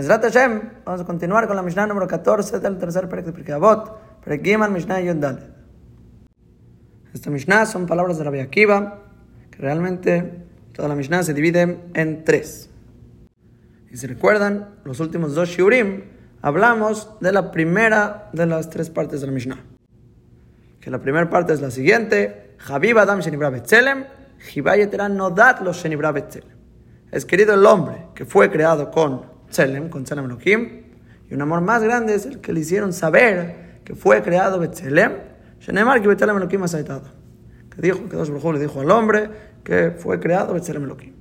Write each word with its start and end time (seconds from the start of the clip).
Mesrat 0.00 0.22
Hashem, 0.22 0.62
vamos 0.86 1.02
a 1.02 1.04
continuar 1.04 1.46
con 1.46 1.56
la 1.56 1.62
Mishnah 1.62 1.86
número 1.86 2.08
14 2.08 2.58
del 2.60 2.78
tercer 2.78 3.06
Perek 3.06 3.26
de 3.26 3.32
Pirkei 3.34 3.52
Avot, 3.52 4.22
Perek 4.24 4.40
Mishnah 4.70 5.02
Dalet. 5.12 5.44
Esta 7.12 7.28
Mishnah 7.28 7.66
son 7.66 7.84
palabras 7.84 8.16
de 8.16 8.24
Rabbi 8.24 8.40
Akiva, 8.40 9.02
que 9.50 9.58
realmente 9.58 10.46
toda 10.72 10.88
la 10.88 10.94
Mishnah 10.94 11.22
se 11.22 11.34
divide 11.34 11.82
en 11.92 12.24
tres. 12.24 12.70
Y 13.90 13.98
si 13.98 14.06
recuerdan, 14.06 14.70
los 14.84 15.00
últimos 15.00 15.34
dos 15.34 15.50
Shiurim, 15.50 16.04
hablamos 16.40 17.10
de 17.20 17.32
la 17.32 17.50
primera 17.50 18.30
de 18.32 18.46
las 18.46 18.70
tres 18.70 18.88
partes 18.88 19.20
de 19.20 19.26
la 19.26 19.34
Mishnah. 19.34 19.62
Que 20.80 20.90
la 20.90 21.02
primera 21.02 21.28
parte 21.28 21.52
es 21.52 21.60
la 21.60 21.70
siguiente, 21.70 22.56
Habib 22.66 22.96
Adam 22.96 23.20
Shenibra 23.20 23.50
Betzelem, 23.50 24.06
no 25.10 25.28
dat 25.28 25.60
los 25.60 25.76
Shenibra 25.76 26.10
Betzelem. 26.10 26.56
Es 27.10 27.26
querido 27.26 27.52
el 27.52 27.66
hombre 27.66 28.06
que 28.14 28.24
fue 28.24 28.50
creado 28.50 28.90
con 28.90 29.29
Tselem, 29.50 29.88
con 29.88 30.04
Tselem 30.04 30.24
Elohim, 30.24 30.82
y 31.28 31.34
un 31.34 31.42
amor 31.42 31.60
más 31.60 31.82
grande 31.82 32.14
es 32.14 32.26
el 32.26 32.40
que 32.40 32.52
le 32.52 32.60
hicieron 32.60 32.92
saber 32.92 33.80
que 33.84 33.94
fue 33.94 34.22
creado 34.22 34.58
Betzelem, 34.58 35.12
Shenemar 35.60 36.00
que 36.00 36.08
Betzelem 36.08 36.36
Elohim 36.36 36.62
asaitado. 36.62 37.08
Que 37.74 37.82
dijo, 37.82 38.08
que 38.08 38.16
Dios 38.16 38.28
le 38.28 38.58
dijo 38.58 38.80
al 38.80 38.90
hombre 38.90 39.30
que 39.62 39.90
fue 39.90 40.18
creado 40.18 40.54
Betzelem 40.54 40.84
Elohim. 40.84 41.14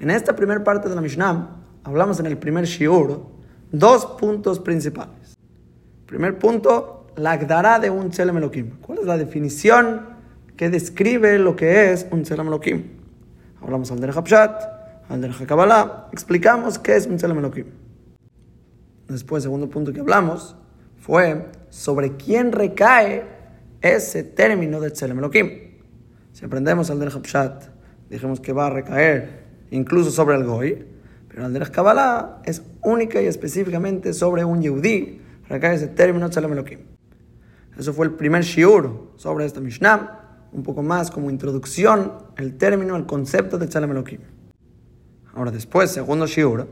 En 0.00 0.10
esta 0.10 0.34
primera 0.34 0.62
parte 0.64 0.88
de 0.88 0.94
la 0.94 1.00
Mishnah, 1.00 1.56
hablamos 1.84 2.18
en 2.20 2.26
el 2.26 2.38
primer 2.38 2.64
Shiur, 2.64 3.26
dos 3.70 4.06
puntos 4.06 4.58
principales. 4.58 5.34
Primer 6.06 6.38
punto, 6.38 7.06
la 7.16 7.32
Agdara 7.32 7.78
de 7.78 7.90
un 7.90 8.10
Tselem 8.10 8.38
Elohim. 8.38 8.78
¿Cuál 8.80 8.98
es 8.98 9.06
la 9.06 9.16
definición 9.16 10.06
que 10.56 10.70
describe 10.70 11.38
lo 11.38 11.56
que 11.56 11.92
es 11.92 12.06
un 12.10 12.22
Tselem 12.22 12.46
Elohim? 12.48 12.84
Hablamos 13.60 13.90
al 13.92 14.00
Derech 14.00 14.16
al 15.12 15.46
Kabbalah, 15.46 16.08
explicamos 16.10 16.78
qué 16.78 16.96
es 16.96 17.06
un 17.06 17.16
Tselem 17.16 17.38
Elohim. 17.38 17.66
Después, 19.08 19.42
segundo 19.42 19.68
punto 19.68 19.92
que 19.92 20.00
hablamos 20.00 20.56
fue 20.96 21.48
sobre 21.68 22.16
quién 22.16 22.50
recae 22.50 23.24
ese 23.82 24.22
término 24.22 24.80
de 24.80 24.88
Elohim. 24.88 25.50
Si 26.32 26.46
aprendemos 26.46 26.90
al 26.90 26.98
Derech 26.98 27.16
Hapshat, 27.16 27.64
dijimos 28.08 28.40
que 28.40 28.54
va 28.54 28.68
a 28.68 28.70
recaer 28.70 29.44
incluso 29.70 30.10
sobre 30.10 30.36
el 30.36 30.44
Goy, 30.44 30.86
pero 31.28 31.44
al 31.44 31.70
Kabbalah 31.70 32.40
es 32.44 32.62
única 32.82 33.20
y 33.20 33.26
específicamente 33.26 34.14
sobre 34.14 34.44
un 34.44 34.62
Yehudi, 34.62 35.20
recae 35.46 35.74
ese 35.74 35.88
término 35.88 36.30
Elohim. 36.34 36.78
Eso 37.76 37.92
fue 37.92 38.06
el 38.06 38.12
primer 38.12 38.44
shiur 38.44 39.12
sobre 39.16 39.44
esta 39.44 39.60
Mishnah 39.60 40.20
un 40.52 40.62
poco 40.62 40.82
más 40.82 41.10
como 41.10 41.30
introducción 41.30 42.12
el 42.36 42.56
término, 42.56 42.96
el 42.96 43.06
concepto 43.06 43.58
de 43.58 43.66
Tzelem. 43.66 44.04
Ahora 45.34 45.50
después, 45.50 45.90
segundo 45.90 46.26
Shiur, 46.26 46.68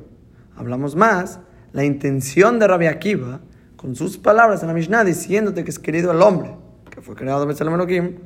hablamos 0.57 0.97
más 0.97 1.41
la 1.73 1.85
intención 1.85 2.59
de 2.59 2.67
Rabbi 2.67 2.87
Akiva 2.87 3.41
con 3.77 3.97
sus 3.97 4.19
palabras 4.19 4.63
en 4.63 4.69
la 4.69 4.75
Mishnah 4.75 5.05
diciéndote 5.05 5.65
que 5.65 5.71
es 5.71 5.79
querido 5.79 6.13
el 6.13 6.21
hombre 6.21 6.55
que 6.91 7.01
fue 7.01 7.15
creado 7.15 7.47
de 7.47 7.55
Tzelem 7.55 7.75
Elohim. 7.75 8.17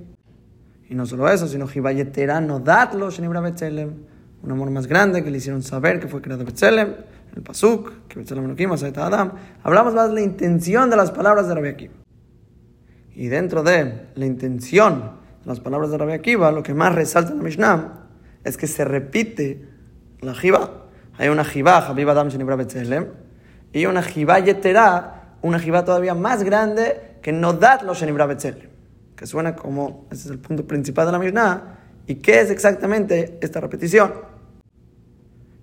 Y 0.89 0.95
no 0.95 1.07
solo 1.07 1.29
eso, 1.29 1.47
sino 1.47 1.67
no 1.67 2.61
Datlo 2.61 3.11
Shenibra 3.11 3.41
Betzelem, 3.41 3.93
un 4.43 4.51
amor 4.51 4.71
más 4.71 4.87
grande 4.87 5.23
que 5.23 5.31
le 5.31 5.39
hicieron 5.39 5.63
saber 5.63 6.01
que 6.01 6.09
fue 6.09 6.21
creado 6.21 6.45
Betzelem, 6.45 6.95
el 7.35 7.43
Pasuk, 7.43 8.09
que 8.09 8.19
Betzelem 8.19 8.45
Elohim, 8.45 8.73
Adam. 8.97 9.33
Hablamos 9.63 9.95
más 9.95 10.09
de 10.09 10.15
la 10.15 10.21
intención 10.23 10.91
de 10.91 10.97
las 10.97 11.11
palabras 11.11 11.49
de 11.49 11.55
Rabbi 11.55 11.69
Akiva. 11.69 11.95
Y 13.15 13.29
dentro 13.29 13.63
de 13.63 14.09
la 14.15 14.27
intención 14.27 15.25
las 15.45 15.61
palabras 15.61 15.91
de 15.91 15.99
Rabbi 15.99 16.13
Akiva, 16.13 16.51
lo 16.51 16.63
que 16.63 16.75
más 16.75 16.95
resalta 16.95 17.33
en 17.33 17.39
la 17.39 17.45
Mishnah 17.45 18.09
es 18.45 18.57
que 18.57 18.67
se 18.67 18.85
repite 18.85 19.69
la 20.21 20.35
jiba. 20.35 20.87
Hay 21.17 21.29
una 21.29 21.45
jiba, 21.45 21.79
Habib 21.79 22.09
Adam 22.09 22.29
Shenibra 22.29 22.57
Betzelem, 22.57 23.07
y 23.73 23.87
una 23.87 24.03
jiba 24.03 24.39
Yetera, 24.41 25.37
una 25.43 25.59
jiba 25.59 25.85
todavía 25.85 26.15
más 26.15 26.43
grande 26.43 27.19
que 27.23 27.33
Nodat 27.33 27.83
lo 27.83 27.95
Shenibra 27.95 28.27
Betzelem, 28.27 28.69
que 29.17 29.27
suena 29.27 29.55
como, 29.55 30.07
ese 30.11 30.27
es 30.27 30.31
el 30.31 30.39
punto 30.39 30.67
principal 30.67 31.07
de 31.07 31.13
la 31.13 31.19
Mishnah, 31.19 31.79
y 32.07 32.17
qué 32.17 32.41
es 32.41 32.51
exactamente 32.51 33.39
esta 33.41 33.61
repetición. 33.61 34.13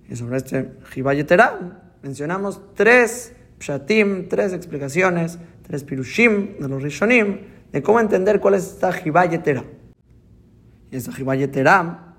Y 0.08 0.16
sobre 0.16 0.38
este 0.38 0.72
jiba 0.90 1.14
Yetera 1.14 1.80
mencionamos 2.02 2.60
tres 2.74 3.34
pshatim, 3.58 4.28
tres 4.28 4.52
explicaciones, 4.52 5.38
tres 5.66 5.84
pirushim 5.84 6.58
de 6.58 6.68
los 6.68 6.82
rishonim, 6.82 7.40
de 7.72 7.82
cómo 7.82 8.00
entender 8.00 8.40
cuál 8.40 8.54
es 8.54 8.64
esta 8.64 8.92
Jibayetera. 8.92 9.64
Y 10.90 10.96
esta 10.96 11.12
Jibayetera 11.12 12.14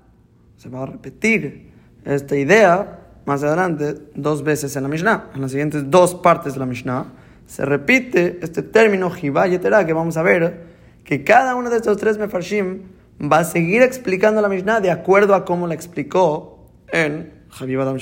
se 0.56 0.68
va 0.68 0.82
a 0.82 0.86
repetir 0.86 1.73
esta 2.04 2.36
idea 2.36 3.00
más 3.24 3.42
adelante 3.42 3.94
dos 4.14 4.42
veces 4.42 4.76
en 4.76 4.82
la 4.82 4.88
Mishnah. 4.88 5.30
En 5.34 5.40
las 5.40 5.50
siguientes 5.50 5.90
dos 5.90 6.14
partes 6.14 6.54
de 6.54 6.60
la 6.60 6.66
Mishnah 6.66 7.06
se 7.46 7.64
repite 7.64 8.38
este 8.42 8.62
término 8.62 9.10
Jibayetera 9.10 9.86
que 9.86 9.92
vamos 9.92 10.16
a 10.16 10.22
ver 10.22 10.74
que 11.04 11.24
cada 11.24 11.54
uno 11.54 11.70
de 11.70 11.76
estos 11.76 11.96
tres 11.98 12.18
Mefarshim 12.18 12.82
va 13.20 13.38
a 13.38 13.44
seguir 13.44 13.82
explicando 13.82 14.40
la 14.40 14.48
Mishnah 14.48 14.80
de 14.80 14.90
acuerdo 14.90 15.34
a 15.34 15.44
cómo 15.44 15.66
la 15.66 15.74
explicó 15.74 16.70
en 16.88 17.32
Habib 17.58 17.80
Adam 17.80 17.96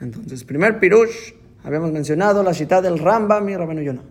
Entonces, 0.00 0.44
primer 0.44 0.78
Pirush, 0.78 1.32
habíamos 1.64 1.92
mencionado 1.92 2.42
la 2.42 2.54
cita 2.54 2.82
del 2.82 2.98
Rambam 2.98 3.48
y 3.48 3.56
Rabenu 3.56 3.82
Yonah. 3.82 4.02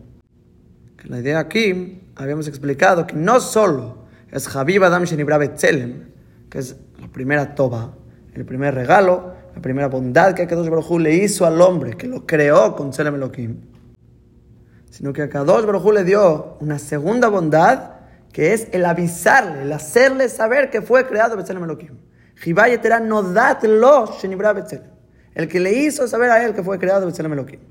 La 1.03 1.20
idea 1.20 1.40
aquí, 1.40 2.02
habíamos 2.16 2.47
explicado 2.47 3.06
que 3.06 3.16
no 3.16 3.40
solo 3.40 4.06
es 4.32 4.53
Habib 4.56 4.84
Adam 4.84 5.03
Shenibra 5.03 5.40
que 5.40 6.59
es 6.59 6.76
primera 7.16 7.56
toba, 7.56 7.94
el 8.34 8.44
primer 8.44 8.76
regalo, 8.76 9.31
la 9.56 9.62
primera 9.62 9.88
bondad 9.88 10.34
que 10.34 10.42
Akadosh 10.42 10.68
Baruj 10.68 11.00
le 11.00 11.16
hizo 11.16 11.46
al 11.46 11.62
hombre, 11.62 11.96
que 11.96 12.08
lo 12.08 12.26
creó 12.26 12.76
con 12.76 12.90
Tzelem 12.90 13.16
Elohim, 13.16 13.62
sino 14.90 15.14
que 15.14 15.22
Akadosh 15.22 15.66
Baruj 15.66 15.94
le 15.94 16.03
dio 16.03 16.58
una 16.59 16.78
segunda 16.78 17.30
bondad, 17.30 17.92
que 18.34 18.52
es 18.52 18.68
el 18.74 18.84
avisarle, 18.84 19.62
el 19.62 19.72
hacerle 19.72 20.28
saber 20.28 20.70
que 20.70 20.81
fue 20.81 21.08
creado 21.08 21.38
Betzelem 21.38 21.64
Elohim. 21.64 21.98
Jibayetera. 22.36 22.98
El 25.34 25.47
que 25.47 25.59
le 25.62 25.72
hizo 25.72 26.06
saber 26.09 26.30
a 26.32 26.44
él 26.44 26.53
que 26.53 26.64
fue 26.64 26.78
creado 26.78 27.06
Betzelem 27.06 27.32
Elohim. 27.32 27.62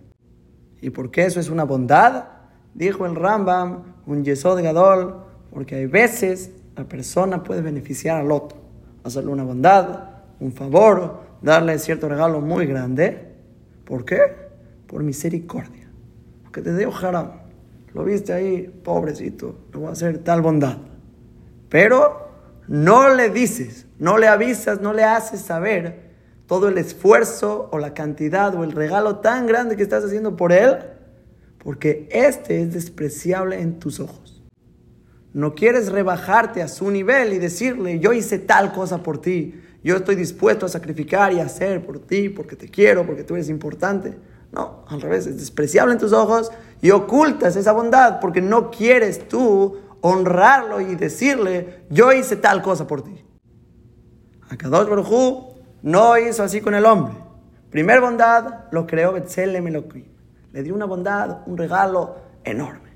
¿Y 0.80 0.88
por 0.88 1.10
qué 1.10 1.26
eso 1.26 1.38
es 1.38 1.50
una 1.50 1.64
bondad? 1.64 2.24
Dijo 2.72 3.04
el 3.04 3.14
Rambam, 3.14 3.82
un 4.06 4.24
Yesod 4.24 4.62
Gadol, 4.62 5.22
porque 5.50 5.74
hay 5.74 5.86
veces 5.86 6.50
la 6.76 6.84
persona 6.84 7.42
puede 7.42 7.60
beneficiar 7.60 8.16
al 8.16 8.32
otro, 8.32 8.63
hacerle 9.04 9.30
una 9.30 9.44
bondad, 9.44 10.10
un 10.40 10.52
favor, 10.52 11.20
darle 11.40 11.78
cierto 11.78 12.08
regalo 12.08 12.40
muy 12.40 12.66
grande. 12.66 13.32
¿Por 13.84 14.04
qué? 14.04 14.18
Por 14.86 15.02
misericordia. 15.02 15.88
Porque 16.42 16.62
te 16.62 16.76
dio 16.76 16.92
haram. 16.94 17.30
Lo 17.92 18.04
viste 18.04 18.32
ahí, 18.32 18.62
pobrecito, 18.82 19.56
le 19.72 19.78
voy 19.78 19.88
a 19.88 19.92
hacer 19.92 20.18
tal 20.18 20.42
bondad. 20.42 20.78
Pero 21.68 22.28
no 22.66 23.14
le 23.14 23.30
dices, 23.30 23.86
no 23.98 24.18
le 24.18 24.26
avisas, 24.26 24.80
no 24.80 24.92
le 24.92 25.04
haces 25.04 25.40
saber 25.40 26.10
todo 26.46 26.68
el 26.68 26.78
esfuerzo 26.78 27.68
o 27.70 27.78
la 27.78 27.94
cantidad 27.94 28.54
o 28.56 28.64
el 28.64 28.72
regalo 28.72 29.16
tan 29.16 29.46
grande 29.46 29.76
que 29.76 29.84
estás 29.84 30.04
haciendo 30.04 30.36
por 30.36 30.52
él 30.52 30.78
porque 31.64 32.06
este 32.12 32.60
es 32.60 32.74
despreciable 32.74 33.60
en 33.60 33.78
tus 33.80 33.98
ojos. 33.98 34.33
No 35.34 35.54
quieres 35.54 35.92
rebajarte 35.92 36.62
a 36.62 36.68
su 36.68 36.90
nivel 36.90 37.34
y 37.34 37.38
decirle, 37.38 37.98
yo 37.98 38.14
hice 38.14 38.38
tal 38.38 38.72
cosa 38.72 39.02
por 39.02 39.20
ti, 39.20 39.60
yo 39.82 39.96
estoy 39.96 40.14
dispuesto 40.14 40.64
a 40.64 40.70
sacrificar 40.70 41.32
y 41.34 41.40
hacer 41.40 41.84
por 41.84 41.98
ti, 41.98 42.30
porque 42.30 42.56
te 42.56 42.70
quiero, 42.70 43.04
porque 43.04 43.24
tú 43.24 43.34
eres 43.34 43.50
importante. 43.50 44.16
No, 44.52 44.84
al 44.88 45.02
revés, 45.02 45.26
es 45.26 45.36
despreciable 45.36 45.92
en 45.92 45.98
tus 45.98 46.12
ojos 46.12 46.50
y 46.80 46.90
ocultas 46.90 47.56
esa 47.56 47.72
bondad 47.72 48.20
porque 48.20 48.40
no 48.40 48.70
quieres 48.70 49.28
tú 49.28 49.76
honrarlo 50.00 50.80
y 50.80 50.94
decirle, 50.94 51.84
yo 51.90 52.12
hice 52.12 52.36
tal 52.36 52.62
cosa 52.62 52.86
por 52.86 53.02
ti. 53.02 53.22
Akadosh 54.48 54.88
Baruj 54.88 55.54
no 55.82 56.16
hizo 56.16 56.42
así 56.42 56.62
con 56.62 56.74
el 56.74 56.86
hombre. 56.86 57.14
Primer 57.70 58.00
bondad 58.00 58.66
lo 58.70 58.86
creó 58.86 59.12
Betzelem 59.12 59.66
Elohim 59.66 60.14
le 60.54 60.62
dio 60.62 60.72
una 60.72 60.84
bondad, 60.84 61.38
un 61.46 61.58
regalo 61.58 62.14
enorme. 62.44 62.90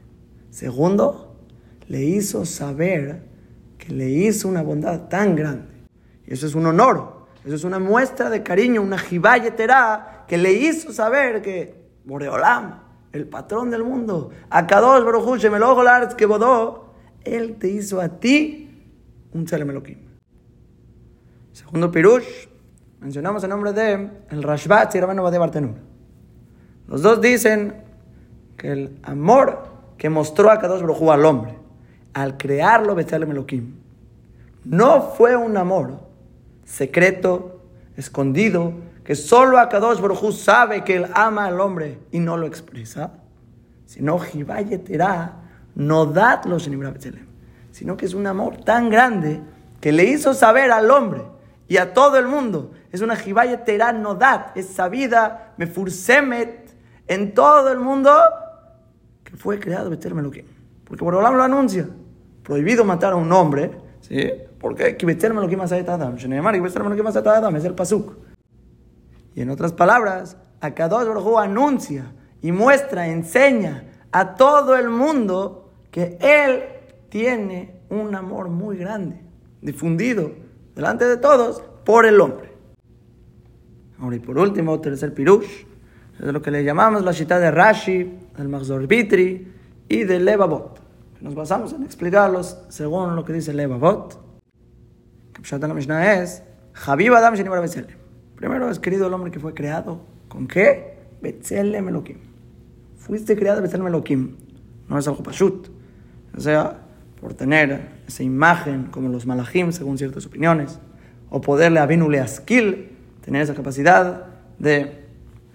Segundo, 0.50 1.27
le 1.88 2.04
hizo 2.04 2.44
saber 2.44 3.22
que 3.78 3.92
le 3.92 4.08
hizo 4.08 4.48
una 4.48 4.62
bondad 4.62 5.08
tan 5.08 5.34
grande. 5.34 5.68
Y 6.26 6.34
eso 6.34 6.46
es 6.46 6.54
un 6.54 6.66
honor, 6.66 7.26
eso 7.44 7.54
es 7.54 7.64
una 7.64 7.78
muestra 7.78 8.28
de 8.28 8.42
cariño, 8.42 8.82
una 8.82 8.98
jibayetera 8.98 10.24
que 10.28 10.36
le 10.36 10.52
hizo 10.52 10.92
saber 10.92 11.40
que 11.40 11.74
Boreolam, 12.04 12.80
el 13.12 13.26
patrón 13.26 13.70
del 13.70 13.84
mundo, 13.84 14.30
Akadosh 14.50 15.04
Baruj 15.04 15.38
Shemeloch 15.38 16.14
que 16.14 16.26
bodó, 16.26 16.92
él 17.24 17.56
te 17.58 17.68
hizo 17.68 18.00
a 18.00 18.08
ti 18.08 18.70
un 19.32 19.46
Tzelem 19.46 19.82
Segundo 21.52 21.90
Pirush, 21.90 22.48
mencionamos 23.00 23.42
el 23.44 23.50
nombre 23.50 23.72
de 23.72 24.10
el 24.30 24.42
Rashbat 24.42 24.94
y 24.94 25.00
de 25.00 25.38
Bartenur. 25.38 25.74
Los 26.86 27.02
dos 27.02 27.20
dicen 27.20 27.82
que 28.56 28.72
el 28.72 28.98
amor 29.02 29.68
que 29.96 30.10
mostró 30.10 30.50
a 30.50 30.58
Kadosh 30.58 30.82
Baruj 30.82 31.10
al 31.10 31.24
hombre 31.24 31.57
al 32.12 32.36
crearlo 32.36 32.94
Betzalem 32.94 33.30
Elohim 33.30 33.74
no 34.64 35.00
fue 35.16 35.36
un 35.36 35.56
amor 35.56 36.00
secreto, 36.64 37.62
escondido, 37.96 38.74
que 39.02 39.14
solo 39.14 39.58
Akadosh 39.58 40.00
Baruj 40.00 40.32
sabe 40.32 40.84
que 40.84 40.96
él 40.96 41.06
ama 41.14 41.46
al 41.46 41.60
hombre 41.60 41.98
y 42.12 42.20
no 42.20 42.36
lo 42.36 42.46
expresa, 42.46 43.12
sino 43.86 44.18
Jibayetera 44.18 45.36
no 45.74 46.04
dat 46.04 46.44
los 46.44 46.68
sino 47.70 47.96
que 47.96 48.04
es 48.04 48.12
un 48.12 48.26
amor 48.26 48.58
tan 48.58 48.90
grande 48.90 49.40
que 49.80 49.92
le 49.92 50.04
hizo 50.04 50.34
saber 50.34 50.70
al 50.70 50.90
hombre 50.90 51.22
y 51.68 51.78
a 51.78 51.94
todo 51.94 52.18
el 52.18 52.26
mundo. 52.26 52.72
Es 52.92 53.00
una 53.00 53.16
Jibayetera 53.16 53.92
no 53.92 54.14
dat, 54.14 54.56
es 54.56 54.66
sabida, 54.66 55.54
me 55.56 55.66
fursemet 55.66 56.74
en 57.06 57.32
todo 57.32 57.72
el 57.72 57.78
mundo 57.78 58.10
que 59.24 59.36
fue 59.36 59.58
creado 59.58 59.88
Betel 59.88 60.14
Meloquim. 60.14 60.57
Porque 60.88 61.04
Borolam 61.04 61.36
lo 61.36 61.42
anuncia. 61.42 61.88
Prohibido 62.42 62.84
matar 62.84 63.12
a 63.12 63.16
un 63.16 63.30
hombre, 63.30 63.70
¿sí? 64.00 64.30
Porque 64.58 64.96
Betel 65.04 65.34
Meloquim 65.34 65.60
Adam. 65.60 66.16
Adam 66.16 67.56
es 67.56 67.64
el 67.64 67.74
pasuk. 67.74 68.16
Y 69.34 69.42
en 69.42 69.50
otras 69.50 69.72
palabras, 69.72 70.36
Akadosh 70.60 71.06
Baruj 71.06 71.38
anuncia 71.38 72.10
y 72.40 72.50
muestra, 72.50 73.06
enseña 73.06 73.84
a 74.10 74.34
todo 74.34 74.76
el 74.76 74.88
mundo 74.88 75.70
que 75.90 76.16
Él 76.20 76.62
tiene 77.10 77.82
un 77.90 78.14
amor 78.14 78.48
muy 78.48 78.78
grande, 78.78 79.20
difundido 79.60 80.32
delante 80.74 81.04
de 81.04 81.18
todos 81.18 81.62
por 81.84 82.06
el 82.06 82.20
hombre. 82.20 82.52
Ahora 84.00 84.16
y 84.16 84.20
por 84.20 84.38
último, 84.38 84.80
tercer 84.80 85.12
pirush, 85.12 85.66
es 86.18 86.32
lo 86.32 86.40
que 86.40 86.50
le 86.50 86.64
llamamos 86.64 87.04
la 87.04 87.12
cita 87.12 87.38
de 87.38 87.50
Rashi, 87.50 88.18
del 88.36 88.48
Mahzor 88.48 88.86
Bitri 88.86 89.57
y 89.88 90.04
del 90.04 90.24
Levavot. 90.24 90.80
Nos 91.20 91.34
basamos 91.34 91.72
en 91.72 91.82
explicarlos 91.82 92.58
según 92.68 93.16
lo 93.16 93.24
que 93.24 93.32
dice 93.32 93.52
Levavot. 93.52 94.18
Que 95.32 95.58
la 95.58 95.74
Mishnah 95.74 96.22
es, 96.22 96.42
Habib 96.86 97.14
Adam 97.14 97.34
Primero 98.36 98.70
es 98.70 98.78
querido 98.78 99.06
el 99.06 99.14
hombre 99.14 99.30
que 99.30 99.40
fue 99.40 99.54
creado. 99.54 100.00
¿Con 100.28 100.46
qué? 100.46 100.98
Betzelem 101.20 101.88
Elohim. 101.88 102.18
Fuiste 102.96 103.36
creado 103.36 103.62
Betzelem 103.62 103.86
Elohim. 103.86 104.36
No 104.88 104.98
es 104.98 105.08
algo 105.08 105.22
pashut. 105.22 105.68
O 106.36 106.40
sea, 106.40 106.86
por 107.20 107.34
tener 107.34 107.88
esa 108.06 108.22
imagen 108.22 108.84
como 108.90 109.08
los 109.08 109.26
malachim, 109.26 109.72
según 109.72 109.98
ciertas 109.98 110.26
opiniones, 110.26 110.78
o 111.30 111.40
poderle 111.40 111.80
a 111.80 111.86
Vinule 111.86 112.20
Askil, 112.20 112.96
tener 113.24 113.42
esa 113.42 113.54
capacidad 113.54 114.26
de 114.58 115.04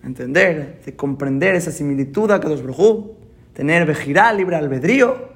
entender, 0.03 0.81
de 0.85 0.95
comprender 0.95 1.55
esa 1.55 1.71
similitud 1.71 2.29
a 2.31 2.39
Kadosh 2.39 2.61
Brojú, 2.61 3.22
tener 3.53 3.85
vejirá, 3.85 4.33
libre 4.33 4.55
albedrío, 4.55 5.29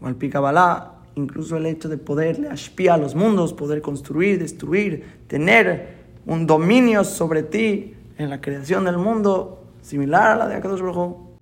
o 0.00 0.06
al 0.06 0.16
Pikabalá, 0.16 0.94
incluso 1.14 1.56
el 1.56 1.66
hecho 1.66 1.88
de 1.88 1.98
poderle 1.98 2.48
aspiar 2.48 2.96
a 2.96 3.02
los 3.02 3.14
mundos, 3.14 3.52
poder 3.52 3.80
construir, 3.80 4.38
destruir, 4.38 5.22
tener 5.26 6.02
un 6.26 6.46
dominio 6.46 7.04
sobre 7.04 7.42
ti 7.42 7.94
en 8.18 8.30
la 8.30 8.40
creación 8.40 8.84
del 8.84 8.98
mundo 8.98 9.64
similar 9.82 10.32
a 10.32 10.36
la 10.36 10.48
de 10.48 10.54
Akadosh 10.56 10.80
Baruj 10.80 11.32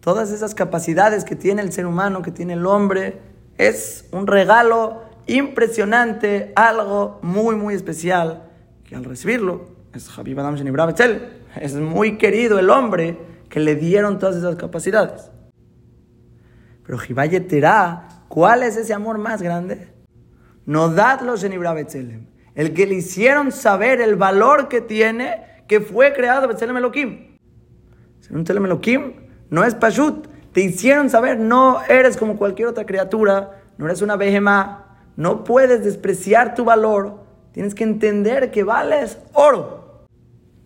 Todas 0.00 0.32
esas 0.32 0.54
capacidades 0.54 1.24
que 1.24 1.36
tiene 1.36 1.62
el 1.62 1.72
ser 1.72 1.86
humano, 1.86 2.22
que 2.22 2.32
tiene 2.32 2.54
el 2.54 2.66
hombre, 2.66 3.20
es 3.56 4.08
un 4.10 4.26
regalo 4.26 5.02
impresionante, 5.26 6.52
algo 6.56 7.20
muy, 7.22 7.54
muy 7.54 7.74
especial, 7.74 8.42
que 8.84 8.96
al 8.96 9.04
recibirlo 9.04 9.66
es 9.94 10.08
Habib 10.18 10.40
Adam 10.40 10.56
Es 11.60 11.74
muy 11.74 12.18
querido 12.18 12.58
el 12.58 12.70
hombre 12.70 13.16
que 13.52 13.60
le 13.60 13.76
dieron 13.76 14.18
todas 14.18 14.36
esas 14.36 14.56
capacidades. 14.56 15.30
Pero 16.86 16.98
Terá, 17.46 18.08
¿cuál 18.28 18.62
es 18.62 18.78
ese 18.78 18.94
amor 18.94 19.18
más 19.18 19.42
grande? 19.42 19.92
No 20.64 20.88
dadlo 20.88 21.34
en 21.36 21.60
Betzelem 21.60 22.26
el 22.54 22.72
que 22.72 22.86
le 22.86 22.94
hicieron 22.94 23.52
saber 23.52 24.00
el 24.00 24.16
valor 24.16 24.68
que 24.68 24.80
tiene, 24.80 25.42
que 25.68 25.80
fue 25.80 26.14
creado 26.14 26.48
Betzelem 26.48 26.78
Elohim. 26.78 27.36
Un 28.30 28.44
Tzelem 28.44 28.64
Elohim 28.64 29.12
no 29.50 29.64
es 29.64 29.74
Pashut. 29.74 30.28
Te 30.52 30.62
hicieron 30.62 31.10
saber, 31.10 31.38
no 31.38 31.82
eres 31.90 32.16
como 32.16 32.38
cualquier 32.38 32.68
otra 32.68 32.86
criatura, 32.86 33.62
no 33.76 33.84
eres 33.84 34.00
una 34.00 34.16
behemá, 34.16 34.98
no 35.16 35.44
puedes 35.44 35.84
despreciar 35.84 36.54
tu 36.54 36.64
valor, 36.64 37.20
tienes 37.52 37.74
que 37.74 37.84
entender 37.84 38.50
que 38.50 38.64
vales 38.64 39.18
oro. 39.34 40.06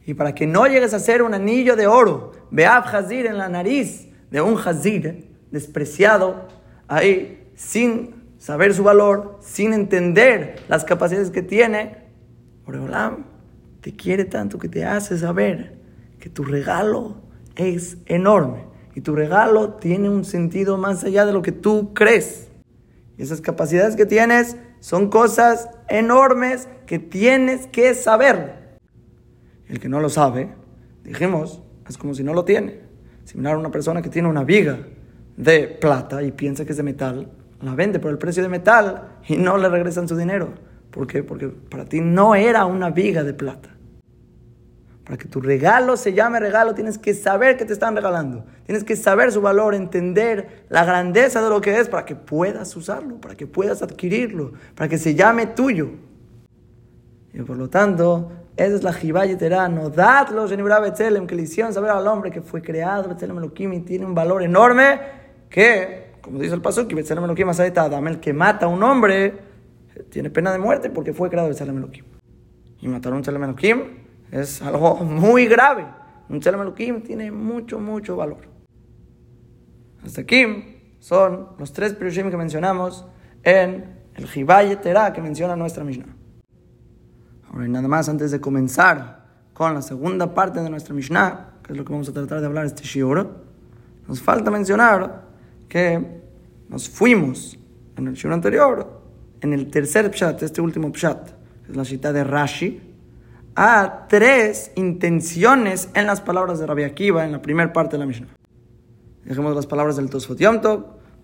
Y 0.04 0.14
para 0.14 0.36
que 0.36 0.46
no 0.46 0.68
llegues 0.68 0.94
a 0.94 1.00
ser 1.00 1.22
un 1.22 1.34
anillo 1.34 1.74
de 1.74 1.88
oro, 1.88 2.32
Beab 2.50 2.84
Hazir 2.94 3.26
en 3.26 3.38
la 3.38 3.48
nariz 3.48 4.08
de 4.30 4.40
un 4.40 4.58
Hazir 4.58 5.28
despreciado, 5.50 6.48
ahí, 6.88 7.50
sin 7.54 8.14
saber 8.38 8.74
su 8.74 8.82
valor, 8.82 9.38
sin 9.40 9.72
entender 9.72 10.56
las 10.68 10.84
capacidades 10.84 11.30
que 11.30 11.42
tiene, 11.42 12.06
Oreolam 12.66 13.24
te 13.80 13.94
quiere 13.94 14.24
tanto 14.24 14.58
que 14.58 14.68
te 14.68 14.84
hace 14.84 15.16
saber 15.16 15.78
que 16.18 16.28
tu 16.28 16.42
regalo 16.42 17.16
es 17.54 17.98
enorme 18.06 18.64
y 18.94 19.00
tu 19.00 19.14
regalo 19.14 19.74
tiene 19.74 20.08
un 20.08 20.24
sentido 20.24 20.76
más 20.76 21.04
allá 21.04 21.26
de 21.26 21.32
lo 21.32 21.42
que 21.42 21.52
tú 21.52 21.92
crees. 21.94 22.48
Y 23.16 23.22
esas 23.22 23.40
capacidades 23.40 23.94
que 23.94 24.06
tienes 24.06 24.56
son 24.80 25.08
cosas 25.10 25.68
enormes 25.88 26.68
que 26.86 26.98
tienes 26.98 27.66
que 27.66 27.94
saber. 27.94 28.78
El 29.68 29.80
que 29.80 29.88
no 29.88 30.00
lo 30.00 30.08
sabe, 30.08 30.54
dijimos, 31.04 31.62
es 31.88 31.96
como 31.98 32.14
si 32.14 32.22
no 32.22 32.34
lo 32.34 32.44
tiene. 32.44 32.80
Similar 33.24 33.54
a 33.54 33.58
una 33.58 33.70
persona 33.70 34.02
que 34.02 34.08
tiene 34.08 34.28
una 34.28 34.44
viga 34.44 34.78
de 35.36 35.68
plata 35.68 36.22
y 36.22 36.32
piensa 36.32 36.64
que 36.64 36.70
es 36.72 36.76
de 36.76 36.82
metal, 36.82 37.30
la 37.60 37.74
vende 37.74 37.98
por 37.98 38.10
el 38.10 38.18
precio 38.18 38.42
de 38.42 38.48
metal 38.48 39.18
y 39.28 39.36
no 39.36 39.56
le 39.58 39.68
regresan 39.68 40.08
su 40.08 40.16
dinero. 40.16 40.54
¿Por 40.90 41.06
qué? 41.06 41.22
Porque 41.22 41.48
para 41.48 41.84
ti 41.84 42.00
no 42.00 42.34
era 42.34 42.64
una 42.64 42.90
viga 42.90 43.22
de 43.22 43.34
plata. 43.34 43.70
Para 45.04 45.18
que 45.18 45.28
tu 45.28 45.40
regalo 45.40 45.96
se 45.96 46.14
llame 46.14 46.40
regalo, 46.40 46.74
tienes 46.74 46.98
que 46.98 47.14
saber 47.14 47.56
que 47.56 47.64
te 47.64 47.72
están 47.72 47.94
regalando. 47.94 48.44
Tienes 48.64 48.82
que 48.82 48.96
saber 48.96 49.30
su 49.30 49.40
valor, 49.40 49.74
entender 49.74 50.64
la 50.68 50.84
grandeza 50.84 51.40
de 51.42 51.48
lo 51.48 51.60
que 51.60 51.78
es 51.78 51.88
para 51.88 52.04
que 52.04 52.16
puedas 52.16 52.74
usarlo, 52.74 53.20
para 53.20 53.36
que 53.36 53.46
puedas 53.46 53.82
adquirirlo, 53.82 54.52
para 54.74 54.88
que 54.88 54.98
se 54.98 55.14
llame 55.14 55.46
tuyo. 55.46 55.90
Y 57.32 57.42
por 57.42 57.56
lo 57.56 57.68
tanto, 57.70 58.32
esa 58.56 58.74
es 58.74 58.82
la 58.82 58.92
Jibayetera, 58.92 59.68
no 59.68 59.90
dadlos 59.90 60.50
en 60.52 60.64
Betzelem, 60.64 61.26
que 61.26 61.34
le 61.34 61.42
hicieron 61.42 61.72
saber 61.72 61.90
al 61.90 62.06
hombre 62.06 62.30
que 62.30 62.40
fue 62.40 62.62
creado 62.62 63.08
Betzelem 63.08 63.38
Elohim 63.38 63.72
y 63.74 63.80
tiene 63.80 64.06
un 64.06 64.14
valor 64.14 64.42
enorme 64.42 64.98
que 65.50 66.06
como 66.26 66.40
dice 66.40 66.56
el 66.56 66.60
paso, 66.60 66.88
que 66.88 67.04
Adam, 67.76 68.08
el 68.08 68.18
que 68.18 68.32
mata 68.32 68.66
a 68.66 68.68
un 68.68 68.82
hombre 68.82 69.32
tiene 70.10 70.28
pena 70.28 70.50
de 70.50 70.58
muerte 70.58 70.90
porque 70.90 71.12
fue 71.12 71.30
creado 71.30 71.48
Betzalem 71.48 71.78
Elohim. 71.78 72.04
Y 72.80 72.88
matar 72.88 73.12
a 73.12 73.14
un 73.14 73.22
Betzalem 73.22 73.44
Elohim 73.44 73.82
es 74.32 74.60
algo 74.60 74.96
muy 74.96 75.46
grave. 75.46 75.86
Un 76.28 76.38
Betzalem 76.38 76.62
Elohim 76.62 77.02
tiene 77.02 77.30
mucho, 77.30 77.78
mucho 77.78 78.16
valor. 78.16 78.38
Hasta 80.04 80.22
aquí 80.22 80.96
son 80.98 81.50
los 81.60 81.72
tres 81.72 81.92
pirushim 81.94 82.28
que 82.28 82.36
mencionamos 82.36 83.06
en 83.44 84.00
el 84.16 84.26
Jibay 84.26 84.74
Terá 84.80 85.12
que 85.12 85.20
menciona 85.20 85.54
nuestra 85.54 85.84
Mishnah. 85.84 86.15
Ahora, 87.56 87.68
nada 87.68 87.88
más 87.88 88.06
antes 88.10 88.30
de 88.32 88.38
comenzar 88.38 89.24
con 89.54 89.72
la 89.72 89.80
segunda 89.80 90.34
parte 90.34 90.60
de 90.60 90.68
nuestra 90.68 90.92
Mishnah, 90.92 91.54
que 91.62 91.72
es 91.72 91.78
lo 91.78 91.86
que 91.86 91.92
vamos 91.94 92.06
a 92.06 92.12
tratar 92.12 92.40
de 92.40 92.46
hablar 92.46 92.66
este 92.66 92.82
Shiur, 92.82 93.30
nos 94.06 94.20
falta 94.20 94.50
mencionar 94.50 95.22
que 95.66 96.20
nos 96.68 96.86
fuimos 96.86 97.58
en 97.96 98.08
el 98.08 98.14
show 98.14 98.30
anterior, 98.30 99.00
en 99.40 99.54
el 99.54 99.70
tercer 99.70 100.10
pshat, 100.10 100.42
este 100.42 100.60
último 100.60 100.92
pshat, 100.92 101.30
que 101.64 101.70
es 101.70 101.76
la 101.78 101.86
cita 101.86 102.12
de 102.12 102.24
Rashi, 102.24 102.94
a 103.54 104.06
tres 104.06 104.72
intenciones 104.74 105.88
en 105.94 106.06
las 106.06 106.20
palabras 106.20 106.58
de 106.58 106.66
Rabbi 106.66 106.82
Akiva 106.82 107.24
en 107.24 107.32
la 107.32 107.40
primera 107.40 107.72
parte 107.72 107.92
de 107.92 108.00
la 108.00 108.06
Mishnah. 108.06 108.28
Dejemos 109.24 109.56
las 109.56 109.66
palabras 109.66 109.96
del 109.96 110.10
Tosfot 110.10 110.36
Yom 110.36 110.60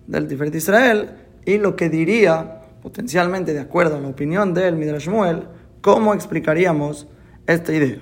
del 0.07 0.27
Tiferet 0.27 0.55
Israel, 0.55 1.11
y 1.45 1.59
lo 1.59 1.75
que 1.75 1.89
diría, 1.89 2.59
potencialmente 2.81 3.53
de 3.53 3.59
acuerdo 3.59 3.97
a 3.97 3.99
la 3.99 4.07
opinión 4.07 4.55
del 4.55 4.75
Midrash 4.75 5.09
Muel, 5.09 5.47
cómo 5.83 6.13
explicaríamos 6.13 7.07
esta 7.45 7.73
idea. 7.73 7.99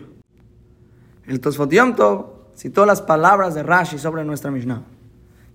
El 1.26 1.42
Tosfot 1.42 1.72
Yom 1.72 1.96
citó 2.56 2.86
las 2.86 3.02
palabras 3.02 3.56
de 3.56 3.64
Rashi 3.64 3.98
sobre 3.98 4.24
nuestra 4.24 4.52
Mishnah, 4.52 4.84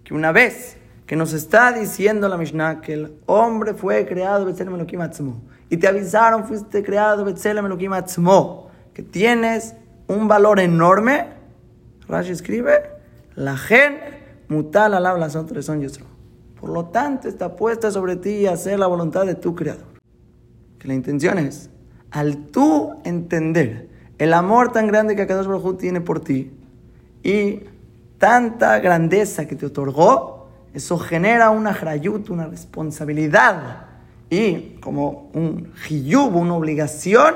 que 0.03 0.13
una 0.13 0.33
vez 0.33 0.77
que 1.07 1.15
nos 1.15 1.33
está 1.33 1.71
diciendo 1.71 2.29
la 2.29 2.37
Mishnah 2.37 2.81
que 2.81 2.95
el 2.95 3.15
hombre 3.27 3.75
fue 3.75 4.05
creado 4.07 4.45
Betzelem 4.45 4.75
Elohim 4.75 5.01
Atzmo. 5.03 5.41
Y 5.71 5.77
te 5.77 5.87
avisaron, 5.87 6.45
fuiste 6.47 6.83
creado 6.83 7.25
Betzelem 7.25 7.65
Elohim 7.65 7.93
Atzmo. 7.93 8.71
Que 8.93 9.05
tienes 9.05 9.77
un 10.09 10.27
valor 10.27 10.59
enorme. 10.59 11.29
Rashi 12.09 12.33
escribe, 12.33 12.91
la 13.37 13.57
gen 13.57 13.99
mutal 14.49 14.95
alab 14.95 15.19
las 15.19 15.37
otras 15.37 15.65
son 15.65 15.87
Por 16.61 16.71
lo 16.71 16.87
tanto, 16.87 17.29
está 17.29 17.55
puesta 17.55 17.93
sobre 17.93 18.17
ti 18.17 18.47
hacer 18.47 18.81
la 18.81 18.89
voluntad 18.89 19.27
de 19.27 19.37
tu 19.37 19.55
creador. 19.55 19.87
Que 20.81 20.89
la 20.89 20.95
intención 20.95 21.39
es, 21.39 21.71
al 22.11 22.37
tú 22.47 22.95
entender 23.05 23.89
el 24.19 24.33
amor 24.33 24.73
tan 24.73 24.87
grande 24.87 25.17
que 25.17 25.23
Akadosh 25.23 25.47
Baruj 25.47 25.77
tiene 25.77 26.01
por 26.01 26.21
ti 26.21 26.53
y 27.23 27.61
tanta 28.19 28.79
grandeza 28.79 29.47
que 29.47 29.57
te 29.57 29.67
otorgó, 29.67 30.49
eso 30.73 30.99
genera 30.99 31.51
una 31.51 31.73
hrayut, 31.73 32.31
una 32.31 32.47
responsabilidad 32.47 33.87
y 34.31 34.77
como 34.81 35.31
un 35.35 35.73
hiyub, 35.89 36.35
una 36.35 36.55
obligación 36.55 37.35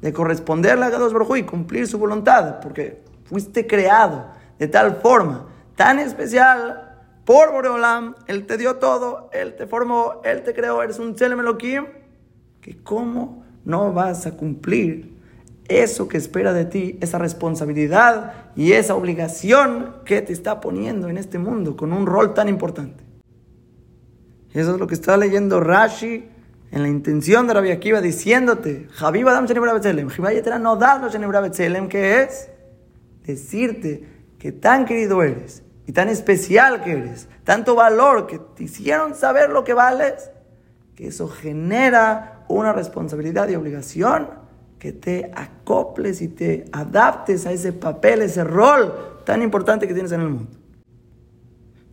de 0.00 0.12
corresponderle 0.12 0.86
a 0.86 0.90
Kadosh 0.90 1.12
Baruj 1.12 1.36
y 1.36 1.42
cumplir 1.42 1.86
su 1.86 1.98
voluntad, 1.98 2.60
porque 2.60 3.02
fuiste 3.24 3.66
creado 3.66 4.26
de 4.58 4.68
tal 4.68 4.96
forma, 4.96 5.46
tan 5.76 5.98
especial, 5.98 6.86
por 7.24 7.52
Boreolam, 7.52 8.14
Él 8.26 8.46
te 8.46 8.56
dio 8.56 8.76
todo, 8.76 9.30
Él 9.32 9.54
te 9.56 9.66
formó, 9.66 10.20
Él 10.24 10.42
te 10.42 10.52
creó, 10.52 10.82
eres 10.82 10.98
un 10.98 11.14
Elohim, 11.18 11.86
que 12.60 12.82
cómo 12.82 13.44
no 13.70 13.92
vas 13.92 14.26
a 14.26 14.32
cumplir 14.32 15.18
eso 15.68 16.08
que 16.08 16.18
espera 16.18 16.52
de 16.52 16.64
ti, 16.64 16.98
esa 17.00 17.18
responsabilidad 17.18 18.50
y 18.56 18.72
esa 18.72 18.96
obligación 18.96 19.94
que 20.04 20.20
te 20.20 20.32
está 20.32 20.60
poniendo 20.60 21.08
en 21.08 21.16
este 21.16 21.38
mundo 21.38 21.76
con 21.76 21.92
un 21.92 22.06
rol 22.06 22.34
tan 22.34 22.48
importante. 22.48 23.04
Eso 24.52 24.74
es 24.74 24.80
lo 24.80 24.88
que 24.88 24.94
está 24.94 25.16
leyendo 25.16 25.60
Rashi 25.60 26.28
en 26.72 26.82
la 26.82 26.88
intención 26.88 27.46
de 27.46 27.54
Rabbi 27.54 27.70
Akiva 27.70 28.00
diciéndote, 28.00 28.88
Javib 28.90 29.28
Adam 29.28 29.46
no 30.60 30.76
das 30.76 31.16
que 31.88 32.22
es 32.22 32.48
decirte 33.24 34.08
que 34.38 34.52
tan 34.52 34.84
querido 34.86 35.22
eres 35.22 35.62
y 35.86 35.92
tan 35.92 36.08
especial 36.08 36.82
que 36.82 36.92
eres, 36.92 37.28
tanto 37.44 37.76
valor 37.76 38.26
que 38.26 38.40
te 38.56 38.64
hicieron 38.64 39.14
saber 39.14 39.50
lo 39.50 39.62
que 39.62 39.74
vales, 39.74 40.30
que 40.96 41.08
eso 41.08 41.28
genera 41.28 42.39
una 42.50 42.72
responsabilidad 42.72 43.48
y 43.48 43.54
obligación 43.54 44.28
que 44.78 44.92
te 44.92 45.30
acoples 45.34 46.22
y 46.22 46.28
te 46.28 46.64
adaptes 46.72 47.46
a 47.46 47.52
ese 47.52 47.72
papel, 47.72 48.22
ese 48.22 48.44
rol 48.44 48.92
tan 49.24 49.42
importante 49.42 49.86
que 49.86 49.94
tienes 49.94 50.12
en 50.12 50.22
el 50.22 50.28
mundo. 50.30 50.52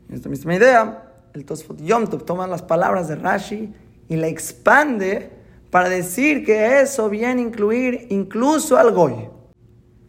En 0.09 0.15
esta 0.15 0.29
misma 0.29 0.55
idea, 0.55 1.03
el 1.33 1.45
Tosfot 1.45 1.81
Yom 1.81 2.07
Tov 2.07 2.23
toma 2.23 2.47
las 2.47 2.61
palabras 2.61 3.07
de 3.07 3.15
Rashi 3.15 3.73
y 4.07 4.15
la 4.15 4.27
expande 4.27 5.29
para 5.69 5.89
decir 5.89 6.45
que 6.45 6.79
eso 6.81 7.09
viene 7.09 7.41
a 7.41 7.45
incluir 7.45 8.07
incluso 8.09 8.77
al 8.77 8.91
Goy 8.93 9.29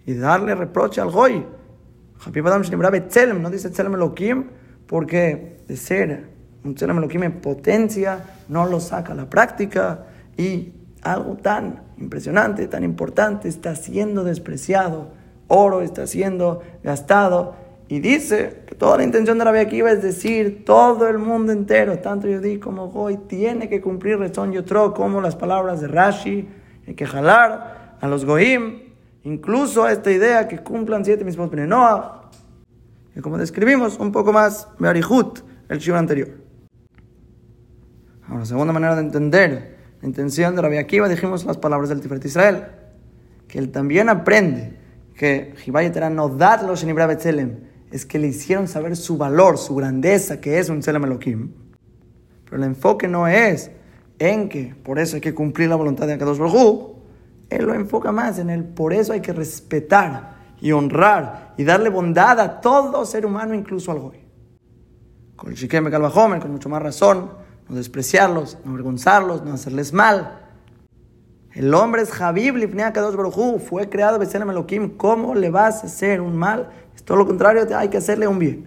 y 0.06 0.14
darle 0.14 0.54
reproche 0.54 1.00
al 1.00 1.10
Goy. 1.10 1.44
no 2.24 3.50
dice 3.50 3.70
Tzelem 3.70 3.94
Elohim 3.94 4.46
porque 4.86 5.58
de 5.66 5.76
ser 5.76 6.28
un 6.64 6.74
Tzelem 6.74 6.98
Elohim 6.98 7.24
en 7.24 7.40
potencia 7.40 8.24
no 8.48 8.66
lo 8.66 8.78
saca 8.78 9.12
a 9.12 9.16
la 9.16 9.28
práctica 9.28 10.06
y 10.38 10.72
algo 11.02 11.36
tan 11.36 11.82
impresionante, 11.98 12.66
tan 12.68 12.84
importante 12.84 13.48
está 13.48 13.74
siendo 13.76 14.24
despreciado, 14.24 15.08
oro 15.48 15.82
está 15.82 16.06
siendo 16.06 16.62
gastado 16.82 17.56
y 17.88 18.00
dice 18.00 18.62
que 18.66 18.74
toda 18.74 18.98
la 18.98 19.04
intención 19.04 19.38
de 19.38 19.44
la 19.44 19.58
Akiva 19.58 19.90
es 19.90 20.02
decir, 20.02 20.64
todo 20.64 21.08
el 21.08 21.18
mundo 21.18 21.52
entero, 21.52 21.98
tanto 21.98 22.28
Yodí 22.28 22.58
como 22.58 22.88
Goy, 22.88 23.16
tiene 23.26 23.68
que 23.68 23.80
cumplir 23.80 24.18
Rezón 24.18 24.52
y 24.52 24.58
otro, 24.58 24.94
como 24.94 25.20
las 25.20 25.36
palabras 25.36 25.80
de 25.80 25.88
Rashi, 25.88 26.48
hay 26.86 26.94
que 26.94 27.06
jalar 27.06 27.96
a 28.00 28.06
los 28.06 28.24
Goim, 28.24 28.80
incluso 29.24 29.84
a 29.84 29.92
esta 29.92 30.12
idea 30.12 30.46
que 30.46 30.58
cumplan 30.58 31.04
siete 31.04 31.24
mismos 31.24 31.50
Benenoah, 31.50 32.30
y 33.16 33.20
como 33.20 33.38
describimos 33.38 33.98
un 33.98 34.12
poco 34.12 34.32
más, 34.32 34.68
Mearihut, 34.78 35.40
el 35.68 35.78
chivo 35.78 35.96
anterior. 35.96 36.28
Ahora, 38.28 38.44
segunda 38.44 38.72
manera 38.74 38.94
de 38.94 39.00
entender 39.00 39.77
la 40.00 40.08
intención 40.08 40.54
de 40.54 40.62
Rabbi 40.62 40.76
Akiva, 40.76 41.08
dijimos 41.08 41.44
las 41.44 41.56
palabras 41.56 41.88
del 41.88 42.00
Tiferet 42.00 42.24
Israel, 42.24 42.64
que 43.48 43.58
él 43.58 43.70
también 43.70 44.08
aprende 44.08 44.78
que 45.14 45.54
Jibayetera 45.58 46.10
no 46.10 46.28
dadlo 46.28 46.74
en 46.80 46.94
Betzelem, 46.94 47.56
es 47.90 48.06
que 48.06 48.18
le 48.18 48.28
hicieron 48.28 48.68
saber 48.68 48.96
su 48.96 49.16
valor, 49.16 49.58
su 49.58 49.74
grandeza, 49.74 50.40
que 50.40 50.58
es 50.58 50.68
un 50.68 50.80
Tselem 50.80 51.04
Elohim. 51.04 51.52
Pero 52.44 52.56
el 52.58 52.64
enfoque 52.64 53.08
no 53.08 53.26
es 53.26 53.70
en 54.18 54.48
que 54.48 54.74
por 54.82 54.98
eso 54.98 55.16
hay 55.16 55.20
que 55.20 55.34
cumplir 55.34 55.68
la 55.68 55.76
voluntad 55.76 56.06
de 56.06 56.14
Akadosh 56.14 56.38
Baruj 56.38 56.96
Él 57.50 57.64
lo 57.64 57.74
enfoca 57.74 58.12
más 58.12 58.38
en 58.38 58.50
el 58.50 58.64
por 58.64 58.92
eso 58.92 59.12
hay 59.12 59.20
que 59.20 59.32
respetar 59.32 60.38
y 60.60 60.72
honrar 60.72 61.54
y 61.56 61.64
darle 61.64 61.88
bondad 61.88 62.38
a 62.40 62.60
todo 62.60 63.04
ser 63.04 63.26
humano, 63.26 63.54
incluso 63.54 63.90
al 63.92 64.00
Goy. 64.00 64.18
Con 65.36 65.50
el 65.50 65.56
Shikem 65.56 65.88
con 66.40 66.50
mucho 66.50 66.68
más 66.68 66.82
razón, 66.82 67.30
no 67.68 67.76
despreciarlos, 67.76 68.58
no 68.64 68.72
avergonzarlos, 68.72 69.44
no 69.44 69.52
hacerles 69.52 69.92
mal. 69.92 70.40
El 71.52 71.74
hombre 71.74 72.02
es 72.02 72.20
Habib 72.20 72.56
Lifnei 72.56 72.92
Kadosh 72.92 73.16
Baruj 73.16 73.60
fue 73.60 73.88
creado 73.88 74.18
Beselem 74.18 74.50
Elohim. 74.50 74.96
¿Cómo 74.96 75.34
le 75.34 75.50
vas 75.50 75.82
a 75.82 75.86
hacer 75.86 76.20
un 76.20 76.36
mal 76.36 76.68
todo 77.08 77.16
lo 77.16 77.26
contrario, 77.26 77.66
hay 77.74 77.88
que 77.88 77.96
hacerle 77.96 78.28
un 78.28 78.38
bien. 78.38 78.66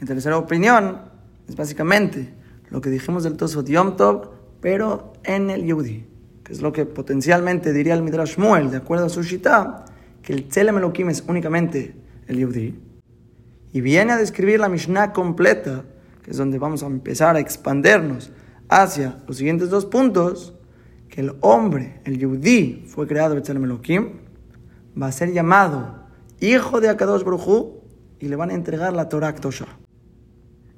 En 0.00 0.06
tercera 0.06 0.38
opinión, 0.38 1.02
es 1.46 1.54
básicamente 1.54 2.32
lo 2.70 2.80
que 2.80 2.88
dijimos 2.88 3.22
del 3.22 3.36
Tosfot 3.36 3.66
Yom 3.68 3.96
Tov, 3.96 4.30
pero 4.62 5.12
en 5.22 5.50
el 5.50 5.64
Yehudi, 5.64 6.06
que 6.42 6.54
es 6.54 6.62
lo 6.62 6.72
que 6.72 6.86
potencialmente 6.86 7.74
diría 7.74 7.92
el 7.92 8.02
Midrash 8.02 8.38
Muel, 8.38 8.70
de 8.70 8.78
acuerdo 8.78 9.04
a 9.04 9.08
su 9.10 9.22
Shita, 9.22 9.84
que 10.22 10.32
el 10.32 10.48
Tzelem 10.48 10.78
Elohim 10.78 11.10
es 11.10 11.22
únicamente 11.28 11.94
el 12.28 12.38
Yehudi. 12.38 12.80
Y 13.74 13.80
viene 13.82 14.12
a 14.12 14.16
describir 14.16 14.58
la 14.58 14.70
Mishnah 14.70 15.12
completa, 15.12 15.84
que 16.26 16.32
es 16.32 16.38
donde 16.38 16.58
vamos 16.58 16.82
a 16.82 16.86
empezar 16.86 17.36
a 17.36 17.38
expandernos 17.38 18.32
hacia 18.68 19.22
los 19.28 19.36
siguientes 19.36 19.70
dos 19.70 19.86
puntos, 19.86 20.54
que 21.08 21.20
el 21.20 21.36
hombre, 21.40 22.00
el 22.04 22.18
Yehudi, 22.18 22.82
fue 22.88 23.06
creado 23.06 23.36
el 23.36 23.42
Tzelem 23.42 23.62
Elohim, 23.62 24.08
va 25.00 25.06
a 25.06 25.12
ser 25.12 25.32
llamado 25.32 26.00
hijo 26.40 26.80
de 26.80 26.88
Akadosh 26.88 27.22
Brujú, 27.22 27.80
y 28.18 28.26
le 28.26 28.34
van 28.34 28.50
a 28.50 28.54
entregar 28.54 28.92
la 28.92 29.08
Torah 29.08 29.36
Ktosha. 29.36 29.66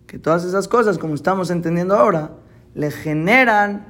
Que 0.06 0.18
todas 0.18 0.44
esas 0.44 0.68
cosas, 0.68 0.98
como 0.98 1.14
estamos 1.14 1.50
entendiendo 1.50 1.96
ahora, 1.96 2.32
le 2.74 2.90
generan 2.90 3.86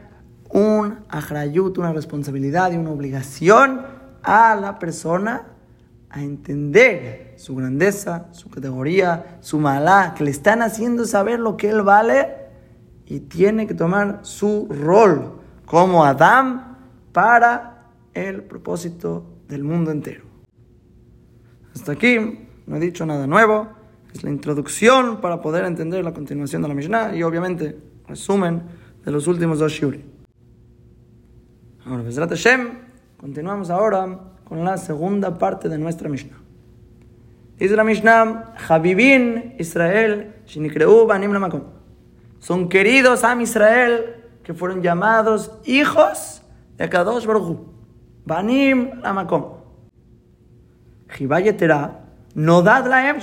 un 0.50 1.00
ajrayut, 1.08 1.76
una 1.76 1.92
responsabilidad 1.92 2.70
y 2.70 2.76
una 2.76 2.90
obligación 2.90 3.84
a 4.22 4.54
la 4.54 4.78
persona 4.78 5.57
a 6.10 6.22
entender 6.22 7.34
su 7.36 7.54
grandeza, 7.54 8.28
su 8.32 8.48
categoría, 8.50 9.38
su 9.40 9.58
malá, 9.58 10.14
que 10.16 10.24
le 10.24 10.30
están 10.30 10.62
haciendo 10.62 11.04
saber 11.04 11.38
lo 11.38 11.56
que 11.56 11.68
él 11.70 11.82
vale 11.82 12.34
y 13.06 13.20
tiene 13.20 13.66
que 13.66 13.74
tomar 13.74 14.20
su 14.22 14.66
rol 14.70 15.40
como 15.66 16.04
Adam 16.04 16.76
para 17.12 17.86
el 18.14 18.42
propósito 18.42 19.24
del 19.48 19.64
mundo 19.64 19.90
entero. 19.90 20.24
Hasta 21.74 21.92
aquí 21.92 22.46
no 22.66 22.76
he 22.76 22.80
dicho 22.80 23.06
nada 23.06 23.26
nuevo. 23.26 23.68
Es 24.12 24.24
la 24.24 24.30
introducción 24.30 25.20
para 25.20 25.40
poder 25.40 25.64
entender 25.64 26.02
la 26.02 26.12
continuación 26.12 26.62
de 26.62 26.68
la 26.68 26.74
Mishnah 26.74 27.14
y 27.14 27.22
obviamente 27.22 27.78
resumen 28.06 28.62
de 29.04 29.10
los 29.10 29.26
últimos 29.26 29.58
dos 29.58 29.72
shiuri. 29.72 30.04
Ahora, 31.84 32.02
Bezrat 32.02 32.30
Hashem, 32.30 32.68
continuamos 33.18 33.70
ahora 33.70 34.18
con 34.48 34.64
la 34.64 34.78
segunda 34.78 35.36
parte 35.36 35.68
de 35.68 35.78
nuestra 35.78 36.08
Mishnah. 36.08 36.38
Dice 37.58 37.76
la 37.76 37.84
Mishnah, 37.84 38.54
Habibin 38.68 39.54
Israel, 39.58 40.36
Shinikreu 40.46 41.06
Banim 41.06 41.32
Lamakom. 41.32 41.62
Son 42.38 42.68
queridos 42.68 43.24
a 43.24 43.40
Israel 43.40 44.24
que 44.42 44.54
fueron 44.54 44.80
llamados 44.80 45.50
hijos 45.64 46.42
de 46.76 46.88
Kadosh 46.88 47.26
Baruch 47.26 47.58
Banim 48.24 49.00
Lamakom. 49.02 49.58
no 52.34 52.62
dad 52.62 52.86
la 52.86 53.16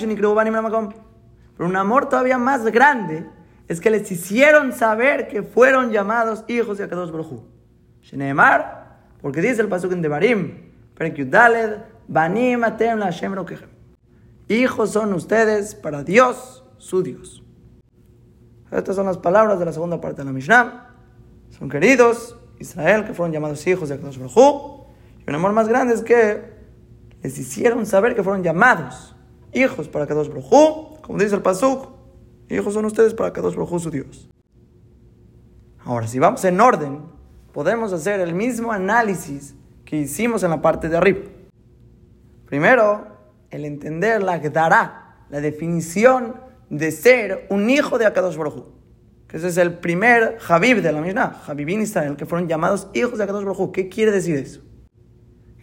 Pero 1.58 1.70
un 1.70 1.76
amor 1.76 2.10
todavía 2.10 2.38
más 2.38 2.66
grande 2.66 3.26
es 3.68 3.80
que 3.80 3.90
les 3.90 4.12
hicieron 4.12 4.74
saber 4.74 5.28
que 5.28 5.42
fueron 5.42 5.92
llamados 5.92 6.44
hijos 6.48 6.78
de 6.78 6.84
Akadosh 6.84 7.12
Baruj 7.12 7.42
Sheneemar, 8.02 9.00
porque 9.22 9.42
dice 9.42 9.62
el 9.62 9.68
pasuk 9.68 9.92
en 9.92 10.02
Devarim, 10.04 10.75
Hijos 14.48 14.92
son 14.92 15.14
ustedes 15.14 15.76
para 15.76 16.04
Dios, 16.04 16.64
su 16.78 17.02
Dios. 17.04 17.44
Estas 18.72 18.96
son 18.96 19.06
las 19.06 19.18
palabras 19.18 19.60
de 19.60 19.66
la 19.66 19.72
segunda 19.72 20.02
parte 20.02 20.22
de 20.22 20.26
la 20.26 20.32
Mishnah. 20.32 20.96
Son 21.50 21.70
queridos 21.70 22.38
Israel 22.60 23.06
que 23.06 23.14
fueron 23.14 23.32
llamados 23.32 23.66
hijos 23.68 23.90
de 23.90 23.96
Akadosh 23.96 24.18
Y 24.18 25.30
un 25.30 25.36
amor 25.36 25.54
más 25.54 25.68
grande 25.68 25.94
es 25.94 26.02
que 26.02 26.54
les 27.22 27.38
hicieron 27.38 27.86
saber 27.86 28.16
que 28.16 28.24
fueron 28.24 28.44
llamados 28.44 29.16
hijos 29.56 29.88
para 29.88 30.06
Kadosh 30.06 30.30
Brojú, 30.30 30.98
como 31.02 31.18
dice 31.18 31.36
el 31.36 31.42
Pasuk, 31.42 31.90
hijos 32.50 32.74
son 32.74 32.86
ustedes 32.86 33.14
para 33.14 33.34
Kadosh 33.34 33.56
Brojú, 33.56 33.80
su 33.80 33.90
Dios. 33.90 34.30
Ahora, 35.84 36.08
si 36.08 36.20
vamos 36.20 36.44
en 36.46 36.60
orden, 36.60 37.04
podemos 37.54 37.94
hacer 37.94 38.20
el 38.20 38.34
mismo 38.34 38.72
análisis 38.72 39.56
que 39.86 39.98
hicimos 39.98 40.44
en 40.44 40.50
la 40.50 40.62
parte 40.62 40.90
de 40.90 40.98
arriba. 40.98 41.22
Primero, 42.46 43.08
el 43.50 43.66
entender 43.66 44.22
la 44.22 44.40
Gdara, 44.40 45.26
la 45.30 45.40
definición 45.40 46.36
de 46.70 46.92
ser 46.92 47.48
un 47.50 47.70
hijo 47.70 47.98
de 47.98 48.06
Akadosh 48.06 48.36
Baruj 48.36 48.76
que 49.28 49.38
ese 49.38 49.48
es 49.48 49.58
el 49.58 49.80
primer 49.80 50.38
Habib 50.48 50.82
de 50.84 50.92
la 50.92 51.02
Mishnah, 51.02 51.42
Habibin 51.48 51.82
Israel, 51.82 52.16
que 52.16 52.26
fueron 52.26 52.48
llamados 52.48 52.88
hijos 52.94 53.18
de 53.18 53.24
Akadosh 53.24 53.44
Baruj 53.44 53.72
¿Qué 53.72 53.90
quiere 53.90 54.12
decir 54.12 54.36
eso? 54.36 54.62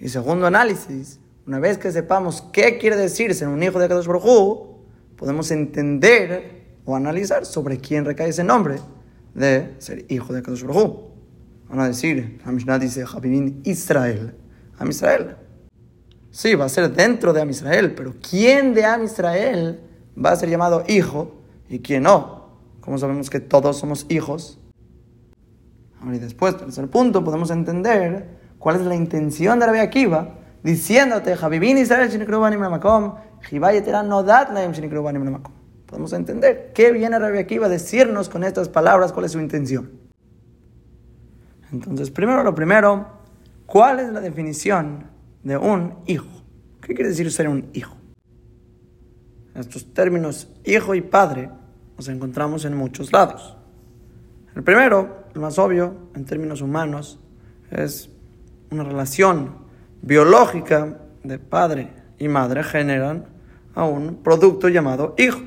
Y 0.00 0.08
segundo 0.08 0.46
análisis, 0.48 1.20
una 1.46 1.60
vez 1.60 1.78
que 1.78 1.92
sepamos 1.92 2.42
qué 2.52 2.78
quiere 2.78 2.96
decir 2.96 3.34
ser 3.34 3.48
un 3.48 3.62
hijo 3.62 3.78
de 3.78 3.88
Kadosh 3.88 4.06
Baruj 4.06 4.66
podemos 5.16 5.50
entender 5.52 6.80
o 6.84 6.96
analizar 6.96 7.46
sobre 7.46 7.78
quién 7.78 8.04
recae 8.04 8.30
ese 8.30 8.42
nombre 8.42 8.76
de 9.34 9.74
ser 9.78 10.04
hijo 10.08 10.32
de 10.32 10.42
Kadosh 10.42 10.64
Baruj 10.64 11.11
Van 11.72 11.80
a 11.80 11.86
decir, 11.86 12.38
la 12.44 12.52
Mishnah 12.52 12.78
dice, 12.78 13.06
Javivin 13.06 13.62
Israel. 13.64 14.34
Am 14.78 14.90
Israel. 14.90 15.36
Sí, 16.30 16.54
va 16.54 16.66
a 16.66 16.68
ser 16.68 16.92
dentro 16.92 17.32
de 17.32 17.40
Am 17.40 17.48
Israel, 17.48 17.94
pero 17.94 18.12
¿quién 18.20 18.74
de 18.74 18.84
Am 18.84 19.02
Israel 19.04 19.80
va 20.22 20.32
a 20.32 20.36
ser 20.36 20.50
llamado 20.50 20.84
hijo 20.86 21.34
y 21.70 21.78
quién 21.78 22.02
no? 22.02 22.58
Como 22.82 22.98
sabemos 22.98 23.30
que 23.30 23.40
todos 23.40 23.78
somos 23.78 24.04
hijos. 24.10 24.58
Ahora 26.02 26.16
y 26.16 26.18
después, 26.18 26.58
tercer 26.58 26.90
punto, 26.90 27.24
podemos 27.24 27.50
entender 27.50 28.26
cuál 28.58 28.76
es 28.76 28.82
la 28.82 28.94
intención 28.94 29.58
de 29.58 29.64
Rabbi 29.64 29.78
Akiva 29.78 30.34
diciéndote, 30.62 31.36
Javivin 31.36 31.78
Israel, 31.78 32.10
Makom. 32.58 33.14
Podemos 35.86 36.12
entender 36.12 36.72
qué 36.74 36.92
viene 36.92 37.18
Rabbi 37.18 37.38
Akiva 37.38 37.64
a 37.64 37.70
decirnos 37.70 38.28
con 38.28 38.44
estas 38.44 38.68
palabras, 38.68 39.14
cuál 39.14 39.24
es 39.24 39.32
su 39.32 39.40
intención. 39.40 40.01
Entonces, 41.72 42.10
primero 42.10 42.44
lo 42.44 42.54
primero, 42.54 43.06
¿cuál 43.64 44.00
es 44.00 44.12
la 44.12 44.20
definición 44.20 45.06
de 45.42 45.56
un 45.56 45.94
hijo? 46.06 46.28
¿Qué 46.82 46.94
quiere 46.94 47.08
decir 47.08 47.32
ser 47.32 47.48
un 47.48 47.70
hijo? 47.72 47.96
Estos 49.54 49.92
términos 49.94 50.48
hijo 50.64 50.94
y 50.94 51.00
padre 51.00 51.50
nos 51.96 52.08
encontramos 52.08 52.64
en 52.66 52.76
muchos 52.76 53.12
lados. 53.12 53.56
El 54.54 54.62
primero, 54.62 55.24
el 55.34 55.40
más 55.40 55.58
obvio, 55.58 56.10
en 56.14 56.26
términos 56.26 56.60
humanos, 56.60 57.18
es 57.70 58.10
una 58.70 58.84
relación 58.84 59.56
biológica 60.02 60.98
de 61.22 61.38
padre 61.38 61.92
y 62.18 62.28
madre 62.28 62.62
generan 62.64 63.24
a 63.74 63.84
un 63.84 64.16
producto 64.16 64.68
llamado 64.68 65.14
hijo. 65.16 65.40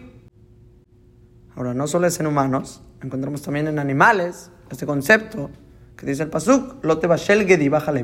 Ahora, 1.56 1.76
no 1.76 1.88
solo 1.88 2.08
es 2.08 2.20
en 2.20 2.28
humanos, 2.28 2.82
encontramos 3.02 3.44
también 3.44 3.68
en 3.68 3.78
animales 3.78 4.52
este 4.70 4.88
concepto 4.88 5.52
que 5.96 6.06
dice 6.06 6.24
el 6.24 6.30
pasuk, 6.30 6.84
lo 6.84 6.98
te 6.98 7.08
bashel 7.08 7.46
gedi 7.46 7.70
bájale 7.70 8.04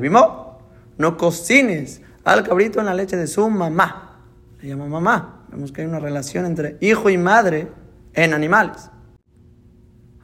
no 0.98 1.16
cocines 1.16 2.02
al 2.24 2.42
cabrito 2.42 2.80
en 2.80 2.86
la 2.86 2.94
leche 2.94 3.16
de 3.16 3.26
su 3.26 3.48
mamá. 3.48 4.20
Le 4.60 4.68
llama 4.68 4.86
mamá. 4.86 5.44
Vemos 5.50 5.72
que 5.72 5.82
hay 5.82 5.86
una 5.86 5.98
relación 5.98 6.46
entre 6.46 6.76
hijo 6.80 7.10
y 7.10 7.18
madre 7.18 7.68
en 8.14 8.34
animales. 8.34 8.90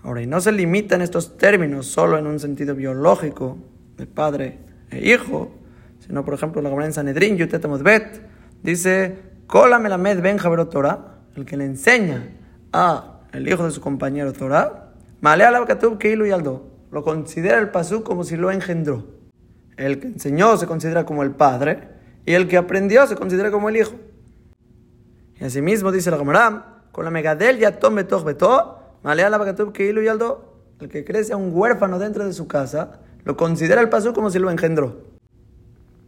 Ahora, 0.03 0.23
y 0.23 0.27
no 0.27 0.41
se 0.41 0.53
limitan 0.53 1.03
estos 1.03 1.37
términos 1.37 1.87
solo 1.87 2.19
en 2.19 2.27
un 2.27 2.39
sentido 2.39 2.75
biológico 2.75 3.59
de 3.97 4.07
padre 4.07 4.59
e 4.91 5.13
hijo, 5.13 5.51
sino, 6.07 6.25
por 6.25 6.35
ejemplo, 6.35 6.63
la 6.63 6.71
Gemara 6.71 6.87
en 6.87 6.93
Sanedrín, 6.93 7.37
Bet, 7.37 8.23
dice, 8.63 9.19
Kola 9.47 9.79
melamed 9.79 10.23
ben 10.23 10.39
Torah, 10.71 11.19
el 11.35 11.45
que 11.45 11.57
le 11.57 11.65
enseña 11.65 12.31
a 12.73 13.21
el 13.33 13.49
hijo 13.49 13.65
de 13.65 13.71
su 13.71 13.81
compañero 13.81 14.33
Torah, 14.33 14.85
Malea 15.21 15.51
la 15.51 15.67
que 15.67 16.15
y 16.15 16.31
aldo, 16.31 16.78
lo 16.91 17.03
considera 17.03 17.59
el 17.59 17.71
pasú 17.71 18.03
como 18.03 18.25
si 18.25 18.37
lo 18.37 18.51
engendró. 18.51 19.07
El 19.77 20.01
que 20.01 20.09
enseñó 20.09 20.57
se 20.57 20.67
considera 20.67 21.05
como 21.05 21.23
el 21.23 21.33
padre, 21.33 21.89
y 22.27 22.35
el 22.35 22.49
que 22.49 22.57
aprendió 22.57 23.07
se 23.07 23.17
considera 23.17 23.51
como 23.51 23.69
el 23.69 23.77
hijo. 23.77 23.93
Y 25.41 25.45
asimismo 25.45 25.93
dice 25.93 26.11
la 26.11 26.19
Gemara, 26.19 26.83
con 26.93 27.05
la 27.05 27.11
megadel 27.11 27.59
ya 27.59 27.79
tome 27.79 28.05
toch 28.05 28.25
beto, 28.25 28.79
Malea 29.03 29.31
la 29.31 29.55
que 29.73 30.03
y 30.03 30.09
aldo, 30.09 30.55
el 30.81 30.89
que 30.89 31.05
crece 31.05 31.33
a 31.33 31.37
un 31.37 31.51
huérfano 31.55 31.99
dentro 31.99 32.27
de 32.27 32.33
su 32.33 32.49
casa, 32.49 33.01
lo 33.25 33.37
considera 33.37 33.81
el 33.81 33.89
pasú 33.89 34.13
como 34.13 34.31
si 34.31 34.39
lo 34.39 34.51
engendró. 34.51 35.03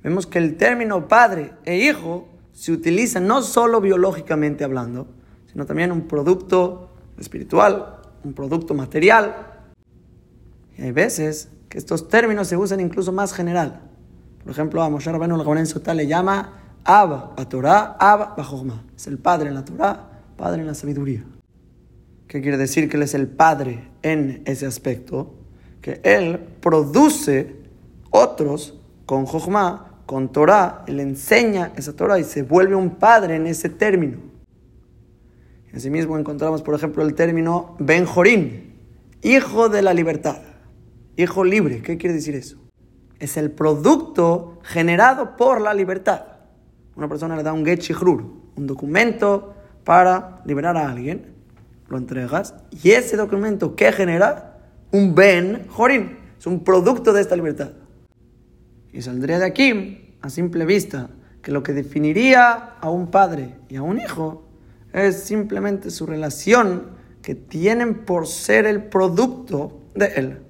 Vemos 0.02 0.26
que 0.26 0.38
el 0.38 0.56
término 0.56 1.06
padre 1.06 1.52
e 1.64 1.76
hijo 1.76 2.28
se 2.52 2.72
utiliza 2.72 3.20
no 3.20 3.42
solo 3.42 3.80
biológicamente 3.80 4.64
hablando, 4.64 5.06
sino 5.46 5.66
también 5.66 5.92
un 5.92 6.08
producto 6.08 6.90
espiritual, 7.18 7.98
un 8.24 8.32
producto 8.32 8.74
material. 8.74 9.49
Y 10.80 10.84
hay 10.84 10.92
veces 10.92 11.50
que 11.68 11.76
estos 11.76 12.08
términos 12.08 12.48
se 12.48 12.56
usan 12.56 12.80
incluso 12.80 13.12
más 13.12 13.34
general. 13.34 13.82
Por 14.42 14.50
ejemplo, 14.50 14.82
a 14.82 14.88
Moshe 14.88 15.12
Rabbeinu 15.12 15.52
el 15.52 15.66
Sotá 15.66 15.92
le 15.92 16.06
llama 16.06 16.78
Abba 16.84 17.34
a 17.36 17.46
Torah, 17.46 17.96
Abba 18.00 18.34
a 18.38 18.82
Es 18.96 19.06
el 19.06 19.18
padre 19.18 19.50
en 19.50 19.56
la 19.56 19.64
Torah, 19.64 20.22
padre 20.38 20.62
en 20.62 20.66
la 20.66 20.74
sabiduría. 20.74 21.22
¿Qué 22.26 22.40
quiere 22.40 22.56
decir 22.56 22.88
que 22.88 22.96
él 22.96 23.02
es 23.02 23.12
el 23.12 23.28
padre 23.28 23.90
en 24.02 24.42
ese 24.46 24.64
aspecto? 24.64 25.34
Que 25.82 26.00
él 26.02 26.38
produce 26.62 27.56
otros 28.10 28.80
con 29.04 29.26
Jochma 29.26 30.02
con 30.06 30.32
Torah, 30.32 30.84
él 30.86 30.98
enseña 30.98 31.72
esa 31.76 31.92
Torah 31.92 32.18
y 32.18 32.24
se 32.24 32.42
vuelve 32.42 32.74
un 32.74 32.96
padre 32.96 33.36
en 33.36 33.46
ese 33.46 33.68
término. 33.68 34.16
Asimismo 35.74 36.16
encontramos, 36.18 36.62
por 36.62 36.74
ejemplo, 36.74 37.04
el 37.04 37.14
término 37.14 37.76
Ben 37.78 38.06
Jorín, 38.06 38.74
hijo 39.22 39.68
de 39.68 39.82
la 39.82 39.92
libertad, 39.92 40.38
hijo 41.16 41.44
libre. 41.44 41.82
¿Qué 41.82 41.96
quiere 41.96 42.14
decir 42.14 42.34
eso? 42.34 42.58
Es 43.18 43.36
el 43.36 43.50
producto 43.50 44.60
generado 44.62 45.36
por 45.36 45.60
la 45.60 45.74
libertad. 45.74 46.24
Una 46.96 47.08
persona 47.08 47.36
le 47.36 47.42
da 47.42 47.52
un 47.52 47.64
get 47.64 47.82
un 48.56 48.66
documento 48.66 49.54
para 49.84 50.42
liberar 50.44 50.76
a 50.76 50.90
alguien, 50.90 51.34
lo 51.88 51.98
entregas, 51.98 52.54
y 52.82 52.90
ese 52.90 53.16
documento, 53.16 53.74
¿qué 53.74 53.92
genera? 53.92 54.58
Un 54.92 55.14
Ben 55.14 55.66
Jorín, 55.68 56.18
es 56.38 56.46
un 56.46 56.62
producto 56.62 57.12
de 57.12 57.20
esta 57.22 57.36
libertad. 57.36 57.72
Y 58.92 59.02
saldría 59.02 59.38
de 59.38 59.46
aquí, 59.46 60.16
a 60.20 60.30
simple 60.30 60.64
vista, 60.66 61.10
que 61.42 61.52
lo 61.52 61.62
que 61.62 61.72
definiría 61.72 62.74
a 62.80 62.90
un 62.90 63.10
padre 63.10 63.56
y 63.68 63.76
a 63.76 63.82
un 63.82 63.98
hijo 63.98 64.46
es 64.92 65.22
simplemente 65.22 65.90
su 65.90 66.06
relación 66.06 66.98
que 67.22 67.34
tienen 67.34 68.04
por 68.04 68.26
ser 68.26 68.66
el 68.66 68.84
producto 68.84 69.80
de 69.94 70.06
él. 70.16 70.42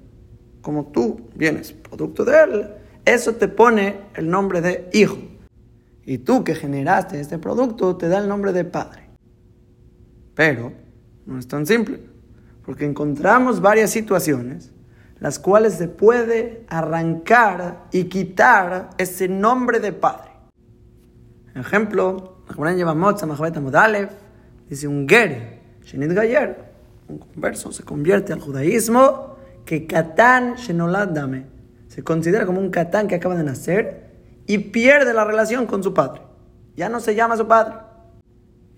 Como 0.63 0.87
tú 0.87 1.29
vienes 1.35 1.73
producto 1.73 2.25
de 2.25 2.43
él, 2.43 2.71
eso 3.05 3.35
te 3.35 3.49
pone 3.49 4.01
el 4.15 4.29
nombre 4.29 4.61
de 4.61 4.89
hijo. 4.93 5.19
Y 6.05 6.19
tú 6.19 6.45
que 6.45 6.55
generaste 6.55 7.21
este 7.21 7.39
producto 7.39 7.97
te 7.97 8.09
da 8.09 8.19
el 8.19 8.29
nombre 8.29 8.53
de 8.53 8.65
padre. 8.65 9.09
Pero 10.35 10.73
no 11.27 11.39
es 11.39 11.47
tan 11.47 11.67
simple, 11.67 12.01
porque 12.65 12.85
encontramos 12.85 13.61
varias 13.61 13.91
situaciones 13.91 14.73
las 15.21 15.39
cuales 15.39 15.75
se 15.75 15.87
puede 15.87 16.65
arrancar 16.69 17.87
y 17.93 18.05
quitar 18.05 18.91
ese 18.97 19.29
nombre 19.29 19.79
de 19.79 19.93
padre. 19.93 20.31
Ejemplo, 21.55 22.39
dice 24.69 24.89
un 24.89 25.07
ger, 25.07 25.61
un 27.09 27.19
converso, 27.19 27.71
se 27.71 27.83
convierte 27.83 28.33
al 28.33 28.41
judaísmo 28.41 29.30
que 29.71 29.87
Katán 29.87 30.57
Shenolad 30.57 31.11
Dame, 31.11 31.47
se 31.87 32.03
considera 32.03 32.45
como 32.45 32.59
un 32.59 32.71
Katán 32.71 33.07
que 33.07 33.15
acaba 33.15 33.37
de 33.37 33.45
nacer 33.45 34.11
y 34.45 34.59
pierde 34.59 35.15
la 35.15 35.25
relación 35.25 35.67
con 35.67 35.81
su 35.85 35.95
padre. 35.95 36.23
Ya 36.75 36.89
no 36.89 36.99
se 36.99 37.15
llama 37.15 37.37
su 37.37 37.47
padre. 37.47 37.77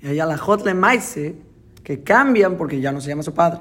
Y 0.03 0.09
allá 0.09 0.27
la 0.27 0.37
Jotle 0.37 0.75
Maise, 0.75 1.37
que 1.83 2.03
cambian 2.03 2.59
porque 2.59 2.83
ya 2.83 2.93
no 2.93 3.01
se 3.01 3.09
llama 3.09 3.23
su 3.23 3.33
padre. 3.33 3.61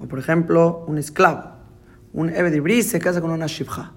O 0.00 0.08
por 0.08 0.18
ejemplo, 0.18 0.84
un 0.88 0.98
esclavo. 0.98 1.52
Un 2.12 2.30
Ebedibri 2.30 2.82
se 2.82 2.98
casa 2.98 3.20
con 3.20 3.30
una 3.30 3.46
Shifja. 3.46 3.92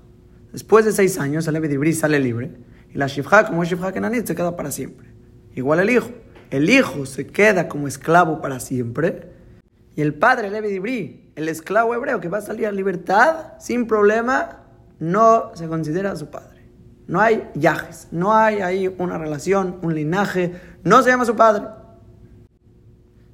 Después 0.51 0.85
de 0.85 0.91
seis 0.91 1.17
años, 1.17 1.47
el 1.47 1.55
Ebedibri 1.55 1.91
sale 1.91 2.19
libre. 2.19 2.51
Y 2.93 2.99
la 2.99 3.07
Shifja, 3.07 3.47
como 3.47 3.63
es 3.63 3.69
Shifja 3.69 3.91
Kenanit, 3.91 4.27
se 4.27 4.35
queda 4.35 4.55
para 4.55 4.69
siempre. 4.69 5.07
Igual 5.55 5.79
el 5.79 5.89
hijo. 5.89 6.11
El 6.51 6.69
hijo 6.69 7.07
se 7.07 7.25
queda 7.25 7.67
como 7.67 7.87
esclavo 7.87 8.43
para 8.43 8.59
siempre. 8.59 9.31
Y 9.95 10.03
el 10.03 10.13
padre, 10.13 10.49
el 10.49 10.53
Ebedibri, 10.53 11.24
el 11.35 11.49
esclavo 11.49 11.93
hebreo 11.93 12.19
que 12.19 12.29
va 12.29 12.39
a 12.39 12.41
salir 12.41 12.67
a 12.67 12.71
libertad 12.71 13.53
sin 13.59 13.87
problema, 13.87 14.63
no 14.99 15.51
se 15.55 15.67
considera 15.67 16.15
su 16.15 16.27
padre. 16.27 16.69
No 17.07 17.21
hay 17.21 17.49
yajes, 17.53 18.07
no 18.11 18.33
hay 18.33 18.61
ahí 18.61 18.93
una 18.97 19.17
relación, 19.17 19.77
un 19.81 19.93
linaje, 19.93 20.53
no 20.83 21.03
se 21.03 21.09
llama 21.09 21.25
su 21.25 21.35
padre. 21.35 21.65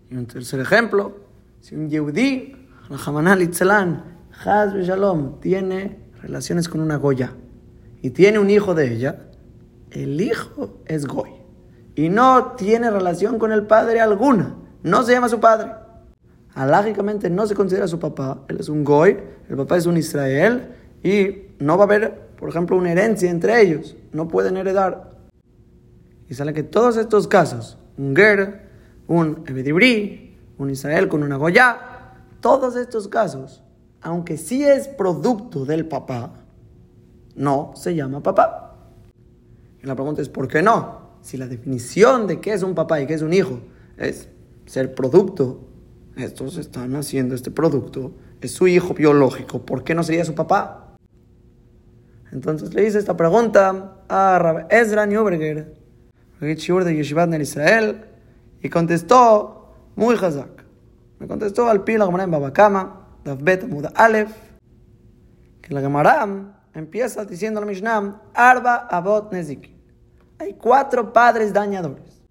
Y 0.09 0.17
un 0.17 0.25
tercer 0.25 0.59
ejemplo, 0.59 1.21
si 1.61 1.75
un 1.75 1.89
Yehudi 1.89 2.67
Rahamanal 2.89 3.41
Itzelan, 3.41 4.03
Haz 4.43 4.73
Shalom, 4.73 5.39
tiene 5.39 5.99
relaciones 6.21 6.67
con 6.67 6.81
una 6.81 6.97
Goya 6.97 7.33
y 8.01 8.09
tiene 8.09 8.39
un 8.39 8.49
hijo 8.49 8.73
de 8.73 8.91
ella, 8.91 9.27
el 9.91 10.19
hijo 10.19 10.81
es 10.85 11.05
Goy 11.05 11.31
y 11.95 12.09
no 12.09 12.53
tiene 12.53 12.89
relación 12.89 13.37
con 13.39 13.51
el 13.51 13.67
padre 13.67 14.01
alguna, 14.01 14.55
no 14.83 15.03
se 15.03 15.13
llama 15.13 15.29
su 15.29 15.39
padre. 15.39 15.71
Alágicamente 16.53 17.29
no 17.29 17.47
se 17.47 17.55
considera 17.55 17.87
su 17.87 17.99
papá, 17.99 18.43
él 18.49 18.57
es 18.59 18.67
un 18.67 18.83
Goy, 18.83 19.17
el 19.49 19.55
papá 19.55 19.77
es 19.77 19.85
un 19.85 19.97
Israel 19.97 20.75
y 21.03 21.53
no 21.59 21.77
va 21.77 21.83
a 21.83 21.87
haber, 21.87 22.29
por 22.37 22.49
ejemplo, 22.49 22.75
una 22.75 22.91
herencia 22.91 23.29
entre 23.29 23.61
ellos, 23.61 23.95
no 24.11 24.27
pueden 24.27 24.57
heredar. 24.57 25.11
Y 26.29 26.33
sale 26.33 26.53
que 26.53 26.63
todos 26.63 26.97
estos 26.97 27.27
casos, 27.27 27.77
un 27.97 28.15
Ger, 28.15 28.69
un 29.07 29.43
Ebedibri, 29.47 30.37
un 30.57 30.69
Israel 30.69 31.07
con 31.07 31.23
una 31.23 31.37
Goya, 31.37 31.79
todos 32.41 32.75
estos 32.75 33.07
casos, 33.07 33.63
aunque 34.01 34.37
sí 34.37 34.63
es 34.63 34.87
producto 34.87 35.65
del 35.65 35.85
papá, 35.85 36.33
no 37.35 37.71
se 37.75 37.95
llama 37.95 38.21
papá. 38.21 38.75
Y 39.81 39.87
la 39.87 39.95
pregunta 39.95 40.21
es, 40.21 40.29
¿por 40.29 40.47
qué 40.47 40.61
no? 40.61 41.11
Si 41.21 41.37
la 41.37 41.47
definición 41.47 42.27
de 42.27 42.39
qué 42.39 42.53
es 42.53 42.63
un 42.63 42.75
papá 42.75 42.99
y 42.99 43.07
qué 43.07 43.13
es 43.13 43.21
un 43.21 43.33
hijo 43.33 43.59
es 43.97 44.27
ser 44.65 44.93
producto, 44.95 45.70
estos 46.15 46.57
están 46.57 46.95
haciendo 46.95 47.35
este 47.35 47.51
producto 47.51 48.13
es 48.41 48.51
su 48.51 48.67
hijo 48.67 48.93
biológico, 48.93 49.65
¿por 49.65 49.83
qué 49.83 49.95
no 49.95 50.03
sería 50.03 50.25
su 50.25 50.35
papá? 50.35 50.97
Entonces 52.31 52.73
le 52.73 52.87
hice 52.87 52.97
esta 52.97 53.15
pregunta 53.15 53.97
a 54.07 54.39
Rab 54.39 54.67
Ezra 54.69 55.05
Neuberger, 55.05 55.73
de 56.39 56.95
Yeshivat 56.95 57.33
en 57.33 57.41
Israel, 57.41 58.05
y 58.61 58.69
contestó 58.69 59.73
muy 59.95 60.15
hazak. 60.15 60.63
Me 61.19 61.27
contestó 61.27 61.69
al 61.69 61.83
pila 61.83 62.05
la 62.05 62.23
en 62.23 62.31
Babakama, 62.31 63.07
Davbet 63.23 63.67
Muda 63.67 63.91
Aleph, 63.95 64.31
que 65.61 65.73
la 65.73 65.81
Gemara 65.81 66.57
empieza 66.73 67.25
diciendo 67.25 67.59
al 67.59 67.67
Mishnah, 67.67 68.21
Arba 68.33 68.87
Abot 68.89 69.31
Nezik. 69.31 69.69
Hay 70.39 70.53
cuatro 70.55 71.13
padres 71.13 71.53
dañadores, 71.53 72.23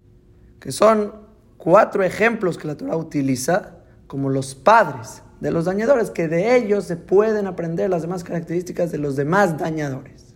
que 0.59 0.71
son 0.73 1.13
cuatro 1.61 2.03
ejemplos 2.03 2.57
que 2.57 2.67
la 2.67 2.75
Torah 2.75 2.97
utiliza 2.97 3.75
como 4.07 4.29
los 4.29 4.55
padres 4.55 5.21
de 5.39 5.51
los 5.51 5.65
dañadores, 5.65 6.09
que 6.09 6.27
de 6.27 6.55
ellos 6.55 6.85
se 6.85 6.97
pueden 6.97 7.45
aprender 7.45 7.89
las 7.89 8.01
demás 8.01 8.23
características 8.23 8.91
de 8.91 8.97
los 8.97 9.15
demás 9.15 9.57
dañadores. 9.59 10.35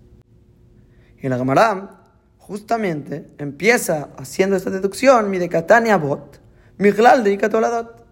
Y 1.20 1.28
la 1.28 1.38
Gemara 1.38 2.04
justamente 2.38 3.26
empieza 3.40 4.10
haciendo 4.18 4.56
esta 4.56 4.70
deducción, 4.70 5.32
mi 5.32 5.40
de 5.40 5.50
Catania 5.50 5.96
Abot, 5.96 6.40
Miglal 6.78 7.24
de 7.24 7.34
Ikatoladot. 7.34 8.06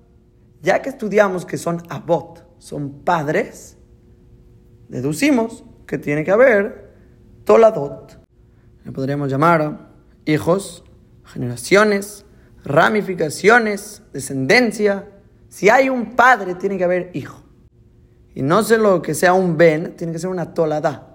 Ya 0.64 0.82
que 0.82 0.90
estudiamos 0.90 1.46
que 1.46 1.60
son 1.60 1.84
Abot, 1.90 2.44
son 2.58 3.04
padres, 3.04 3.78
deducimos 4.90 5.64
que 5.86 6.00
tiene 6.00 6.24
que 6.24 6.32
haber 6.32 6.94
Toladot. 7.44 8.20
Le 8.84 8.92
podríamos 8.92 9.30
llamar 9.30 9.90
hijos, 10.26 10.84
generaciones, 11.26 12.26
ramificaciones, 12.64 14.02
descendencia. 14.14 15.10
Si 15.50 15.70
hay 15.70 15.90
un 15.90 16.16
padre, 16.16 16.56
tiene 16.56 16.78
que 16.78 16.84
haber 16.84 17.12
hijo. 17.14 17.42
Y 18.36 18.42
no 18.42 18.64
sé 18.64 18.78
lo 18.78 19.02
que 19.02 19.14
sea 19.14 19.34
un 19.34 19.58
ben, 19.58 19.96
tiene 19.96 20.14
que 20.14 20.20
ser 20.20 20.30
una 20.30 20.54
tolada 20.54 21.14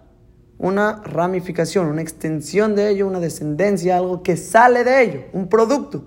una 0.59 1.01
ramificación, 1.05 1.87
una 1.87 2.03
extensión 2.03 2.75
de 2.75 2.91
ello, 2.91 3.07
una 3.07 3.21
descendencia, 3.21 3.97
algo 3.97 4.23
que 4.23 4.37
sale 4.37 4.85
de 4.85 5.03
ello, 5.03 5.21
un 5.33 5.49
producto. 5.49 6.05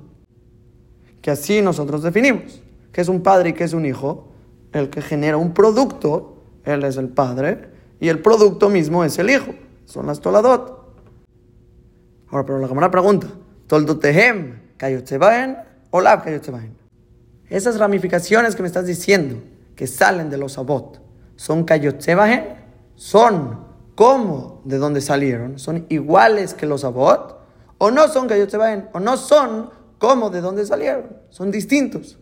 Que 1.22 1.32
así 1.32 1.62
nosotros 1.62 2.04
definimos. 2.04 2.62
que 2.92 3.00
es 3.00 3.08
un 3.08 3.24
padre 3.24 3.52
y 3.52 3.54
que 3.54 3.64
es 3.64 3.72
un 3.72 3.86
hijo? 3.86 4.34
El 4.74 4.90
que 4.90 5.02
genera 5.02 5.38
un 5.38 5.54
producto, 5.54 6.44
él 6.66 6.84
es 6.84 6.98
el 6.98 7.08
padre, 7.08 7.70
y 8.02 8.10
el 8.10 8.20
producto 8.20 8.70
mismo 8.70 9.06
es 9.06 9.18
el 9.18 9.30
hijo. 9.30 9.54
Son 9.86 10.08
las 10.08 10.20
toladot. 10.20 10.94
Ahora, 12.30 12.46
pero 12.46 12.60
la 12.60 12.68
cámara 12.68 12.92
pregunta, 12.92 13.28
¿toldotehem 13.68 14.61
kayotzebaen 14.82 15.58
o 15.91 16.02
lab 16.02 16.24
kayotzebaen? 16.24 16.74
Esas 17.50 17.78
ramificaciones 17.78 18.56
que 18.56 18.63
me 18.63 18.67
estás 18.67 18.88
diciendo, 18.88 19.36
que 19.76 19.86
salen 19.86 20.30
de 20.30 20.38
los 20.38 20.58
abot, 20.58 21.00
¿son 21.36 21.63
kayotzebaen? 21.63 22.60
¿Son 22.96 23.72
cómo 24.02 24.62
de 24.65 24.78
dónde 24.78 25.00
salieron 25.00 25.60
son 25.60 25.86
iguales 25.89 26.56
que 26.56 26.65
los 26.65 26.84
abot, 26.84 27.39
o 27.78 27.91
no 27.91 28.08
son 28.08 28.28
vayan, 28.28 28.89
o 28.94 29.00
no 29.00 29.15
son 29.17 29.70
como 30.00 30.32
de 30.32 30.41
dónde 30.41 30.65
salieron, 30.65 31.17
son 31.30 31.52
distintos. 31.52 32.17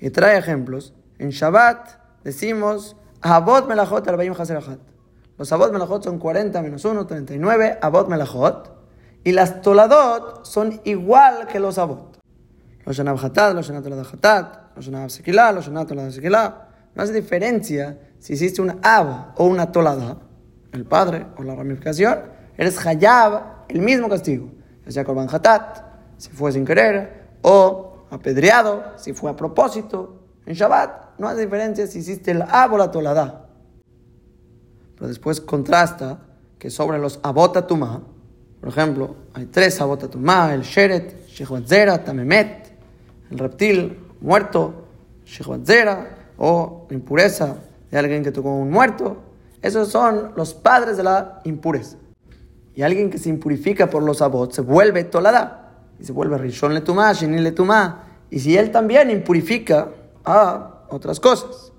Y 0.00 0.10
trae 0.10 0.36
ejemplos. 0.36 0.94
En 1.18 1.30
Shabbat 1.30 1.90
decimos 2.24 2.96
abot 3.20 3.68
melachot 3.68 4.06
arbaim 4.08 4.34
haserachat. 4.36 4.80
Los 5.38 5.52
abot 5.52 5.72
melachot 5.72 6.02
son 6.02 6.18
40 6.18 6.60
menos 6.60 6.84
1, 6.84 7.06
39 7.06 7.78
abot 7.80 8.08
melachot. 8.08 8.81
Y 9.24 9.32
las 9.32 9.62
toladot 9.62 10.44
son 10.44 10.80
igual 10.84 11.46
que 11.46 11.60
los 11.60 11.78
abot. 11.78 12.18
Los 12.84 12.96
shanab 12.96 13.18
hatat, 13.24 13.54
los 13.54 13.66
shanab 13.66 13.82
tolad 13.84 14.04
hatat, 14.04 14.76
los 14.76 14.84
shanab 14.84 15.10
sekilah, 15.10 15.52
los 15.52 15.66
shanab 15.66 15.86
tolad 15.86 16.10
sekilah. 16.10 16.68
No 16.94 17.02
hace 17.02 17.12
diferencia 17.12 17.98
si 18.18 18.32
existe 18.34 18.60
un 18.60 18.78
ab 18.82 19.34
o 19.36 19.46
una 19.46 19.70
tolada 19.70 20.16
el 20.72 20.84
padre 20.86 21.26
o 21.36 21.42
la 21.42 21.54
ramificación, 21.54 22.18
eres 22.56 22.84
hayab, 22.84 23.66
el 23.68 23.80
mismo 23.80 24.08
castigo. 24.08 24.50
Ya 24.84 24.92
sea 24.92 25.04
korban 25.04 25.28
hatat, 25.30 25.84
si 26.16 26.30
fue 26.30 26.50
sin 26.52 26.64
querer, 26.64 27.36
o 27.42 28.04
apedreado, 28.10 28.92
si 28.96 29.12
fue 29.12 29.30
a 29.30 29.36
propósito. 29.36 30.18
En 30.46 30.54
Shabbat 30.54 31.18
no 31.18 31.28
hace 31.28 31.42
diferencia 31.42 31.86
si 31.86 32.00
hiciste 32.00 32.32
el 32.32 32.42
ab 32.42 32.72
o 32.72 32.78
la 32.78 32.90
tolada. 32.90 33.46
Pero 34.96 35.08
después 35.08 35.40
contrasta 35.40 36.20
que 36.58 36.70
sobre 36.70 36.98
los 36.98 37.20
abotatuma, 37.22 38.02
por 38.62 38.68
ejemplo, 38.68 39.16
hay 39.34 39.46
tres 39.46 39.80
abotatuma, 39.80 40.54
el 40.54 40.62
sheret, 40.62 41.26
shechwatzera, 41.26 42.04
tamemet, 42.04 42.72
el 43.28 43.38
reptil 43.40 43.98
muerto, 44.20 44.86
shechwatzera, 45.26 46.34
o 46.38 46.86
impureza 46.90 47.56
de 47.90 47.98
alguien 47.98 48.22
que 48.22 48.30
tocó 48.30 48.54
un 48.54 48.70
muerto, 48.70 49.16
esos 49.60 49.88
son 49.88 50.30
los 50.36 50.54
padres 50.54 50.96
de 50.96 51.02
la 51.02 51.40
impureza. 51.42 51.96
Y 52.76 52.82
alguien 52.82 53.10
que 53.10 53.18
se 53.18 53.30
impurifica 53.30 53.90
por 53.90 54.04
los 54.04 54.22
abot 54.22 54.52
se 54.52 54.60
vuelve 54.60 55.02
tolada. 55.02 55.72
Y 55.98 56.04
se 56.04 56.12
vuelve 56.12 56.38
rishon 56.38 56.72
letumá, 56.72 57.12
shenin 57.12 57.42
letumá. 57.42 58.04
Y 58.30 58.38
si 58.38 58.56
él 58.56 58.70
también 58.70 59.10
impurifica 59.10 59.88
a 60.24 60.84
otras 60.88 61.18
cosas. 61.18 61.72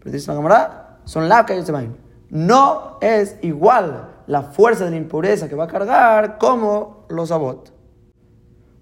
Pero 0.00 0.10
dice 0.10 0.32
la 0.32 0.34
cámara, 0.34 0.98
son 1.04 1.28
la 1.28 1.46
que. 1.46 1.62
No 2.30 2.98
es 3.00 3.36
igual 3.42 4.13
la 4.26 4.42
fuerza 4.42 4.84
de 4.84 4.90
la 4.90 4.96
impureza 4.96 5.48
que 5.48 5.54
va 5.54 5.64
a 5.64 5.68
cargar 5.68 6.38
como 6.38 7.06
los 7.08 7.30
abot. 7.30 7.72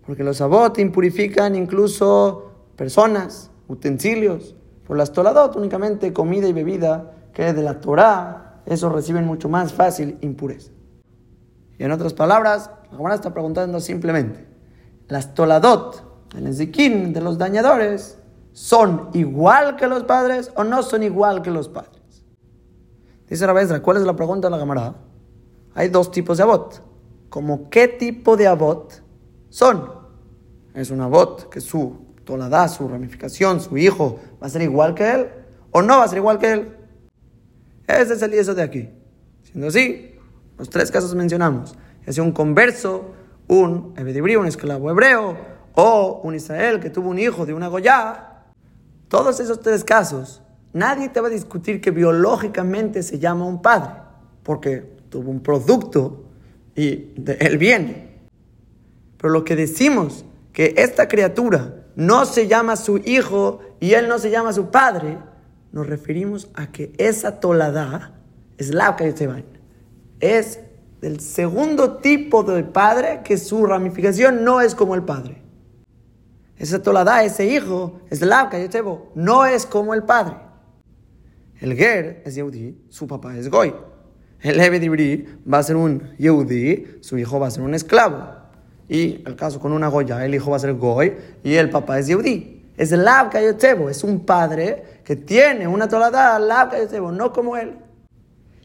Porque 0.07 0.24
los 0.24 0.40
abot 0.40 0.78
impurifican 0.78 1.55
incluso 1.55 2.50
personas, 2.76 3.50
utensilios. 3.68 4.57
Por 4.87 4.96
las 4.96 5.12
toladot 5.12 5.57
únicamente 5.57 6.12
comida 6.12 6.48
y 6.48 6.52
bebida 6.52 7.12
que 7.33 7.52
de 7.52 7.62
la 7.62 7.81
Torah, 7.81 8.61
eso 8.66 8.88
reciben 8.88 9.26
mucho 9.26 9.48
más 9.48 9.72
fácil 9.72 10.18
impureza. 10.20 10.70
Y 11.78 11.85
en 11.85 11.92
otras 11.92 12.14
palabras, 12.14 12.70
la 12.90 12.96
Gemara 12.96 13.14
está 13.14 13.33
preguntando 13.33 13.81
simplemente, 13.81 14.46
las 15.09 15.35
toladot, 15.35 16.28
el 16.37 16.46
ezequín 16.46 17.12
de 17.12 17.20
los 17.20 17.38
dañadores, 17.38 18.18
¿son 18.52 19.09
igual 19.14 19.76
que 19.76 19.87
los 19.87 20.05
padres 20.05 20.52
o 20.57 20.64
no 20.64 20.83
son 20.83 21.02
igual 21.02 21.42
que 21.42 21.50
los 21.50 21.68
padres? 21.68 22.24
Dice 23.28 23.46
Rabesra, 23.46 23.81
¿cuál 23.81 23.96
es 23.96 24.02
la 24.02 24.14
pregunta 24.14 24.48
de 24.48 24.52
la 24.52 24.59
Gemara? 24.59 24.94
Hay 25.75 25.89
dos 25.89 26.11
tipos 26.11 26.37
de 26.37 26.43
abot. 26.43 26.83
¿Como 27.29 27.71
qué 27.71 27.89
tipo 27.89 28.37
de 28.37 28.47
abot 28.47 29.03
son? 29.49 29.91
¿Es 30.75 30.91
un 30.91 31.01
abot 31.01 31.49
que 31.49 31.61
su 31.61 31.97
toladá, 32.25 32.69
su 32.69 32.89
ramificación, 32.89 33.61
su 33.61 33.77
hijo 33.77 34.19
va 34.43 34.47
a 34.47 34.51
ser 34.51 34.63
igual 34.63 34.95
que 34.95 35.11
él 35.11 35.29
o 35.71 35.83
no 35.83 35.99
va 35.99 36.05
a 36.05 36.09
ser 36.09 36.19
igual 36.19 36.39
que 36.39 36.53
él? 36.53 36.77
Ese 37.87 38.15
es 38.15 38.23
el 38.23 38.35
eso 38.35 38.55
de 38.55 38.63
aquí. 38.63 38.91
Siendo 39.43 39.69
así, 39.69 40.15
los 40.59 40.71
tres 40.71 40.91
casos 40.91 41.15
mencionamos. 41.15 41.75
Es 42.07 42.19
un 42.19 42.33
converso, 42.33 43.13
un 43.49 43.95
ebedibrí, 43.97 44.37
un 44.37 44.47
esclavo 44.47 44.91
hebreo, 44.91 45.37
o 45.75 46.21
un 46.23 46.35
Israel 46.35 46.81
que 46.81 46.91
tuvo 46.91 47.11
un 47.11 47.19
hijo 47.19 47.47
de 47.47 47.55
una 47.55 47.69
Goya. 47.69 48.45
Todos 49.09 49.41
esos 49.41 49.61
tres 49.61 49.85
casos, 49.85 50.43
nadie 50.73 51.09
te 51.09 51.21
va 51.21 51.29
a 51.29 51.31
discutir 51.31 51.81
que 51.81 51.91
biológicamente 51.91 53.03
se 53.03 53.19
llama 53.19 53.47
un 53.47 53.61
padre, 53.61 53.91
porque 54.43 55.02
tuvo 55.12 55.31
un 55.31 55.40
producto 55.40 56.25
y 56.75 57.11
él 57.38 57.59
viene. 57.59 58.09
Pero 59.18 59.33
lo 59.33 59.44
que 59.44 59.55
decimos, 59.55 60.25
que 60.53 60.75
esta 60.79 61.07
criatura 61.07 61.85
no 61.94 62.25
se 62.25 62.48
llama 62.48 62.77
su 62.77 62.96
hijo 62.98 63.61
y 63.79 63.92
él 63.92 64.09
no 64.09 64.18
se 64.18 64.31
llama 64.31 64.53
su 64.53 64.70
padre, 64.70 65.18
nos 65.70 65.87
referimos 65.87 66.48
a 66.55 66.72
que 66.72 66.92
esa 66.98 67.40
tolada 67.40 68.18
es 68.59 68.75
la 68.75 68.96
Es 70.20 70.61
del 71.01 71.20
segundo 71.20 71.98
tipo 71.98 72.42
de 72.42 72.64
padre 72.64 73.20
que 73.22 73.37
su 73.37 73.66
ramificación 73.66 74.44
no 74.44 74.61
es 74.61 74.75
como 74.75 74.94
el 74.94 75.03
padre. 75.03 75.42
Esa 76.57 76.83
tolada, 76.83 77.22
ese 77.25 77.46
hijo, 77.46 78.01
es 78.09 78.22
la 78.22 78.51
no 79.14 79.44
es 79.44 79.66
como 79.66 79.94
el 79.94 80.05
padre. 80.05 80.37
El 81.61 81.75
Ger 81.75 82.22
es 82.25 82.35
Yehudi, 82.35 82.77
su 82.88 83.07
papá 83.07 83.37
es 83.37 83.48
Goy. 83.48 83.75
El 84.42 84.61
Ebedibri 84.61 85.24
va 85.50 85.59
a 85.59 85.62
ser 85.62 85.76
un 85.76 86.16
Yehudi, 86.18 86.98
su 87.00 87.16
hijo 87.16 87.38
va 87.38 87.46
a 87.46 87.50
ser 87.50 87.62
un 87.62 87.74
esclavo. 87.74 88.42
Y 88.88 89.22
el 89.24 89.37
caso 89.37 89.61
con 89.61 89.72
una 89.72 89.87
Goya, 89.87 90.24
el 90.24 90.35
hijo 90.35 90.50
va 90.50 90.57
a 90.57 90.61
ser 90.61 90.74
Goy 90.74 91.14
y 91.44 91.55
el 91.55 91.70
papá 91.70 92.00
es 92.00 92.09
Yehudi. 92.09 92.62
Es 92.76 92.90
Lab 92.90 93.31
es 93.37 94.02
un 94.02 94.26
padre 94.26 95.00
que 95.05 95.14
tiene 95.14 95.68
una 95.68 95.88
tolada, 95.88 96.38
Lab 96.40 96.72
no 97.12 97.33
como 97.33 97.57
él. 97.57 97.76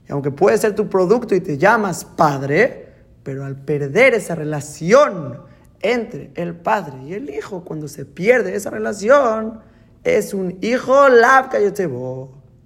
Y 0.08 0.12
aunque 0.12 0.32
puede 0.32 0.58
ser 0.58 0.74
tu 0.74 0.90
producto 0.90 1.36
y 1.36 1.42
te 1.42 1.58
llamas 1.58 2.04
padre, 2.06 2.88
pero 3.22 3.46
al 3.46 3.58
perder 3.58 4.16
esa 4.16 4.34
relación 4.34 5.42
entre 5.82 6.32
el 6.36 6.56
padre 6.56 6.98
y 7.06 7.14
el 7.14 7.30
hijo, 7.30 7.64
cuando 7.64 7.88
se 7.88 8.06
pierde 8.06 8.56
esa 8.56 8.72
relación, 8.72 9.60
es 10.04 10.34
un 10.34 10.58
hijo 10.62 11.10
Lab 11.10 11.52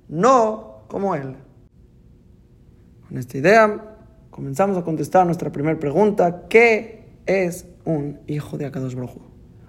no 0.07 0.83
como 0.87 1.15
él. 1.15 1.35
Con 3.11 3.17
esta 3.17 3.37
idea, 3.37 3.97
comenzamos 4.29 4.77
a 4.77 4.83
contestar 4.83 5.25
nuestra 5.25 5.51
primera 5.51 5.77
pregunta: 5.77 6.43
¿qué 6.47 7.03
es 7.25 7.65
un 7.83 8.21
hijo 8.25 8.57
de 8.57 8.65
Akadosh 8.65 8.95
Baruj 8.95 9.17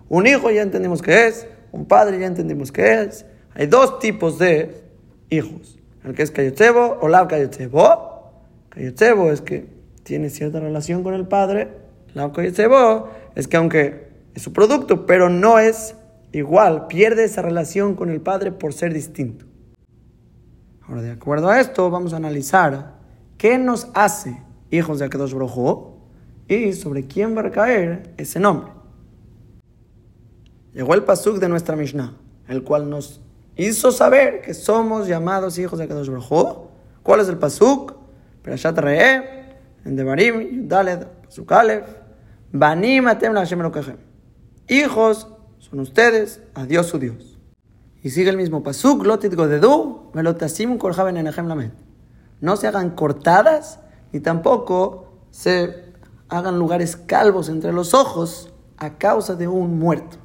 Un 0.08 0.28
hijo 0.28 0.48
ya 0.52 0.62
entendemos 0.62 1.02
que 1.02 1.26
es, 1.26 1.48
un 1.72 1.86
padre 1.86 2.20
ya 2.20 2.26
entendimos 2.26 2.70
que 2.70 3.02
es. 3.02 3.26
hay 3.52 3.66
dos 3.66 3.98
tipos 3.98 4.38
de 4.38 4.84
hijos. 5.28 5.76
El 6.04 6.14
que 6.14 6.22
es 6.22 6.30
Kayotzebo 6.30 6.98
o 7.00 7.08
Lav 7.08 7.26
Kayotzebo. 7.26 8.30
Kayotzebo 8.68 9.32
es 9.32 9.40
que 9.40 9.66
tiene 10.04 10.30
cierta 10.30 10.60
relación 10.60 11.02
con 11.02 11.14
el 11.14 11.26
padre. 11.26 11.66
Lav 12.14 12.30
Kayotzebo 12.30 13.08
es 13.34 13.48
que 13.48 13.56
aunque 13.56 14.06
es 14.36 14.42
su 14.42 14.52
producto, 14.52 15.04
pero 15.04 15.28
no 15.30 15.58
es 15.58 15.96
igual, 16.30 16.86
pierde 16.86 17.24
esa 17.24 17.42
relación 17.42 17.96
con 17.96 18.08
el 18.08 18.20
padre 18.20 18.52
por 18.52 18.72
ser 18.72 18.94
distinto. 18.94 19.46
Ahora, 20.82 21.02
de 21.02 21.10
acuerdo 21.10 21.48
a 21.48 21.60
esto, 21.60 21.90
vamos 21.90 22.12
a 22.12 22.18
analizar 22.18 23.01
qué 23.42 23.58
nos 23.58 23.88
hace 23.94 24.40
hijos 24.70 25.00
de 25.00 25.06
Akadosh 25.06 25.34
Baruj 25.34 25.96
y 26.46 26.74
sobre 26.74 27.08
quién 27.08 27.36
va 27.36 27.40
a 27.40 27.50
caer 27.50 28.14
ese 28.16 28.38
nombre. 28.38 28.70
Llegó 30.72 30.94
el 30.94 31.02
pasuk 31.02 31.40
de 31.40 31.48
nuestra 31.48 31.74
Mishnah, 31.74 32.14
el 32.46 32.62
cual 32.62 32.88
nos 32.88 33.20
hizo 33.56 33.90
saber 33.90 34.42
que 34.42 34.54
somos 34.54 35.08
llamados 35.08 35.58
hijos 35.58 35.80
de 35.80 35.86
Akadosh 35.86 36.08
Baruj 36.08 36.68
¿Cuál 37.02 37.18
es 37.18 37.28
el 37.28 37.36
pasuk? 37.36 37.94
Perashat 38.42 38.78
Re'e, 38.78 39.24
en 39.84 39.96
Devarim, 39.96 40.62
Yudaled, 40.62 41.08
Pasuk 41.24 41.50
Aleph, 41.50 41.88
Banim 42.52 43.08
atem 43.08 43.34
Hijos 44.68 45.26
son 45.58 45.80
ustedes 45.80 46.40
a 46.54 46.64
Dios 46.64 46.86
su 46.86 47.00
Dios. 47.00 47.40
Y 48.04 48.10
sigue 48.10 48.30
el 48.30 48.36
mismo 48.36 48.62
pasuk, 48.62 49.04
lotit 49.04 49.34
godedu, 49.34 50.12
melotasim 50.14 50.78
korjaben 50.78 51.16
enahem 51.16 51.48
lamed. 51.48 51.81
No 52.42 52.56
se 52.56 52.66
hagan 52.66 52.90
cortadas, 52.90 53.78
ni 54.12 54.18
tampoco 54.18 55.26
se 55.30 55.92
hagan 56.28 56.58
lugares 56.58 56.96
calvos 56.96 57.48
entre 57.48 57.72
los 57.72 57.94
ojos 57.94 58.52
a 58.78 58.98
causa 58.98 59.36
de 59.36 59.46
un 59.46 59.78
muerto. 59.78 60.16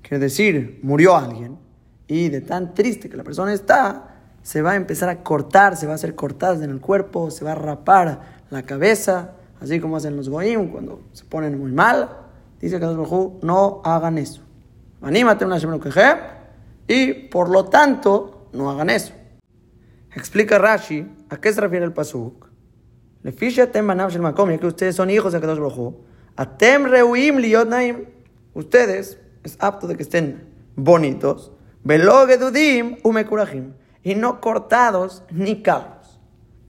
Quiere 0.00 0.18
decir, 0.18 0.80
murió 0.82 1.14
alguien 1.14 1.58
y 2.06 2.30
de 2.30 2.40
tan 2.40 2.72
triste 2.72 3.10
que 3.10 3.18
la 3.18 3.22
persona 3.22 3.52
está, 3.52 4.16
se 4.42 4.62
va 4.62 4.72
a 4.72 4.76
empezar 4.76 5.10
a 5.10 5.22
cortar, 5.22 5.76
se 5.76 5.84
va 5.84 5.92
a 5.92 5.96
hacer 5.96 6.14
cortadas 6.14 6.62
en 6.62 6.70
el 6.70 6.80
cuerpo, 6.80 7.30
se 7.30 7.44
va 7.44 7.52
a 7.52 7.54
rapar 7.54 8.40
la 8.48 8.62
cabeza, 8.62 9.32
así 9.60 9.78
como 9.78 9.98
hacen 9.98 10.16
los 10.16 10.30
goyim 10.30 10.70
cuando 10.70 11.02
se 11.12 11.26
ponen 11.26 11.58
muy 11.58 11.70
mal. 11.70 12.08
Dice 12.58 12.80
que 12.80 12.86
no 12.86 13.82
hagan 13.84 14.16
eso. 14.16 14.40
Anímate 15.02 15.44
una 15.44 15.58
y 16.88 17.12
por 17.28 17.50
lo 17.50 17.66
tanto 17.66 18.48
no 18.54 18.70
hagan 18.70 18.88
eso. 18.88 19.12
Explica 20.14 20.58
Rashi 20.58 21.06
a 21.28 21.36
qué 21.40 21.52
se 21.52 21.60
refiere 21.60 21.84
el 21.84 21.92
pasuk. 21.92 22.48
Le 23.22 23.32
shel 23.32 23.82
makom, 24.20 24.50
ya 24.50 24.58
que 24.58 24.66
ustedes 24.66 24.96
son 24.96 25.10
hijos 25.10 25.32
de 25.32 25.40
Kadosh 25.40 25.58
Baruj 25.58 25.94
Atem 26.36 26.86
reuim 26.86 27.38
liot 27.38 27.68
naim. 27.68 28.06
Ustedes 28.54 29.18
es 29.44 29.56
apto 29.60 29.86
de 29.86 29.96
que 29.96 30.02
estén 30.02 30.48
bonitos. 30.74 31.52
Velogedudim 31.84 32.96
umekurahim. 33.04 33.74
Y 34.02 34.14
no 34.14 34.40
cortados 34.40 35.22
ni 35.30 35.62
calvos. 35.62 36.18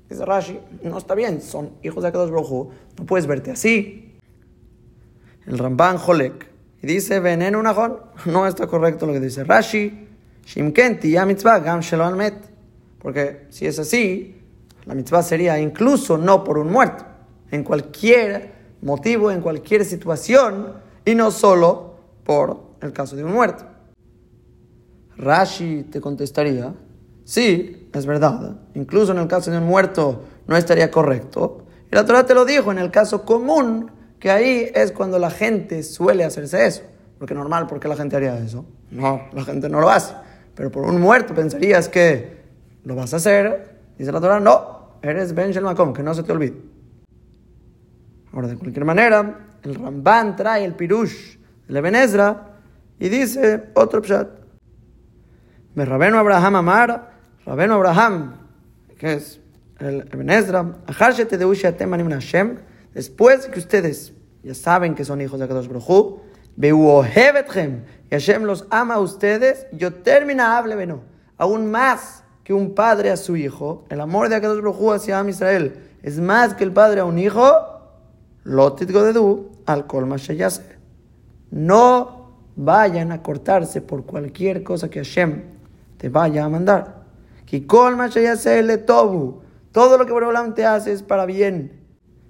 Dice 0.09 0.25
Rashi, 0.25 0.59
no 0.83 0.97
está 0.97 1.15
bien, 1.15 1.41
son 1.41 1.71
hijos 1.83 2.03
de 2.03 2.11
Kadosh 2.11 2.31
Baruj 2.31 2.73
No 2.99 3.05
puedes 3.05 3.25
verte 3.27 3.51
así. 3.51 4.19
El 5.47 5.57
Ramban 5.57 5.97
Holek. 6.05 6.47
Y 6.83 6.87
dice, 6.87 7.19
veneno 7.19 7.59
unajón. 7.59 7.99
No 8.25 8.45
está 8.45 8.67
correcto 8.67 9.05
lo 9.05 9.13
que 9.13 9.19
dice 9.19 9.43
Rashi. 9.43 10.09
Shimkenti 10.45 11.11
ya 11.11 11.25
mitzvah 11.25 11.59
gam 11.59 11.79
shelo 11.79 12.11
met. 12.11 12.50
Porque 13.01 13.47
si 13.49 13.65
es 13.65 13.79
así, 13.79 14.41
la 14.85 14.93
mitzvah 14.93 15.23
sería 15.23 15.59
incluso 15.59 16.17
no 16.17 16.43
por 16.43 16.57
un 16.57 16.71
muerto, 16.71 17.05
en 17.49 17.63
cualquier 17.63 18.51
motivo, 18.81 19.31
en 19.31 19.41
cualquier 19.41 19.85
situación, 19.85 20.73
y 21.05 21.15
no 21.15 21.31
solo 21.31 21.95
por 22.23 22.59
el 22.81 22.93
caso 22.93 23.15
de 23.15 23.23
un 23.23 23.31
muerto. 23.31 23.65
Rashi 25.17 25.83
te 25.83 25.99
contestaría, 26.01 26.73
sí, 27.23 27.89
es 27.93 28.05
verdad, 28.05 28.57
incluso 28.73 29.11
en 29.11 29.19
el 29.19 29.27
caso 29.27 29.51
de 29.51 29.57
un 29.57 29.65
muerto 29.65 30.23
no 30.47 30.57
estaría 30.57 30.89
correcto. 30.89 31.65
Y 31.91 31.95
la 31.95 32.05
Torah 32.05 32.25
te 32.25 32.33
lo 32.33 32.45
dijo 32.45 32.71
en 32.71 32.77
el 32.77 32.91
caso 32.91 33.23
común, 33.25 33.91
que 34.19 34.29
ahí 34.29 34.71
es 34.73 34.91
cuando 34.91 35.17
la 35.17 35.31
gente 35.31 35.81
suele 35.83 36.23
hacerse 36.23 36.65
eso. 36.65 36.83
Porque 37.17 37.33
normal, 37.33 37.67
¿por 37.67 37.79
qué 37.79 37.87
la 37.87 37.95
gente 37.95 38.15
haría 38.15 38.37
eso? 38.37 38.65
No, 38.91 39.21
la 39.33 39.43
gente 39.43 39.67
no 39.67 39.79
lo 39.79 39.89
hace. 39.89 40.13
Pero 40.55 40.71
por 40.71 40.83
un 40.85 41.01
muerto 41.01 41.33
pensarías 41.33 41.89
que 41.89 42.40
lo 42.83 42.95
vas 42.95 43.13
a 43.13 43.17
hacer. 43.17 43.79
Dice 43.97 44.11
la 44.11 44.19
Torah, 44.19 44.39
no, 44.39 44.97
eres 45.01 45.33
Ben 45.33 45.51
Shel 45.51 45.65
que 45.93 46.03
no 46.03 46.13
se 46.13 46.23
te 46.23 46.31
olvide. 46.31 46.55
Ahora, 48.33 48.47
de 48.47 48.55
cualquier 48.55 48.85
manera, 48.85 49.47
el 49.63 49.75
Ramban 49.75 50.35
trae 50.35 50.63
el 50.63 50.73
pirush 50.73 51.37
de 51.67 52.03
Ezra 52.03 52.57
y 52.99 53.09
dice 53.09 53.69
otro 53.73 54.01
pshat. 54.01 54.29
Me 55.75 55.85
Rabeno 55.85 56.17
Abraham 56.17 56.55
Amar, 56.55 57.11
Rabeno 57.45 57.75
Abraham, 57.75 58.35
que 58.97 59.13
es 59.13 59.39
el 59.79 60.29
Ezra, 60.29 60.77
Hashem, 60.87 62.57
después 62.93 63.47
que 63.47 63.59
ustedes 63.59 64.13
ya 64.43 64.53
saben 64.53 64.95
que 64.95 65.05
son 65.05 65.21
hijos 65.21 65.39
de 65.39 65.47
Kadosh 65.47 65.67
Baruj 65.67 66.21
y 66.57 66.69
Hashem 68.11 68.43
los 68.43 68.67
ama 68.69 68.95
a 68.95 68.99
ustedes, 68.99 69.67
yo 69.71 69.93
termina 69.93 70.57
hable 70.57 70.75
beno, 70.75 71.01
aún 71.37 71.71
más 71.71 72.20
que 72.43 72.53
un 72.53 72.73
padre 72.73 73.11
a 73.11 73.17
su 73.17 73.35
hijo, 73.35 73.85
el 73.89 74.01
amor 74.01 74.29
de 74.29 74.35
Akadosh 74.35 74.61
Baruj 74.61 74.93
hacia 74.93 75.19
Am 75.19 75.29
Israel 75.29 75.75
es 76.03 76.19
más 76.19 76.55
que 76.55 76.63
el 76.63 76.71
padre 76.71 77.01
a 77.01 77.05
un 77.05 77.19
hijo, 77.19 77.43
lotit 78.43 78.91
godedu 78.91 79.51
al 79.65 79.85
colma 79.85 80.15
No 81.51 82.21
vayan 82.55 83.11
a 83.11 83.21
cortarse 83.21 83.81
por 83.81 84.05
cualquier 84.05 84.63
cosa 84.63 84.89
que 84.89 84.99
Hashem 84.99 85.43
te 85.97 86.09
vaya 86.09 86.45
a 86.45 86.49
mandar. 86.49 87.03
Que 87.45 87.67
colma 87.67 88.07
le 88.07 88.77
tobu. 88.77 89.41
Todo 89.71 89.97
lo 89.97 90.05
que 90.05 90.11
Boreolam 90.11 90.53
te 90.53 90.65
hace 90.65 90.91
es 90.91 91.03
para 91.03 91.25
bien. 91.25 91.79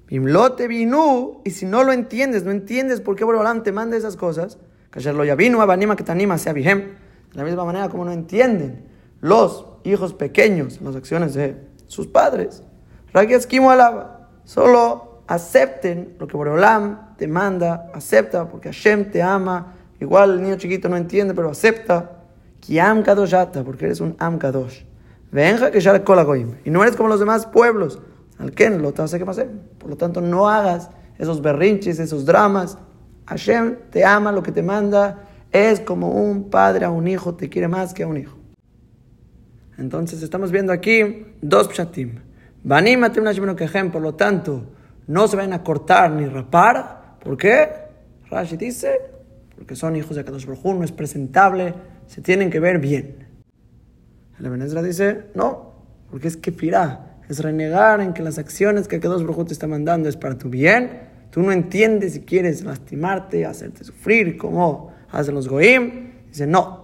Bimlote 0.08 0.68
vinu. 0.68 1.42
Y 1.46 1.52
si 1.52 1.66
no 1.66 1.84
lo 1.84 1.94
entiendes, 1.94 2.44
no 2.44 2.52
entiendes 2.52 3.02
por 3.02 3.16
qué 3.16 3.24
Boreolam 3.24 3.64
te 3.64 3.72
manda 3.72 3.96
esas 3.96 4.18
cosas. 4.18 4.58
Que 4.92 5.00
lo 5.14 5.24
ya 5.24 5.36
vino, 5.36 5.62
abanima 5.62 5.96
que 5.96 6.04
te 6.04 6.12
anima, 6.12 6.38
sea 6.38 6.54
De 6.54 6.94
la 7.34 7.44
misma 7.46 7.64
manera 7.64 7.88
como 7.88 8.04
no 8.04 8.12
entienden 8.12 8.91
los 9.22 9.66
hijos 9.84 10.14
pequeños 10.14 10.82
las 10.82 10.96
acciones 10.96 11.34
de 11.34 11.56
sus 11.88 12.08
padres. 12.08 12.64
Esquimo 13.14 13.72
alaba. 13.72 14.30
Solo 14.44 15.24
acepten 15.28 16.16
lo 16.20 16.28
que 16.28 16.36
Boreolam 16.36 17.16
te 17.18 17.28
manda, 17.28 17.90
acepta 17.94 18.50
porque 18.50 18.70
Hashem 18.70 19.12
te 19.12 19.22
ama. 19.22 19.76
Igual 20.00 20.32
el 20.32 20.42
niño 20.44 20.56
chiquito 20.58 20.90
no 20.90 20.98
entiende, 20.98 21.34
pero 21.34 21.50
acepta. 21.50 22.18
Kiam 22.60 23.04
kadoshata, 23.04 23.64
porque 23.64 23.86
eres 23.86 24.02
un 24.02 24.16
am 24.20 24.38
kadosh. 24.38 24.84
Venja 25.32 25.72
que 25.72 25.80
ya 25.80 26.04
Y 26.64 26.70
no 26.70 26.84
eres 26.84 26.96
como 26.96 27.10
los 27.10 27.20
demás 27.20 27.46
pueblos. 27.46 28.00
Al 28.38 28.52
Ken 28.52 28.82
lo 28.82 28.92
te 28.92 29.02
hace 29.02 29.18
que 29.18 29.30
hacer. 29.30 29.50
Por 29.78 29.90
lo 29.90 29.98
tanto, 29.98 30.22
no 30.22 30.50
hagas 30.50 30.90
esos 31.18 31.42
berrinches, 31.42 32.00
esos 32.00 32.26
dramas. 32.26 32.78
Hashem 33.26 33.78
te 33.92 34.04
ama, 34.04 34.32
lo 34.32 34.44
que 34.44 34.52
te 34.52 34.64
manda 34.64 35.28
es 35.52 35.80
como 35.80 36.10
un 36.12 36.50
padre 36.50 36.86
a 36.86 36.90
un 36.90 37.08
hijo, 37.08 37.36
te 37.36 37.50
quiere 37.50 37.68
más 37.68 37.94
que 37.94 38.04
a 38.04 38.08
un 38.08 38.18
hijo. 38.18 38.41
Entonces 39.82 40.22
estamos 40.22 40.52
viendo 40.52 40.72
aquí 40.72 41.26
dos 41.42 41.68
pshatim. 41.68 42.20
por 43.92 44.02
lo 44.02 44.14
tanto, 44.14 44.64
no 45.08 45.28
se 45.28 45.36
van 45.36 45.54
a 45.54 45.64
cortar 45.64 46.12
ni 46.12 46.28
rapar. 46.28 47.18
¿Por 47.24 47.36
qué? 47.36 47.68
Rashi 48.30 48.58
dice, 48.58 49.02
porque 49.56 49.76
son 49.76 49.96
hijos 49.96 50.16
de 50.16 50.24
Kadosh 50.24 50.46
Baruj 50.46 50.76
no 50.76 50.84
es 50.84 50.92
presentable, 50.92 51.74
se 52.06 52.22
tienen 52.22 52.52
que 52.52 52.60
ver 52.60 52.78
bien. 52.78 53.28
El 54.40 54.46
Ebenezer 54.46 54.84
dice, 54.84 55.24
no, 55.34 55.74
porque 56.12 56.28
es 56.28 56.38
que 56.38 56.52
pirá, 56.52 57.18
es 57.28 57.40
renegar 57.40 58.02
en 58.02 58.14
que 58.14 58.22
las 58.22 58.38
acciones 58.38 58.88
que 58.88 59.00
Kadosh 59.00 59.24
Baruj 59.24 59.48
te 59.48 59.54
está 59.54 59.66
mandando 59.66 60.08
es 60.10 60.16
para 60.16 60.38
tu 60.38 60.50
bien. 60.50 61.10
Tú 61.32 61.42
no 61.42 61.52
entiendes 61.52 62.14
si 62.14 62.22
quieres 62.22 62.64
lastimarte, 62.64 63.48
hacerte 63.48 63.84
sufrir, 63.84 64.38
como 64.38 64.94
hacen 65.12 65.34
los 65.34 65.48
goim. 65.48 66.12
Dice, 66.28 66.46
no, 66.46 66.81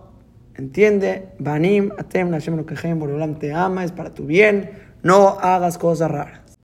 Entiende, 0.58 1.34
Banim, 1.38 1.92
Atem, 2.00 2.32
Hashem 2.32 2.58
Lokechem, 2.58 2.98
Boreolam 2.98 3.38
te 3.38 3.54
ama, 3.54 3.84
es 3.84 3.92
para 3.92 4.12
tu 4.12 4.26
bien, 4.26 4.72
no 5.04 5.38
hagas 5.40 5.78
cosas 5.78 6.10
raras. 6.10 6.58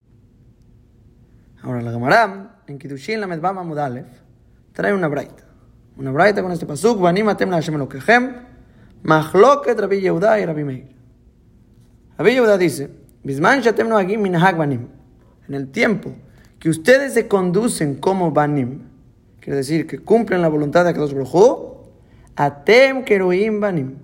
Ahora 1.62 1.80
la 1.80 1.92
Gemara, 1.92 2.60
en 2.66 2.78
Kiddushin 2.78 3.20
la 3.20 3.28
Medbama 3.28 3.62
Mudalef, 3.62 4.06
trae 4.72 4.92
una 4.92 5.06
braita. 5.06 5.44
Una 5.96 6.10
braita 6.10 6.42
con 6.42 6.50
este 6.50 6.66
pasuk, 6.66 7.00
Banim, 7.00 7.28
Atem, 7.28 7.50
Hashem 7.50 7.76
Lokechem, 7.76 8.34
Machloket 9.04 9.78
Rabbi 9.78 10.00
Yehuda 10.00 10.40
y 10.40 10.44
Rabbi 10.44 10.64
Meir. 10.64 10.88
Rabbi 12.18 12.32
Yehuda 12.32 12.58
dice, 12.58 12.90
Bisman 13.22 13.60
Shatem 13.60 13.88
Noagim 13.88 14.20
Minhag 14.20 14.56
Banim. 14.56 14.88
En 15.46 15.54
el 15.54 15.70
tiempo 15.70 16.12
que 16.58 16.68
ustedes 16.68 17.14
se 17.14 17.28
conducen 17.28 17.94
como 17.94 18.32
Banim, 18.32 18.88
quiere 19.40 19.58
decir 19.58 19.86
que 19.86 20.00
cumplen 20.00 20.42
la 20.42 20.48
voluntad 20.48 20.82
de 20.82 20.90
Akadosh 20.90 21.12
Baruj 21.12 21.73
Atem 22.36 23.04
keruim 23.04 23.60
banim. 23.60 23.96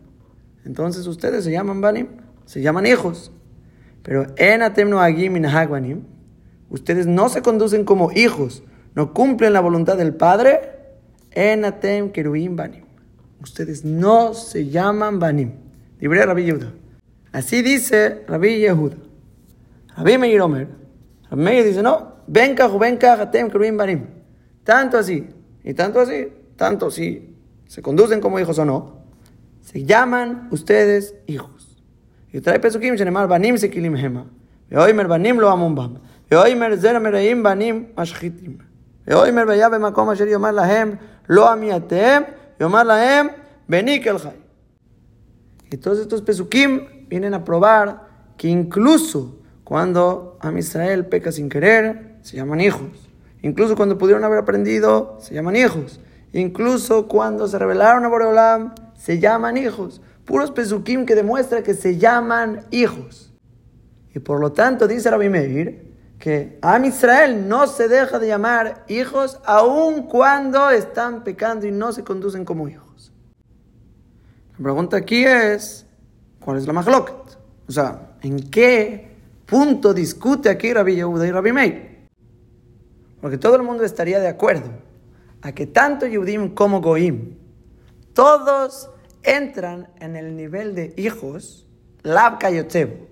Entonces 0.65 1.07
ustedes 1.07 1.45
se 1.45 1.51
llaman 1.51 1.81
banim, 1.81 2.09
se 2.45 2.61
llaman 2.63 2.87
hijos. 2.87 3.33
Pero 4.03 4.27
en 4.37 4.63
atem 4.63 4.89
no 4.89 4.97
banim, 4.97 6.05
ustedes 6.69 7.07
no 7.07 7.29
se 7.29 7.43
conducen 7.43 7.85
como 7.85 8.13
hijos, 8.13 8.63
no 8.95 9.13
cumplen 9.13 9.53
la 9.53 9.61
voluntad 9.61 9.97
del 9.97 10.15
Padre. 10.15 10.79
En 11.33 11.65
atem 11.65 12.11
keruim 12.11 12.57
banim. 12.57 12.85
Ustedes 13.41 13.85
no 13.85 14.35
se 14.35 14.69
llaman 14.69 15.19
banim. 15.19 15.53
Libre 16.01 16.27
Rabbi 16.27 16.45
Yehuda. 16.45 16.73
Así 17.33 17.63
dice 17.63 18.25
Rabbi 18.27 18.59
Yehuda. 18.59 18.97
Rabbi 19.97 20.19
Meir 20.19 20.41
Omer. 20.41 20.69
Rabbi 21.31 21.43
Meir 21.43 21.65
dice, 21.65 21.83
no, 21.83 22.17
venga, 22.27 22.67
venga, 22.69 23.13
atem, 23.13 23.49
kruvim, 23.49 23.77
banim. 23.77 24.07
Tanto 24.65 24.99
así, 24.99 25.27
y 25.63 25.75
tanto 25.75 26.01
así, 26.01 26.29
tanto 26.57 26.91
si 26.91 27.30
se 27.71 27.83
conducen 27.83 28.21
como 28.21 28.41
hijos 28.41 28.59
o 28.59 28.65
no, 28.65 28.97
se 29.61 29.85
llaman 29.85 30.49
ustedes 30.51 31.15
hijos. 31.29 31.81
Y 32.33 32.41
trae 32.41 32.59
Pesukim, 32.59 32.97
Shenemar, 32.97 33.29
Banim, 33.29 33.59
Sekilim, 33.59 33.95
Hema. 33.97 34.27
Veoimer, 34.69 35.07
Banim, 35.07 35.39
lo 35.39 35.49
amumbam. 35.49 36.01
Veoimer, 36.29 36.77
Zer, 36.81 36.99
Mereim, 36.99 37.45
Banim, 37.45 37.87
Mashchitim. 37.95 38.59
Veoimer, 39.07 39.47
Beya, 39.47 39.69
Bemakom, 39.69 40.11
Asher, 40.11 40.29
Yomar, 40.29 40.53
Lahem, 40.53 40.99
Lo 41.29 41.47
Amiatem, 41.47 42.27
Yomar, 42.59 42.85
Lahem, 42.85 43.31
Benik, 43.69 44.05
El 44.05 44.19
Jai. 44.19 44.43
Y 45.71 45.77
todos 45.77 46.01
estos 46.01 46.23
Pesukim 46.23 47.07
vienen 47.09 47.35
a 47.35 47.45
probar 47.45 48.09
que 48.37 48.49
incluso 48.49 49.39
cuando 49.63 50.39
a 50.41 50.51
Israel 50.59 51.07
peca 51.07 51.31
sin 51.31 51.49
querer, 51.49 52.17
se 52.23 52.37
llaman 52.37 52.61
hijos. 52.61 53.09
Incluso 53.43 53.77
cuando 53.77 53.97
pudieron 53.97 54.25
haber 54.25 54.41
aprendido, 54.41 55.19
se 55.21 55.35
llaman 55.35 55.55
hijos. 55.55 56.01
Incluso 56.33 57.09
cuando 57.09 57.49
se 57.49 57.59
rebelaron 57.59 58.05
a 58.05 58.09
Boreolam, 58.09 58.75
se 58.95 59.19
llaman 59.19 59.57
hijos. 59.57 60.01
Puros 60.25 60.51
pesukim 60.53 61.07
que 61.07 61.15
demuestran 61.15 61.63
que 61.63 61.75
se 61.75 61.99
llaman 61.99 62.67
hijos. 62.71 63.33
Y 64.15 64.21
por 64.21 64.41
lo 64.41 64.53
tanto, 64.53 64.87
dice 64.87 65.11
Rabbi 65.11 65.29
Meir, 65.29 65.91
que 66.19 66.59
Am 66.63 66.85
Israel 66.85 67.49
no 67.49 67.67
se 67.67 67.89
deja 67.89 68.19
de 68.19 68.29
llamar 68.29 68.85
hijos 68.89 69.41
aun 69.45 70.03
cuando 70.05 70.71
están 70.71 71.25
pecando 71.25 71.67
y 71.67 71.73
no 71.73 71.93
se 71.93 72.05
conducen 72.05 72.45
como 72.45 72.69
hijos. 72.69 73.13
La 74.59 74.65
pregunta 74.65 74.99
aquí 74.99 75.25
es, 75.25 75.87
¿cuál 76.39 76.59
es 76.59 76.67
la 76.67 76.75
mahloket? 76.75 77.39
O 77.67 77.73
sea, 77.73 78.13
¿en 78.23 78.51
qué 78.51 79.17
punto 79.47 79.95
discute 79.95 80.51
aquí 80.51 80.73
Rabbi 80.73 80.97
Yehuda 80.97 81.27
y 81.27 81.31
Rabbi 81.31 81.53
Meir? 81.53 82.09
Porque 83.21 83.39
todo 83.39 83.57
el 83.57 83.63
mundo 83.63 83.85
estaría 83.85 84.21
de 84.21 84.29
acuerdo 84.29 84.90
a 85.43 85.53
que 85.53 85.67
tanto 85.67 86.07
Yehudim 86.07 86.55
como 86.55 86.81
Goim, 86.81 87.37
todos 88.15 88.91
entran 89.23 89.89
en 90.01 90.17
el 90.17 90.37
nivel 90.37 90.75
de 90.75 90.95
hijos, 90.97 91.67
Lab 92.03 92.39
Kayotzebo. 92.39 93.09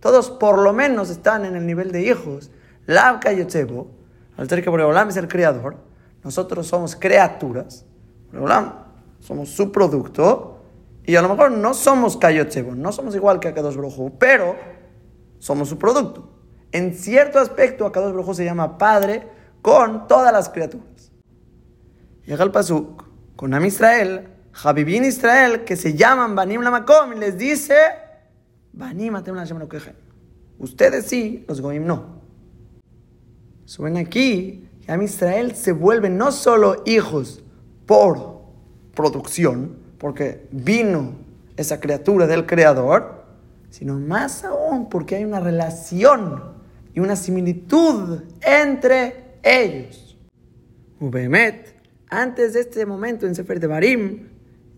Todos 0.00 0.30
por 0.30 0.58
lo 0.58 0.72
menos 0.72 1.10
están 1.10 1.44
en 1.44 1.56
el 1.56 1.66
nivel 1.66 1.92
de 1.92 2.02
hijos, 2.02 2.50
Lab 2.86 3.20
Kayotzebo. 3.20 3.88
Al 4.36 4.48
ser 4.48 4.62
que 4.62 4.70
Boreolam 4.70 5.08
es 5.08 5.16
el 5.16 5.28
creador, 5.28 5.76
nosotros 6.24 6.66
somos 6.66 6.96
criaturas, 6.96 7.84
Boreolam 8.30 8.72
somos 9.20 9.50
su 9.50 9.70
producto, 9.70 10.62
y 11.04 11.16
a 11.16 11.22
lo 11.22 11.28
mejor 11.28 11.50
no 11.50 11.74
somos 11.74 12.16
Kayotzebo, 12.16 12.74
no 12.74 12.92
somos 12.92 13.14
igual 13.14 13.40
que 13.40 13.48
Akadosh 13.48 13.76
Brojo, 13.76 14.12
pero 14.18 14.56
somos 15.38 15.68
su 15.68 15.78
producto. 15.78 16.28
En 16.70 16.94
cierto 16.94 17.38
aspecto, 17.38 17.86
Akadosh 17.86 18.12
Brojo 18.12 18.34
se 18.34 18.44
llama 18.44 18.78
padre 18.78 19.26
con 19.60 20.06
todas 20.06 20.32
las 20.32 20.48
criaturas. 20.48 20.91
Llega 22.26 22.44
el 22.44 22.50
Pasuk 22.50 23.04
con 23.36 23.52
Am 23.54 23.64
Israel, 23.64 24.28
Javibin 24.52 25.04
Israel, 25.04 25.64
que 25.64 25.76
se 25.76 25.94
llaman 25.94 26.34
Banim 26.34 26.60
Lamakom, 26.60 27.12
y 27.14 27.18
les 27.18 27.36
dice: 27.36 27.74
Banim 28.72 29.14
Lashem 29.14 29.56
Elokejem. 29.56 29.94
Ustedes 30.58 31.06
sí, 31.06 31.44
los 31.48 31.60
Goim 31.60 31.84
no. 31.84 32.22
Suben 33.64 33.96
aquí 33.96 34.68
que 34.84 34.92
Am 34.92 35.02
Israel 35.02 35.56
se 35.56 35.72
vuelve 35.72 36.10
no 36.10 36.30
solo 36.30 36.82
hijos 36.86 37.42
por 37.86 38.42
producción, 38.94 39.78
porque 39.98 40.46
vino 40.52 41.14
esa 41.56 41.80
criatura 41.80 42.26
del 42.26 42.46
Creador, 42.46 43.24
sino 43.70 43.98
más 43.98 44.44
aún 44.44 44.88
porque 44.88 45.16
hay 45.16 45.24
una 45.24 45.40
relación 45.40 46.52
y 46.94 47.00
una 47.00 47.16
similitud 47.16 48.22
entre 48.42 49.38
ellos. 49.42 50.18
Ubemet, 51.00 51.71
antes 52.12 52.52
de 52.52 52.60
este 52.60 52.86
momento 52.86 53.26
en 53.26 53.34
Sefer 53.34 53.58
de 53.58 53.66
Barim, 53.66 54.28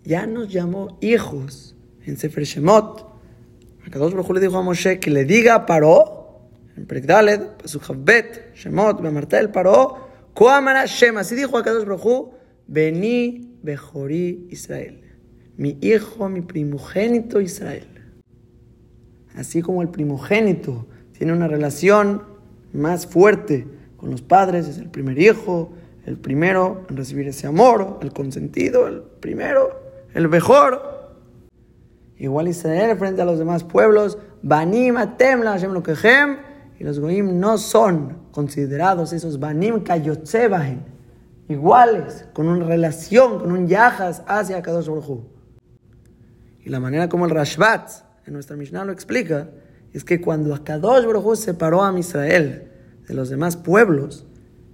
ya 0.04 0.26
nos 0.26 0.48
llamó 0.48 0.98
hijos 1.00 1.76
en 2.06 2.16
Sefer 2.16 2.44
Shemot. 2.44 3.06
Akadosh 3.86 4.12
Baruj 4.12 4.30
le 4.30 4.40
dijo 4.40 4.56
a 4.56 4.62
Moshe 4.62 4.98
que 4.98 5.10
le 5.10 5.24
diga 5.24 5.54
a 5.54 5.66
Paró, 5.66 6.40
en 6.76 6.86
Prekdaled, 6.86 7.40
Pasukhavbet, 7.62 8.54
Shemot, 8.54 9.00
Bemartel, 9.00 9.50
Paró, 9.50 10.08
Koamara 10.32 10.86
Shem, 10.86 11.18
así 11.18 11.34
dijo 11.34 11.58
Akadosh 11.58 11.84
Baruj 11.84 12.32
Beni 12.66 13.58
Bejorí 13.62 14.48
Israel 14.50 15.04
mi 15.56 15.78
hijo, 15.80 16.28
mi 16.28 16.40
primogénito 16.40 17.40
Israel. 17.40 17.86
Así 19.34 19.62
como 19.62 19.82
el 19.82 19.88
primogénito 19.88 20.86
tiene 21.16 21.32
una 21.32 21.48
relación 21.48 22.22
más 22.72 23.06
fuerte 23.06 23.66
con 23.96 24.10
los 24.10 24.22
padres, 24.22 24.68
es 24.68 24.78
el 24.78 24.90
primer 24.90 25.18
hijo, 25.18 25.72
el 26.06 26.16
primero 26.16 26.82
en 26.88 26.96
recibir 26.96 27.28
ese 27.28 27.46
amor, 27.46 27.98
el 28.02 28.12
consentido, 28.12 28.86
el 28.86 29.02
primero, 29.02 29.80
el 30.14 30.28
mejor. 30.28 30.94
Igual 32.18 32.48
Israel 32.48 32.96
frente 32.96 33.22
a 33.22 33.24
los 33.24 33.38
demás 33.38 33.64
pueblos, 33.64 34.18
Banim 34.42 34.96
Atem 34.96 35.42
Hashem 35.42 35.72
Lokechem, 35.72 36.36
y 36.78 36.84
los 36.84 36.98
Goim 37.00 37.38
no 37.38 37.58
son 37.58 38.18
considerados 38.32 39.12
esos 39.12 39.38
Banim 39.38 39.82
Kayotzebahem, 39.82 40.80
iguales, 41.48 42.26
con 42.32 42.48
una 42.48 42.64
relación, 42.66 43.38
con 43.38 43.52
un 43.52 43.66
Yahas 43.66 44.22
hacia 44.26 44.62
Kadosh 44.62 44.88
Baruj 44.88 45.34
y 46.64 46.70
la 46.70 46.80
manera 46.80 47.08
como 47.08 47.26
el 47.26 47.30
Rashbat 47.30 47.90
en 48.26 48.32
nuestra 48.32 48.56
Mishnah 48.56 48.84
lo 48.84 48.92
explica 48.92 49.50
es 49.92 50.02
que 50.02 50.20
cuando 50.20 50.54
Akadosh 50.54 51.04
Baruj 51.04 51.36
separó 51.36 51.84
a 51.84 51.96
Israel 51.98 52.70
de 53.06 53.14
los 53.14 53.28
demás 53.28 53.56
pueblos, 53.56 54.26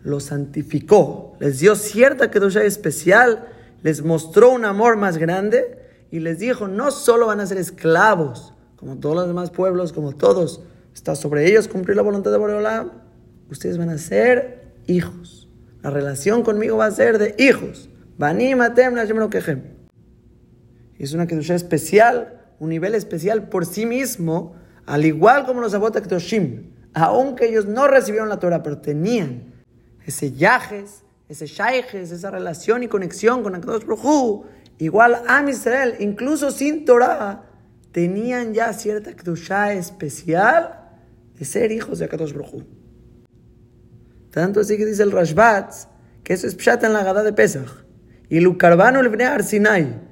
los 0.03 0.25
santificó, 0.25 1.37
les 1.41 1.61
dio 1.61 1.75
cierta 1.77 2.31
kedusha 2.31 2.63
especial, 2.65 3.49
les 3.83 4.03
mostró 4.03 4.51
un 4.51 4.65
amor 4.65 4.97
más 4.97 5.19
grande 5.19 5.79
y 6.11 6.21
les 6.21 6.39
dijo, 6.39 6.69
no 6.69 6.91
solo 6.91 7.27
van 7.27 7.41
a 7.41 7.47
ser 7.47 7.59
esclavos, 7.59 8.55
como 8.77 8.97
todos 8.97 9.15
los 9.15 9.27
demás 9.27 9.51
pueblos, 9.51 9.93
como 9.93 10.13
todos, 10.13 10.63
está 10.95 11.15
sobre 11.15 11.47
ellos 11.47 11.69
cumplir 11.69 11.97
la 11.97 12.03
voluntad 12.03 12.31
de 12.31 12.39
Boreolam, 12.39 12.91
ustedes 13.51 13.79
van 13.79 13.91
a 13.91 13.99
ser 13.99 14.73
hijos. 14.87 15.49
La 15.83 15.91
relación 15.91 16.43
conmigo 16.43 16.77
va 16.77 16.87
a 16.87 16.91
ser 16.91 17.19
de 17.19 17.35
hijos. 17.39 17.89
Es 20.99 21.15
una 21.15 21.27
Kedusha 21.27 21.55
especial, 21.55 22.41
un 22.59 22.69
nivel 22.69 22.95
especial 22.95 23.49
por 23.49 23.65
sí 23.65 23.87
mismo, 23.87 24.55
al 24.87 25.05
igual 25.05 25.47
como 25.47 25.61
los 25.61 25.73
Abot 25.73 25.99
Kedoshim, 26.01 26.73
aunque 26.93 27.49
ellos 27.49 27.67
no 27.67 27.87
recibieron 27.87 28.29
la 28.29 28.39
Torah, 28.39 28.63
pero 28.63 28.79
tenían 28.79 29.50
ese 30.07 30.33
yajes, 30.33 31.03
ese 31.29 31.47
shaijes, 31.47 32.11
esa 32.11 32.31
relación 32.31 32.83
y 32.83 32.89
conexión 32.89 33.43
con 33.43 33.55
Akadosh 33.55 33.85
Baruj 33.85 34.47
igual 34.79 35.23
a 35.27 35.49
Israel, 35.49 35.97
incluso 36.01 36.51
sin 36.51 36.85
Torah, 36.85 37.45
tenían 37.93 38.55
ya 38.55 38.73
cierta 38.73 39.15
Kedusha 39.15 39.73
especial 39.75 40.89
de 41.39 41.45
ser 41.45 41.73
hijos 41.73 41.99
de 41.99 42.07
Akadosh 42.07 42.33
Baruj 42.33 42.63
Tanto 44.31 44.61
así 44.61 44.77
que 44.77 44.87
dice 44.87 45.03
el 45.03 45.13
Rashbat, 45.13 45.73
que 46.25 46.35
eso 46.35 46.47
es 46.47 46.55
Pshat 46.55 46.85
en 46.85 46.93
la 46.93 47.05
Gada 47.05 47.23
de 47.23 47.33
Pesach. 47.33 47.85
Y 48.29 48.41
Lucarbano 48.41 49.01
el 49.01 49.09
Bnei 49.09 49.43
Sinai 49.43 50.11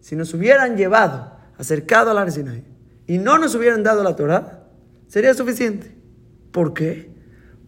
si 0.00 0.16
nos 0.16 0.34
hubieran 0.34 0.76
llevado, 0.76 1.36
acercado 1.56 2.10
al 2.10 2.18
Ar 2.18 2.32
Sinai, 2.32 2.64
y 3.06 3.18
no 3.18 3.38
nos 3.38 3.54
hubieran 3.54 3.82
dado 3.82 4.02
la 4.02 4.16
Torah, 4.16 4.66
sería 5.06 5.34
suficiente. 5.34 5.94
¿Por 6.50 6.74
qué? 6.74 7.09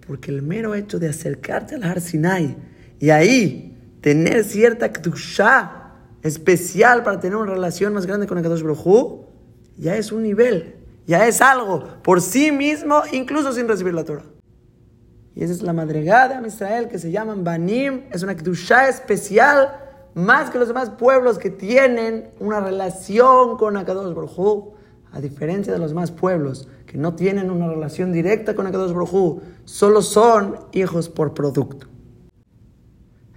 Porque 0.07 0.31
el 0.31 0.43
mero 0.43 0.75
hecho 0.75 0.99
de 0.99 1.09
acercarte 1.09 1.75
al 1.75 1.85
Har 1.85 2.01
Sinai 2.01 2.57
y 2.99 3.11
ahí 3.11 3.97
tener 4.01 4.45
cierta 4.45 4.93
kdusha 4.93 5.83
especial 6.23 7.03
para 7.03 7.21
tener 7.21 7.37
una 7.37 7.53
relación 7.53 7.95
más 7.95 8.07
grande 8.07 8.27
con 8.27 8.39
el 8.39 8.45
Kadosh 8.45 8.63
Baruj 8.63 9.27
ya 9.77 9.97
es 9.97 10.13
un 10.13 10.23
nivel, 10.23 10.77
ya 11.07 11.27
es 11.27 11.41
algo 11.41 11.85
por 12.03 12.21
sí 12.21 12.53
mismo, 12.53 13.03
incluso 13.13 13.53
sin 13.53 13.67
recibir 13.69 13.95
la 13.95 14.05
Torah. 14.05 14.25
Y 15.35 15.43
esa 15.43 15.53
es 15.53 15.63
la 15.63 15.73
madrigada 15.73 16.41
de 16.41 16.49
Israel 16.49 16.89
que 16.89 16.99
se 16.99 17.11
llaman 17.11 17.43
Banim, 17.43 18.03
es 18.11 18.23
una 18.23 18.37
kdusha 18.37 18.89
especial 18.89 19.79
más 20.15 20.51
que 20.51 20.59
los 20.59 20.69
demás 20.69 20.91
pueblos 20.91 21.39
que 21.39 21.51
tienen 21.51 22.31
una 22.39 22.61
relación 22.61 23.57
con 23.57 23.77
Akadosh 23.77 24.15
Baruj 24.15 24.75
a 25.13 25.21
diferencia 25.21 25.73
de 25.73 25.79
los 25.79 25.91
demás 25.91 26.11
pueblos 26.11 26.69
que 26.93 26.99
no 26.99 27.15
tienen 27.15 27.51
una 27.51 27.69
relación 27.69 28.13
directa 28.13 28.55
con 28.55 28.67
Akadosh 28.67 28.93
Baruj 28.93 29.41
solo 29.65 30.03
son 30.03 30.59
hijos 30.73 31.09
por 31.09 31.33
producto. 31.33 31.87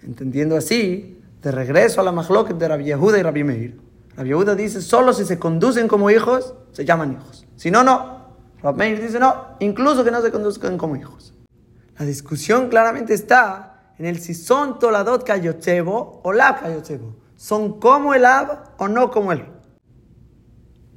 Entendiendo 0.03 0.57
así, 0.57 1.21
de 1.41 1.51
regreso 1.53 2.01
a 2.01 2.03
la 2.03 2.11
mahloket 2.11 2.57
de 2.57 2.67
Rabbi 2.67 2.83
Yehuda 2.83 3.17
y 3.17 3.23
Rabbi 3.23 3.43
Meir, 3.45 3.79
Rabbi 4.17 4.27
Yehuda 4.27 4.55
dice, 4.55 4.81
solo 4.81 5.13
si 5.13 5.23
se 5.23 5.39
conducen 5.39 5.87
como 5.87 6.09
hijos, 6.09 6.53
se 6.73 6.83
llaman 6.83 7.13
hijos. 7.13 7.47
Si 7.55 7.71
no, 7.71 7.81
no. 7.81 8.25
Rabbi 8.61 8.77
Meir 8.77 9.01
dice, 9.01 9.19
no, 9.19 9.55
incluso 9.61 10.03
que 10.03 10.11
no 10.11 10.21
se 10.21 10.31
conduzcan 10.31 10.77
como 10.77 10.97
hijos. 10.97 11.33
La 11.97 12.05
discusión 12.05 12.67
claramente 12.67 13.13
está 13.13 13.93
en 13.97 14.05
el 14.05 14.19
si 14.19 14.33
son 14.33 14.79
toladot 14.79 15.23
kayotzebo 15.23 16.19
o 16.25 16.33
la 16.33 16.57
kayotzebo. 16.57 17.15
¿Son 17.37 17.79
como 17.79 18.13
el 18.13 18.25
Ab 18.25 18.73
o 18.79 18.89
no 18.89 19.09
como 19.11 19.31
él? 19.31 19.45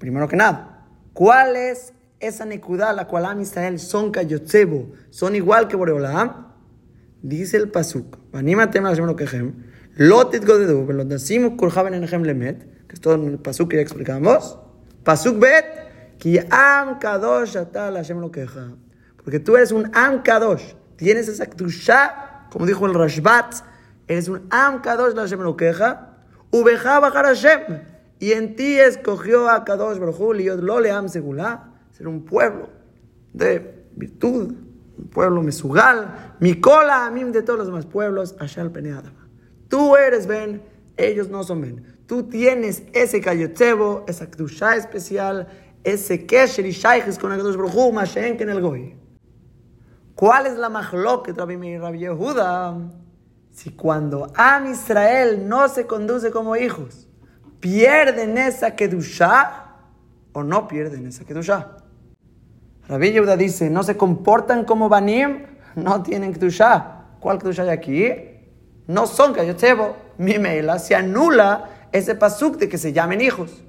Primero 0.00 0.26
que 0.26 0.34
nada, 0.34 0.88
¿cuál 1.12 1.54
es 1.54 1.92
esa 2.20 2.44
nekudá 2.44 2.92
la 2.92 3.06
cual 3.06 3.26
Am 3.26 3.40
Israel 3.40 3.78
son 3.78 4.10
kayotzebo? 4.10 4.92
¿Son 5.10 5.34
igual 5.34 5.68
que 5.68 5.76
Boreolam? 5.76 6.48
Dice 7.22 7.56
el 7.56 7.70
Pasuk, 7.70 8.18
anímate 8.32 8.80
más 8.80 8.98
lo 8.98 9.16
que 9.16 9.26
lotit 9.96 10.44
godedu, 10.44 10.86
pero 10.86 11.04
decimos 11.04 11.54
kurjaben 11.56 11.94
en 11.94 12.04
ejem 12.04 12.22
lemet, 12.22 12.86
que 12.86 12.94
es 12.94 13.00
todo 13.00 13.14
el 13.14 13.38
Pasuk 13.38 13.70
que 13.70 13.76
ya 13.76 13.82
explicamos. 13.82 14.56
Pasuk 15.02 15.38
bet, 15.40 15.64
ki 16.18 16.38
am 16.50 16.98
kadosh 17.00 17.56
atal 17.56 17.96
Hashem 17.96 18.20
lo 18.20 18.30
queja. 18.30 18.76
Porque 19.16 19.40
tú 19.40 19.56
eres 19.56 19.72
un 19.72 19.90
am 19.94 20.22
kadosh, 20.22 20.74
tienes 20.96 21.26
esa 21.28 21.46
kdusha, 21.46 22.46
como 22.52 22.66
dijo 22.66 22.86
el 22.86 22.94
Rashbat, 22.94 23.56
eres 24.06 24.28
un 24.28 24.46
am 24.50 24.80
kadosh 24.80 25.14
la 25.14 25.22
Hashem 25.22 25.40
lo 25.40 25.56
queja, 25.56 26.16
ubeja 26.52 27.00
bajar 27.00 27.24
Hashem, 27.24 27.82
y 28.20 28.32
en 28.32 28.54
ti 28.54 28.78
escogió 28.78 29.48
a 29.48 29.64
kadosh 29.64 29.98
baruj 29.98 30.36
y 30.38 30.44
lo 30.44 30.78
le 30.78 30.92
am 30.92 31.08
segulá, 31.08 31.77
ser 31.98 32.06
un 32.06 32.24
pueblo 32.24 32.70
de 33.32 33.84
virtud, 33.96 34.54
un 34.96 35.08
pueblo 35.08 35.42
mesugal, 35.42 36.36
mi 36.38 36.60
cola, 36.60 37.06
a 37.06 37.10
mí 37.10 37.24
de 37.24 37.42
todos 37.42 37.58
los 37.58 37.66
demás 37.66 37.86
pueblos, 37.86 38.36
Ashal 38.38 38.70
Peneadama. 38.70 39.28
Tú 39.68 39.96
eres 39.96 40.28
Ben, 40.28 40.62
ellos 40.96 41.28
no 41.28 41.42
son 41.42 41.60
Ben. 41.60 41.98
Tú 42.06 42.22
tienes 42.22 42.84
ese 42.92 43.20
cayotzebo, 43.20 44.04
esa 44.06 44.30
kdusha 44.30 44.76
especial, 44.76 45.48
ese 45.82 46.24
kesher 46.24 46.66
y 46.66 46.70
shaykhis 46.70 47.18
con 47.18 47.32
el 47.32 47.42
Baruj 47.42 47.92
Mashen 47.92 48.40
en 48.40 48.48
el 48.48 48.60
goy. 48.60 48.96
¿Cuál 50.14 50.46
es 50.46 50.56
la 50.56 50.70
que 51.24 51.32
Rabbi 51.32 51.56
Meir 51.56 51.80
Rabbi 51.80 51.98
Yehuda? 51.98 52.76
Si 53.50 53.70
cuando 53.70 54.32
Am 54.36 54.70
Israel 54.70 55.48
no 55.48 55.68
se 55.68 55.86
conduce 55.86 56.30
como 56.30 56.56
hijos, 56.56 57.08
pierden 57.60 58.38
esa 58.38 58.76
kedusha 58.76 59.74
o 60.32 60.42
no 60.42 60.68
pierden 60.68 61.06
esa 61.06 61.24
kedusha. 61.24 61.77
Rabbi 62.88 63.12
Yehuda 63.12 63.36
dice, 63.36 63.68
no 63.68 63.82
se 63.82 63.96
comportan 63.96 64.64
como 64.64 64.88
Banim, 64.88 65.44
no 65.76 66.02
tienen 66.02 66.32
kedusha. 66.32 67.04
¿Cuál 67.20 67.38
kedusha 67.38 67.62
hay 67.62 67.68
aquí? 67.68 68.08
No 68.86 69.06
son 69.06 69.34
cayotzebo. 69.34 69.96
Mi 70.16 70.38
meila 70.38 70.78
se 70.78 70.94
anula 70.94 71.68
ese 71.92 72.14
pasuk 72.14 72.56
de 72.56 72.68
que 72.68 72.78
se 72.78 72.92
llamen 72.92 73.20
hijos. 73.20 73.62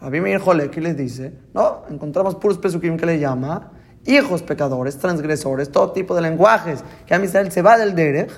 Rabbi 0.00 0.20
Meir 0.20 0.40
Jolek 0.40 0.76
les 0.76 0.96
dice, 0.96 1.32
no, 1.54 1.84
encontramos 1.88 2.34
puros 2.34 2.58
pesukim 2.58 2.96
que 2.96 3.06
le 3.06 3.18
llama 3.18 3.72
hijos 4.04 4.42
pecadores, 4.42 4.98
transgresores, 4.98 5.70
todo 5.70 5.92
tipo 5.92 6.14
de 6.14 6.22
lenguajes, 6.22 6.82
que 7.06 7.14
a 7.14 7.22
Israel 7.22 7.52
se 7.52 7.62
va 7.62 7.78
del 7.78 7.94
derech, 7.94 8.32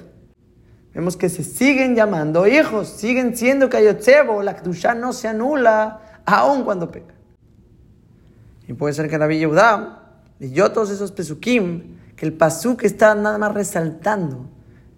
vemos 0.92 1.16
que 1.16 1.30
se 1.30 1.42
siguen 1.42 1.94
llamando 1.94 2.46
hijos, 2.46 2.88
siguen 2.88 3.34
siendo 3.34 3.70
kayotzebo, 3.70 4.42
la 4.42 4.54
kedusha 4.56 4.94
no 4.94 5.14
se 5.14 5.28
anula 5.28 6.20
aun 6.26 6.64
cuando 6.64 6.90
pecan. 6.90 7.13
Y 8.66 8.72
puede 8.72 8.94
ser 8.94 9.08
que 9.08 9.18
Rabbi 9.18 9.38
Yehuda 9.38 10.04
leyó 10.38 10.72
todos 10.72 10.90
esos 10.90 11.12
pesukim, 11.12 11.96
que 12.16 12.26
el 12.26 12.32
pasuk 12.32 12.84
está 12.84 13.14
nada 13.14 13.38
más 13.38 13.52
resaltando 13.52 14.48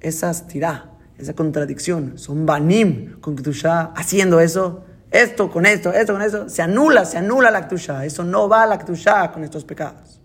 esa 0.01 0.33
tirá, 0.47 0.93
esa 1.19 1.35
contradicción. 1.35 2.19
Son 2.19 2.47
banim 2.47 3.21
con 3.21 3.37
kedusha 3.37 3.93
haciendo 3.95 4.41
eso, 4.41 4.85
esto 5.11 5.51
con 5.51 5.67
esto, 5.67 5.93
esto 5.93 6.13
con 6.13 6.23
eso, 6.23 6.49
se 6.49 6.63
anula, 6.63 7.05
se 7.05 7.19
anula 7.19 7.51
la 7.51 7.69
kedusha. 7.69 8.05
Eso 8.05 8.25
no 8.25 8.49
va 8.49 8.63
a 8.63 8.67
la 8.67 8.79
kedusha 8.79 9.33
con 9.33 9.45
estos 9.45 9.65
pecados. 9.65 10.21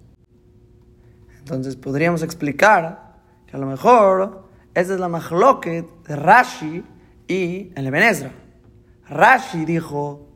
Entonces 1.40 1.76
podríamos 1.76 2.22
explicar 2.22 3.16
que 3.48 3.56
a 3.56 3.60
lo 3.60 3.66
mejor 3.66 4.44
esa 4.74 4.94
es 4.94 5.00
la 5.00 5.08
mahloket 5.08 5.86
de 6.08 6.16
Rashi 6.16 6.84
y 7.28 7.72
el 7.76 7.88
Ebenezra. 7.88 8.32
Rashi 9.10 9.66
dijo, 9.66 10.30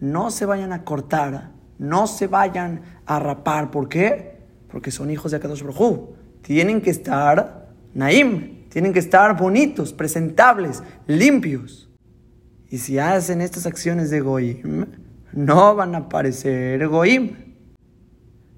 no 0.00 0.30
se 0.30 0.46
vayan 0.46 0.72
a 0.72 0.84
cortar, 0.84 1.51
no 1.78 2.06
se 2.06 2.26
vayan 2.26 2.82
a 3.06 3.18
rapar. 3.18 3.70
¿Por 3.70 3.88
qué? 3.88 4.38
Porque 4.68 4.90
son 4.90 5.10
hijos 5.10 5.30
de 5.30 5.38
Akadosh 5.38 5.62
Baruj 5.62 6.10
Tienen 6.42 6.80
que 6.80 6.90
estar 6.90 7.68
naim, 7.94 8.68
tienen 8.68 8.92
que 8.92 8.98
estar 8.98 9.36
bonitos, 9.36 9.92
presentables, 9.92 10.82
limpios. 11.06 11.90
Y 12.70 12.78
si 12.78 12.98
hacen 12.98 13.40
estas 13.40 13.66
acciones 13.66 14.10
de 14.10 14.20
goim, 14.20 14.86
no 15.32 15.74
van 15.74 15.94
a 15.94 16.08
parecer 16.08 16.86
goim 16.88 17.52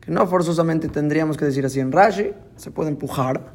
que 0.04 0.10
no 0.10 0.26
forzosamente 0.26 0.88
tendríamos 0.88 1.36
que 1.36 1.46
decir 1.46 1.64
así 1.64 1.80
en 1.80 1.90
Rashi, 1.90 2.32
se 2.56 2.70
puede 2.70 2.90
empujar, 2.90 3.54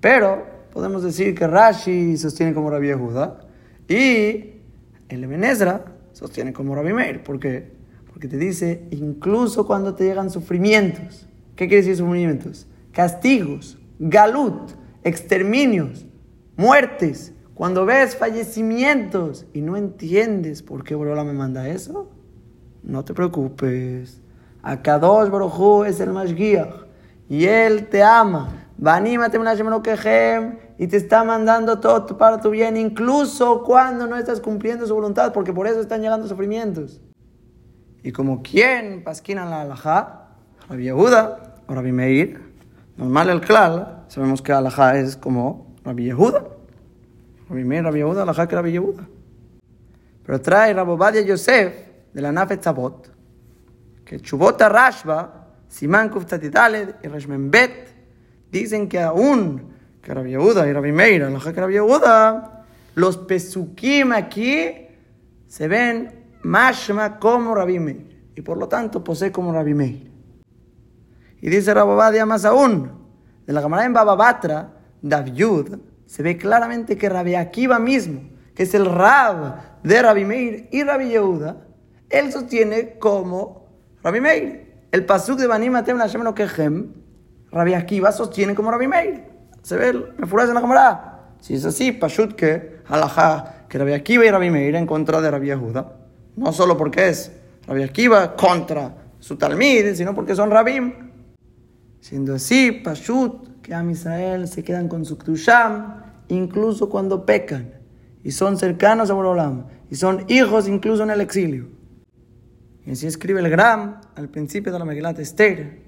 pero 0.00 0.46
podemos 0.72 1.02
decir 1.02 1.34
que 1.34 1.46
Rashi 1.46 2.16
sostiene 2.16 2.54
como 2.54 2.70
Rabbi 2.70 2.86
Yehuda 2.86 3.40
y 3.86 4.62
el 5.08 5.24
Ebenezra 5.24 5.84
sostiene 6.12 6.54
como 6.54 6.74
Rabbi 6.74 6.94
Meir. 6.94 7.22
¿Por 7.22 7.38
qué? 7.38 7.72
Porque 8.12 8.28
te 8.28 8.36
dice, 8.36 8.86
incluso 8.90 9.66
cuando 9.66 9.94
te 9.94 10.04
llegan 10.04 10.30
sufrimientos, 10.30 11.26
¿qué 11.56 11.66
quiere 11.66 11.82
decir 11.82 11.96
sufrimientos? 11.96 12.66
Castigos, 12.92 13.78
galut, 13.98 14.72
exterminios, 15.02 16.06
muertes. 16.56 17.32
Cuando 17.54 17.86
ves 17.86 18.16
fallecimientos 18.16 19.46
y 19.52 19.60
no 19.60 19.76
entiendes 19.76 20.62
por 20.62 20.84
qué 20.84 20.94
Borola 20.94 21.24
me 21.24 21.32
manda 21.32 21.68
eso, 21.68 22.10
no 22.82 23.04
te 23.04 23.14
preocupes. 23.14 24.20
Akadosh 24.62 25.30
Baruj 25.30 25.86
es 25.86 26.00
el 26.00 26.12
Mashgiach 26.12 26.86
y 27.28 27.46
él 27.46 27.88
te 27.88 28.02
ama. 28.02 28.68
Vanímate 28.78 29.38
quejem 29.82 30.58
y 30.78 30.86
te 30.86 30.96
está 30.96 31.24
mandando 31.24 31.78
todo 31.78 32.18
para 32.18 32.40
tu 32.40 32.50
bien, 32.50 32.76
incluso 32.76 33.62
cuando 33.62 34.06
no 34.06 34.16
estás 34.16 34.40
cumpliendo 34.40 34.86
su 34.86 34.94
voluntad, 34.94 35.32
porque 35.32 35.52
por 35.52 35.66
eso 35.66 35.80
están 35.80 36.02
llegando 36.02 36.26
sufrimientos. 36.26 37.00
Y 38.02 38.12
como 38.12 38.42
quien 38.42 39.04
pasquina 39.04 39.44
la 39.44 39.62
alajá, 39.62 40.28
Rabbi 40.68 40.84
Yehuda 40.84 41.62
o 41.66 41.74
Rabbi 41.74 41.92
Meir, 41.92 42.40
normal 42.96 43.30
el 43.30 43.40
klal, 43.40 44.04
sabemos 44.08 44.42
que 44.42 44.52
alajá 44.52 44.98
es 44.98 45.16
como 45.16 45.76
Rabbi 45.84 46.04
Yehuda. 46.04 46.44
Rabbi 47.48 47.64
Meir, 47.64 47.84
Rabbi 47.84 47.98
Yehuda, 47.98 48.22
alajá 48.22 48.48
que 48.48 48.56
Rabbi 48.56 48.72
Yehuda. 48.72 49.06
Pero 50.24 50.40
trae 50.40 50.72
Rabobadia 50.72 51.22
Yosef 51.22 51.74
de 52.12 52.20
la 52.20 52.32
Nafe 52.32 52.56
Tzabot, 52.56 53.08
que 54.04 54.20
Chubota 54.20 54.68
Rashba, 54.68 55.48
Simán 55.68 56.10
Kuftatidaled 56.10 56.96
y 57.02 57.08
Bet, 57.48 57.88
dicen 58.50 58.88
que 58.88 59.00
aún 59.00 59.72
que 60.02 60.12
Rabbi 60.12 60.30
Yehuda 60.30 60.66
y 60.66 60.72
Rabbi 60.72 60.92
Meir, 60.92 61.22
la 61.22 61.38
que 61.38 61.60
Rabbi 61.60 61.74
Yehuda, 61.74 62.64
los 62.94 63.16
pesukim 63.16 64.12
aquí 64.12 64.88
se 65.46 65.68
ven 65.68 66.21
mashma 66.42 67.18
como 67.18 67.54
Rabbi 67.54 67.78
Meir 67.78 68.30
y 68.34 68.42
por 68.42 68.58
lo 68.58 68.68
tanto 68.68 69.02
posee 69.04 69.32
como 69.32 69.52
Rabbi 69.52 69.74
Meir. 69.74 70.10
Y 71.40 71.50
dice 71.50 71.74
Rabobadia 71.74 72.24
más 72.24 72.44
aún, 72.44 72.90
de 73.46 73.52
la 73.52 73.60
Gemara 73.60 73.84
en 73.84 73.92
Bababatra, 73.92 74.74
Davyud, 75.02 75.76
se 76.06 76.22
ve 76.22 76.36
claramente 76.36 76.96
que 76.96 77.08
Rabbi 77.08 77.34
Akiva 77.34 77.78
mismo, 77.78 78.22
que 78.54 78.62
es 78.62 78.74
el 78.74 78.86
Rab 78.86 79.82
de 79.82 80.02
Rabbi 80.02 80.24
Meir 80.24 80.68
y 80.70 80.82
Rabbi 80.84 81.08
Yehuda, 81.08 81.56
él 82.08 82.32
sostiene 82.32 82.98
como 82.98 83.66
Rabbi 84.02 84.20
Meir. 84.20 84.72
El 84.92 85.04
pasuk 85.06 85.38
de 85.38 85.46
Banim 85.46 85.74
Atem 85.74 85.98
Hashem 85.98 86.22
lo 86.22 86.34
quejem, 86.34 86.92
Rabbi 87.50 87.74
Akiva 87.74 88.12
sostiene 88.12 88.54
como 88.54 88.70
Rabbi 88.70 88.86
Meir. 88.86 89.24
Se 89.62 89.76
ve, 89.76 89.92
me 90.16 90.26
furas 90.26 90.48
en 90.48 90.54
la 90.54 90.60
cámara. 90.60 91.34
Si 91.40 91.54
es 91.54 91.64
así, 91.64 91.92
Pashut 91.92 92.34
que 92.34 92.82
halajá, 92.86 93.66
que 93.68 93.78
Rabbi 93.78 93.94
Akiva 93.94 94.24
y 94.24 94.30
Rabbi 94.30 94.50
Meir 94.50 94.76
en 94.76 94.86
contra 94.86 95.20
de 95.20 95.30
Rabbi 95.30 95.46
Yehuda. 95.46 96.01
No 96.36 96.52
solo 96.52 96.76
porque 96.76 97.08
es 97.08 97.32
Rabbi 97.66 97.82
Akiva 97.82 98.34
contra 98.34 98.96
su 99.18 99.36
Talmid, 99.36 99.94
sino 99.94 100.14
porque 100.14 100.34
son 100.34 100.50
Rabim. 100.50 101.10
Siendo 102.00 102.34
así, 102.34 102.72
Pashut, 102.72 103.60
que 103.62 103.74
a 103.74 103.84
Israel 103.84 104.48
se 104.48 104.64
quedan 104.64 104.88
con 104.88 105.04
su 105.04 105.16
Ktusham, 105.18 106.02
incluso 106.28 106.88
cuando 106.88 107.24
pecan. 107.24 107.74
Y 108.24 108.32
son 108.32 108.56
cercanos 108.56 109.10
a 109.10 109.14
Borolam. 109.14 109.66
Y 109.90 109.96
son 109.96 110.24
hijos 110.28 110.68
incluso 110.68 111.02
en 111.02 111.10
el 111.10 111.20
exilio. 111.20 111.68
Y 112.84 112.92
así 112.92 113.06
escribe 113.06 113.40
el 113.40 113.50
Gram 113.50 114.00
al 114.16 114.28
principio 114.28 114.72
de 114.72 114.78
la 114.78 114.84
Megilá 114.84 115.10
Esther. 115.10 115.82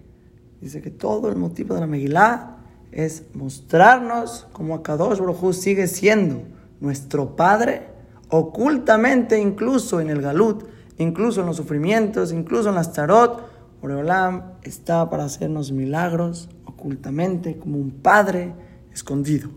Dice 0.61 0.81
que 0.81 0.91
todo 0.91 1.29
el 1.29 1.37
motivo 1.37 1.75
de 1.75 1.81
la 1.81 1.87
Megilá 1.87 2.59
es 2.93 3.25
mostrarnos 3.35 4.47
cómo 4.53 4.75
Akadosh 4.77 5.19
Baruj 5.19 5.53
sigue 5.53 5.89
siendo 5.89 6.43
nuestro 6.81 7.35
Padre, 7.35 7.89
ocultamente 8.37 9.41
incluso 9.41 10.01
en 10.01 10.11
el 10.11 10.21
Galut, 10.21 10.65
incluso 10.99 11.41
en 11.41 11.47
los 11.47 11.57
sufrimientos, 11.57 12.33
incluso 12.33 12.69
en 12.69 12.75
las 12.75 12.93
tarot. 12.93 13.49
Oreolam 13.81 14.55
está 14.63 15.09
para 15.09 15.25
hacernos 15.25 15.71
milagros 15.71 16.49
ocultamente 16.65 17.59
como 17.59 17.77
un 17.77 17.91
padre 17.91 18.53
escondido. 18.93 19.51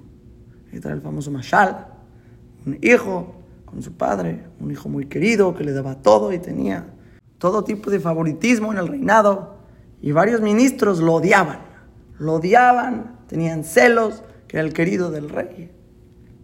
Ahí 0.69 0.77
está 0.77 0.91
el 0.91 1.01
famoso 1.01 1.31
Mashal, 1.31 1.87
un 2.65 2.77
hijo 2.81 3.35
con 3.65 3.81
su 3.81 3.93
padre, 3.93 4.45
un 4.59 4.69
hijo 4.69 4.89
muy 4.89 5.07
querido 5.07 5.55
que 5.55 5.63
le 5.63 5.73
daba 5.73 5.95
todo 5.95 6.31
y 6.31 6.39
tenía 6.39 6.93
todo 7.39 7.63
tipo 7.63 7.89
de 7.89 7.99
favoritismo 7.99 8.71
en 8.71 8.79
el 8.79 8.87
reinado 8.87 9.57
y 10.01 10.11
varios 10.11 10.41
ministros 10.41 10.99
lo 10.99 11.15
odiaban, 11.15 11.59
lo 12.19 12.35
odiaban, 12.35 13.17
tenían 13.27 13.63
celos, 13.63 14.23
que 14.47 14.57
era 14.57 14.67
el 14.67 14.73
querido 14.73 15.09
del 15.09 15.29
rey. 15.29 15.71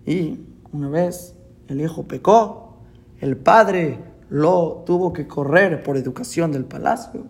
Y 0.05 0.39
una 0.71 0.89
vez 0.89 1.36
el 1.68 1.82
hijo 1.82 2.07
pecó, 2.07 2.78
el 3.20 3.38
padre 3.38 3.99
lo 4.30 4.84
tuvo 4.86 5.14
que 5.14 5.28
correr 5.28 5.84
por 5.84 5.97
educación 5.97 6.51
del 6.51 6.66
palacio 6.66 7.26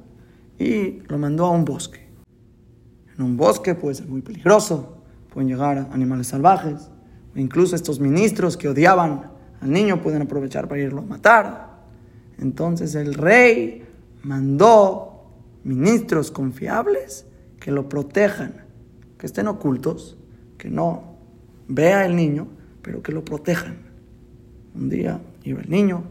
y 0.57 1.01
lo 1.07 1.17
mandó 1.17 1.45
a 1.45 1.51
un 1.51 1.65
bosque. 1.65 2.07
En 3.17 3.23
un 3.23 3.37
bosque 3.37 3.75
puede 3.75 3.95
ser 3.95 4.07
muy 4.07 4.21
peligroso, 4.21 4.97
pueden 5.33 5.49
llegar 5.49 5.89
animales 5.91 6.27
salvajes, 6.27 6.89
incluso 7.35 7.75
estos 7.75 7.99
ministros 7.99 8.57
que 8.57 8.69
odiaban 8.69 9.31
al 9.61 9.71
niño 9.71 10.01
pueden 10.01 10.21
aprovechar 10.21 10.67
para 10.67 10.81
irlo 10.81 11.01
a 11.01 11.05
matar. 11.05 11.73
Entonces 12.39 12.95
el 12.95 13.13
rey 13.13 13.85
mandó 14.23 15.25
ministros 15.63 16.31
confiables 16.31 17.25
que 17.59 17.71
lo 17.71 17.87
protejan, 17.87 18.65
que 19.17 19.25
estén 19.25 19.47
ocultos, 19.47 20.17
que 20.57 20.69
no 20.69 21.17
vea 21.67 22.05
el 22.05 22.15
niño, 22.15 22.47
pero 22.81 23.01
que 23.01 23.11
lo 23.11 23.23
protejan. 23.23 23.92
Un 24.75 24.89
día 24.89 25.19
iba 25.43 25.61
el 25.61 25.69
niño 25.69 26.03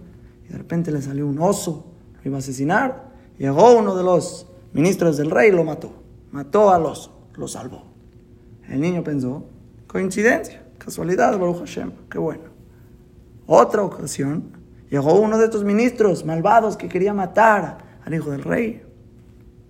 y 0.47 0.53
de 0.53 0.59
repente 0.59 0.91
le 0.91 1.03
salió 1.03 1.27
un 1.27 1.39
oso, 1.39 1.87
lo 2.15 2.21
iba 2.25 2.37
a 2.37 2.41
asesinar. 2.41 3.13
Llegó 3.39 3.77
uno 3.77 3.97
de 3.97 4.05
los 4.05 4.47
ministros 4.73 5.17
del 5.17 5.31
rey 5.31 5.51
y 5.51 5.53
lo 5.53 5.65
mató. 5.65 5.93
Mató 6.31 6.71
al 6.71 6.87
oso, 6.87 7.27
lo 7.35 7.49
salvó. 7.49 7.85
El 8.69 8.81
niño 8.81 9.03
pensó, 9.03 9.45
coincidencia, 9.87 10.63
casualidad, 10.79 11.39
Baruch 11.39 11.59
Hashem, 11.59 11.93
qué 12.11 12.19
bueno. 12.19 12.45
Otra 13.47 13.83
ocasión, 13.83 14.45
llegó 14.91 15.21
uno 15.21 15.37
de 15.37 15.45
estos 15.47 15.65
ministros 15.65 16.25
malvados 16.25 16.77
que 16.77 16.89
quería 16.89 17.13
matar 17.13 17.79
al 18.05 18.15
hijo 18.15 18.31
del 18.31 18.43
rey. 18.43 18.83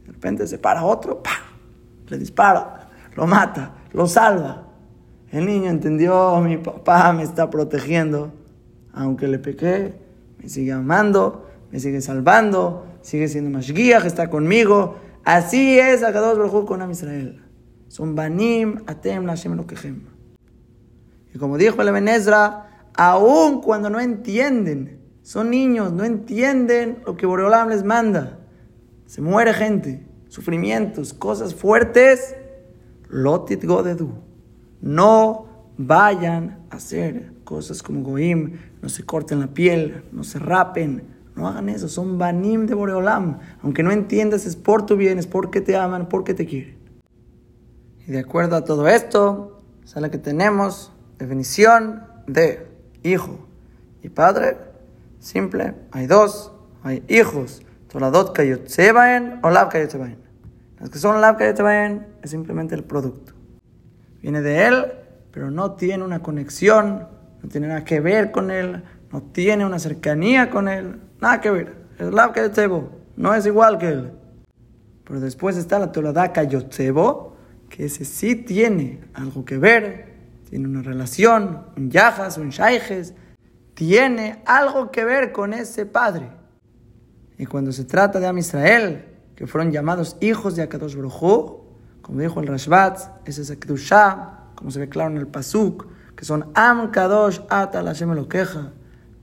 De 0.06 0.12
repente 0.12 0.46
se 0.46 0.58
para 0.58 0.84
otro, 0.84 1.22
le 2.08 2.18
dispara, 2.18 2.90
lo 3.16 3.26
mata, 3.26 3.74
lo 3.92 4.06
salva. 4.06 4.68
El 5.30 5.46
niño 5.46 5.70
entendió, 5.70 6.38
mi 6.40 6.58
papá 6.58 7.12
me 7.12 7.22
está 7.22 7.48
protegiendo, 7.48 8.30
aunque 8.92 9.28
le 9.28 9.38
pequé, 9.38 9.94
me 10.38 10.48
sigue 10.48 10.72
amando, 10.72 11.48
me 11.70 11.80
sigue 11.80 12.00
salvando, 12.00 12.86
sigue 13.00 13.28
siendo 13.28 13.58
que 13.60 14.06
está 14.06 14.28
conmigo. 14.28 14.96
Así 15.24 15.78
es 15.78 16.02
Akadosh 16.02 16.38
Baruj 16.38 16.66
con 16.66 16.82
Am 16.82 16.90
Israel. 16.90 17.42
Son 17.88 18.14
banim 18.14 18.82
atem 18.86 19.26
Hashem 19.26 19.54
lokechem. 19.56 20.02
Y 21.34 21.38
como 21.38 21.58
dijo 21.58 21.80
el 21.80 22.08
Ezra, 22.08 22.88
aun 22.94 23.60
cuando 23.60 23.88
no 23.88 24.00
entienden, 24.00 25.00
son 25.22 25.50
niños, 25.50 25.92
no 25.92 26.04
entienden 26.04 26.98
lo 27.06 27.16
que 27.16 27.26
Boreolam 27.26 27.68
les 27.68 27.84
manda. 27.84 28.40
Se 29.06 29.20
muere 29.20 29.54
gente, 29.54 30.06
sufrimientos, 30.28 31.14
cosas 31.14 31.54
fuertes. 31.54 32.34
Lotit 33.08 33.64
godedu. 33.64 34.10
No 34.80 35.46
vayan 35.76 36.66
a 36.70 36.76
hacer 36.76 37.31
cosas 37.44 37.82
como 37.82 38.02
goim, 38.02 38.58
no 38.80 38.88
se 38.88 39.04
corten 39.04 39.40
la 39.40 39.48
piel, 39.48 40.04
no 40.12 40.24
se 40.24 40.38
rapen, 40.38 41.02
no 41.34 41.48
hagan 41.48 41.68
eso, 41.68 41.88
son 41.88 42.18
banim 42.18 42.66
de 42.66 42.74
Boreolam. 42.74 43.38
Aunque 43.62 43.82
no 43.82 43.90
entiendas, 43.90 44.46
es 44.46 44.56
por 44.56 44.84
tu 44.86 44.96
bien, 44.96 45.18
es 45.18 45.26
porque 45.26 45.60
te 45.60 45.76
aman, 45.76 46.08
porque 46.08 46.34
te 46.34 46.46
quieren. 46.46 46.76
Y 48.06 48.12
de 48.12 48.18
acuerdo 48.18 48.56
a 48.56 48.64
todo 48.64 48.88
esto, 48.88 49.62
sale 49.84 50.10
que 50.10 50.18
tenemos 50.18 50.92
definición 51.18 52.02
de 52.26 52.66
hijo 53.02 53.46
y 54.02 54.08
padre. 54.08 54.56
Simple, 55.20 55.74
hay 55.92 56.06
dos, 56.06 56.52
hay 56.82 57.04
hijos. 57.08 57.62
Toladot 57.88 58.34
kayotzebaen 58.34 59.40
o 59.42 59.50
lab 59.50 59.68
kayotzebaen. 59.70 60.18
Las 60.80 60.90
que 60.90 60.98
son 60.98 61.20
lab 61.20 61.38
kayotzebaen 61.38 62.06
es 62.22 62.30
simplemente 62.30 62.74
el 62.74 62.84
producto. 62.84 63.34
Viene 64.20 64.42
de 64.42 64.66
él, 64.66 64.92
pero 65.30 65.50
no 65.50 65.72
tiene 65.72 66.04
una 66.04 66.22
conexión, 66.22 67.06
no 67.42 67.48
tiene 67.48 67.68
nada 67.68 67.84
que 67.84 68.00
ver 68.00 68.30
con 68.30 68.50
él, 68.50 68.82
no 69.10 69.22
tiene 69.22 69.66
una 69.66 69.78
cercanía 69.78 70.50
con 70.50 70.68
él, 70.68 71.00
nada 71.20 71.40
que 71.40 71.50
ver. 71.50 71.76
Es 71.98 72.12
lab 72.12 72.32
kayotzebo, 72.32 72.90
no 73.16 73.34
es 73.34 73.46
igual 73.46 73.78
que 73.78 73.88
él. 73.88 74.12
Pero 75.04 75.20
después 75.20 75.56
está 75.56 75.78
la 75.78 75.92
Tolada 75.92 76.32
kayotzebo, 76.32 77.36
que 77.68 77.86
ese 77.86 78.04
sí 78.04 78.36
tiene 78.36 79.00
algo 79.14 79.44
que 79.44 79.58
ver, 79.58 80.12
tiene 80.48 80.68
una 80.68 80.82
relación, 80.82 81.66
un 81.76 81.90
yajas, 81.90 82.38
un 82.38 82.50
shaijes, 82.50 83.14
tiene 83.74 84.42
algo 84.44 84.90
que 84.90 85.04
ver 85.04 85.32
con 85.32 85.52
ese 85.52 85.86
padre. 85.86 86.30
Y 87.38 87.46
cuando 87.46 87.72
se 87.72 87.84
trata 87.84 88.20
de 88.20 88.26
Am 88.26 88.38
Israel, 88.38 89.06
que 89.34 89.46
fueron 89.46 89.72
llamados 89.72 90.16
hijos 90.20 90.54
de 90.54 90.62
Akadosh 90.62 90.94
Baruj 90.94 91.62
como 92.02 92.20
dijo 92.20 92.40
el 92.40 92.48
Rashbat, 92.48 93.26
ese 93.26 93.42
es 93.42 93.50
el 93.50 93.58
como 94.54 94.70
se 94.70 94.80
ve 94.80 94.88
claro 94.88 95.10
en 95.12 95.16
el 95.16 95.28
Pasuk, 95.28 95.86
que 96.22 96.26
son 96.26 96.52
Am 96.54 96.92
Kadosh 96.92 97.40
Atal 97.48 97.86
Hashem 97.86 98.12
lo 98.14 98.28
queja 98.28 98.70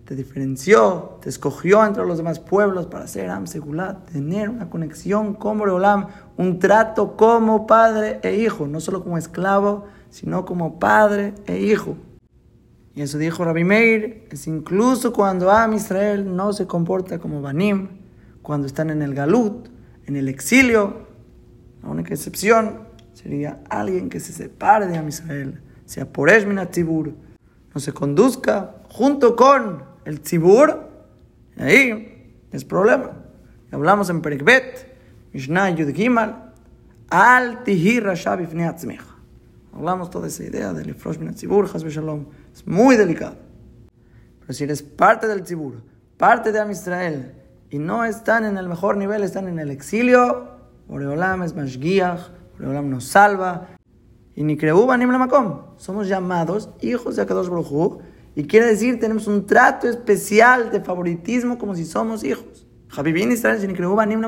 te 0.03 0.15
diferenció, 0.15 1.17
te 1.21 1.29
escogió 1.29 1.85
entre 1.85 2.05
los 2.05 2.17
demás 2.17 2.39
pueblos 2.39 2.87
para 2.87 3.07
ser 3.07 3.29
Am 3.29 3.47
Segulat, 3.47 4.11
tener 4.11 4.49
una 4.49 4.69
conexión 4.69 5.33
con 5.33 5.57
Boreolam, 5.59 6.07
un 6.35 6.59
trato 6.59 7.15
como 7.15 7.65
padre 7.65 8.19
e 8.21 8.35
hijo, 8.35 8.67
no 8.67 8.81
solo 8.81 9.01
como 9.01 9.17
esclavo, 9.17 9.85
sino 10.09 10.43
como 10.45 10.77
padre 10.77 11.35
e 11.45 11.59
hijo. 11.59 11.95
Y 12.95 13.01
eso 13.01 13.17
dijo 13.17 13.45
Rabbi 13.45 13.63
Meir, 13.63 14.27
es 14.29 14.45
incluso 14.47 15.13
cuando 15.13 15.51
Am 15.51 15.71
Israel 15.71 16.35
no 16.35 16.51
se 16.51 16.67
comporta 16.67 17.19
como 17.19 17.41
Banim, 17.41 17.87
cuando 18.41 18.67
están 18.67 18.89
en 18.89 19.03
el 19.03 19.13
Galut, 19.13 19.69
en 20.05 20.17
el 20.17 20.27
exilio, 20.27 21.07
la 21.81 21.89
única 21.89 22.13
excepción 22.13 22.79
sería 23.13 23.61
alguien 23.69 24.09
que 24.09 24.19
se 24.19 24.33
separe 24.33 24.87
de 24.87 24.97
Am 24.97 25.07
Israel, 25.07 25.61
sea 25.89 26.05
por 26.05 26.29
Eshminatibur, 26.29 27.15
no 27.73 27.81
se 27.81 27.91
conduzca 27.93 28.75
junto 28.89 29.35
con 29.35 29.83
el 30.05 30.21
tzibur, 30.21 30.87
ahí 31.57 32.35
es 32.51 32.63
problema. 32.63 33.13
Hablamos 33.71 34.07
en 34.11 34.21
Perikbet, 34.21 34.87
Mishnah 35.33 35.71
Yud 35.71 35.91
Gimal, 35.95 36.53
Al 37.09 37.63
Tihir 37.63 38.03
Rashav 38.03 38.39
Hablamos 39.73 40.11
toda 40.11 40.27
esa 40.27 40.43
idea 40.43 40.73
del 40.73 40.91
Ifrosh 40.91 41.17
Min 41.17 41.33
Tzibur, 41.33 41.67
Shalom. 41.67 42.25
Es 42.53 42.67
muy 42.67 42.95
delicado. 42.95 43.37
Pero 44.41 44.53
si 44.53 44.65
eres 44.65 44.83
parte 44.83 45.27
del 45.27 45.41
tzibur, 45.41 45.81
parte 46.17 46.51
de 46.51 46.59
Am 46.59 46.69
Israel, 46.69 47.33
y 47.71 47.79
no 47.79 48.05
están 48.05 48.45
en 48.45 48.57
el 48.57 48.69
mejor 48.69 48.95
nivel, 48.95 49.23
están 49.23 49.47
en 49.47 49.57
el 49.57 49.71
exilio, 49.71 50.49
Oreolam 50.87 51.41
es 51.41 51.55
Mashgiach, 51.55 52.29
Oreolam 52.59 52.91
nos 52.91 53.05
salva, 53.05 53.69
y 54.39 54.43
ni 54.45 54.55
Kreuba 54.55 54.95
ni 54.95 55.05
Makom. 55.05 55.63
Somos 55.75 56.07
llamados 56.07 56.69
hijos 56.79 57.17
de 57.17 57.23
Akadosh 57.23 57.49
Baruch 57.49 57.99
y 58.35 58.45
quiere 58.45 58.67
decir, 58.67 58.97
tenemos 58.97 59.27
un 59.27 59.45
trato 59.45 59.89
especial 59.89 60.71
de 60.71 60.79
favoritismo 60.79 61.57
como 61.57 61.75
si 61.75 61.83
somos 61.83 62.23
hijos. 62.23 62.65
Habibin 62.89 63.33
Israel 63.33 63.59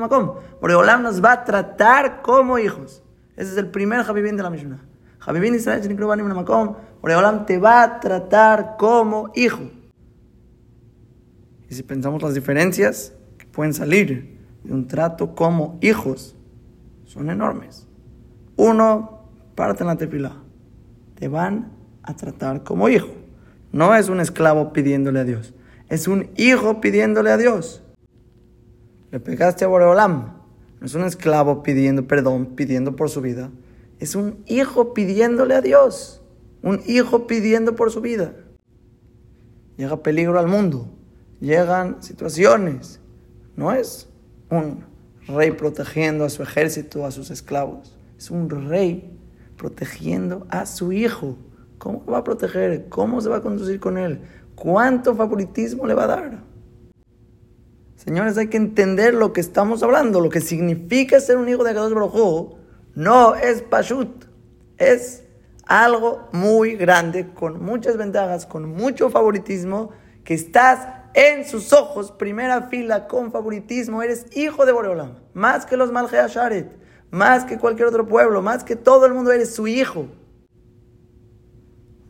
Makom. 0.01 0.33
Olam 0.59 1.01
nos 1.01 1.23
va 1.23 1.31
a 1.31 1.43
tratar 1.45 2.21
como 2.23 2.59
hijos. 2.59 3.01
Ese 3.37 3.53
es 3.53 3.57
el 3.57 3.67
primer 3.71 4.01
Habibin 4.01 4.35
de 4.35 4.43
la 4.43 4.49
Mishnah. 4.49 4.83
Habibin 5.21 5.55
Israel 5.55 5.81
Makom. 5.95 6.75
Olam 7.01 7.45
te 7.45 7.57
va 7.57 7.81
a 7.81 7.99
tratar 8.01 8.75
como 8.77 9.31
hijo. 9.33 9.61
Y 11.69 11.73
si 11.73 11.83
pensamos 11.83 12.21
las 12.21 12.33
diferencias 12.33 13.13
que 13.37 13.45
pueden 13.45 13.73
salir 13.73 14.37
de 14.61 14.73
un 14.73 14.89
trato 14.89 15.35
como 15.35 15.77
hijos, 15.79 16.35
son 17.05 17.29
enormes. 17.29 17.87
Uno, 18.57 19.20
parte 19.55 19.83
en 19.83 20.21
la. 20.21 20.37
Te 21.15 21.27
van 21.27 21.71
a 22.03 22.15
tratar 22.15 22.63
como 22.63 22.89
hijo. 22.89 23.09
No 23.71 23.95
es 23.95 24.09
un 24.09 24.19
esclavo 24.19 24.73
pidiéndole 24.73 25.19
a 25.19 25.23
Dios, 25.23 25.53
es 25.89 26.07
un 26.07 26.29
hijo 26.37 26.81
pidiéndole 26.81 27.31
a 27.31 27.37
Dios. 27.37 27.83
Le 29.11 29.19
pegaste 29.19 29.65
a 29.65 29.67
Boreolam. 29.67 30.37
No 30.79 30.85
es 30.85 30.95
un 30.95 31.03
esclavo 31.03 31.63
pidiendo 31.63 32.07
perdón, 32.07 32.55
pidiendo 32.55 32.95
por 32.95 33.09
su 33.09 33.19
vida. 33.19 33.51
Es 33.99 34.15
un 34.15 34.41
hijo 34.47 34.93
pidiéndole 34.93 35.53
a 35.53 35.61
Dios. 35.61 36.21
Un 36.63 36.81
hijo 36.87 37.27
pidiendo 37.27 37.75
por 37.75 37.91
su 37.91 37.99
vida. 37.99 38.33
Llega 39.75 40.01
peligro 40.01 40.39
al 40.39 40.47
mundo. 40.47 40.87
Llegan 41.41 42.01
situaciones. 42.01 43.01
No 43.57 43.73
es 43.73 44.07
un 44.49 44.85
rey 45.27 45.51
protegiendo 45.51 46.23
a 46.23 46.29
su 46.29 46.41
ejército, 46.41 47.05
a 47.05 47.11
sus 47.11 47.31
esclavos. 47.31 47.97
Es 48.17 48.31
un 48.31 48.49
rey 48.49 49.19
protegiendo 49.61 50.47
a 50.49 50.65
su 50.65 50.91
hijo. 50.91 51.37
¿Cómo 51.77 52.03
va 52.07 52.17
a 52.17 52.23
proteger? 52.23 52.89
¿Cómo 52.89 53.21
se 53.21 53.29
va 53.29 53.37
a 53.37 53.41
conducir 53.41 53.79
con 53.79 53.95
él? 53.95 54.19
¿Cuánto 54.55 55.15
favoritismo 55.15 55.85
le 55.85 55.93
va 55.93 56.05
a 56.05 56.07
dar? 56.07 56.43
Señores, 57.95 58.39
hay 58.39 58.47
que 58.47 58.57
entender 58.57 59.13
lo 59.13 59.33
que 59.33 59.39
estamos 59.39 59.83
hablando, 59.83 60.19
lo 60.19 60.29
que 60.29 60.41
significa 60.41 61.19
ser 61.19 61.37
un 61.37 61.47
hijo 61.47 61.63
de 61.63 61.69
Akadosh 61.69 61.93
Baruj 61.93 62.55
No 62.95 63.35
es 63.35 63.61
pashut, 63.61 64.25
es 64.79 65.25
algo 65.67 66.27
muy 66.31 66.75
grande, 66.75 67.31
con 67.31 67.63
muchas 67.63 67.97
ventajas, 67.97 68.47
con 68.47 68.67
mucho 68.67 69.11
favoritismo, 69.11 69.91
que 70.23 70.33
estás 70.33 70.87
en 71.13 71.47
sus 71.47 71.71
ojos, 71.71 72.11
primera 72.11 72.63
fila, 72.63 73.07
con 73.07 73.31
favoritismo, 73.31 74.01
eres 74.01 74.25
hijo 74.35 74.65
de 74.65 74.71
Boreolam, 74.71 75.19
más 75.35 75.67
que 75.67 75.77
los 75.77 75.91
Malge 75.91 76.17
Asharet, 76.17 76.80
más 77.11 77.43
que 77.45 77.57
cualquier 77.57 77.87
otro 77.87 78.07
pueblo, 78.07 78.41
más 78.41 78.63
que 78.63 78.75
todo 78.75 79.05
el 79.05 79.13
mundo, 79.13 79.31
eres 79.31 79.53
su 79.53 79.67
hijo. 79.67 80.07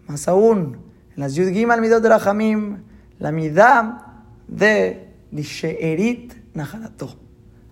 Más 0.07 0.27
aún, 0.27 0.77
en 1.15 1.19
las 1.19 1.35
Yud 1.35 1.49
Gimal 1.49 1.81
Midot 1.81 2.01
de 2.01 2.09
Rahamim, 2.09 2.83
la 3.19 3.31
midá 3.31 4.25
de 4.47 5.13
Lisheerit 5.31 6.33
Naharato, 6.53 7.17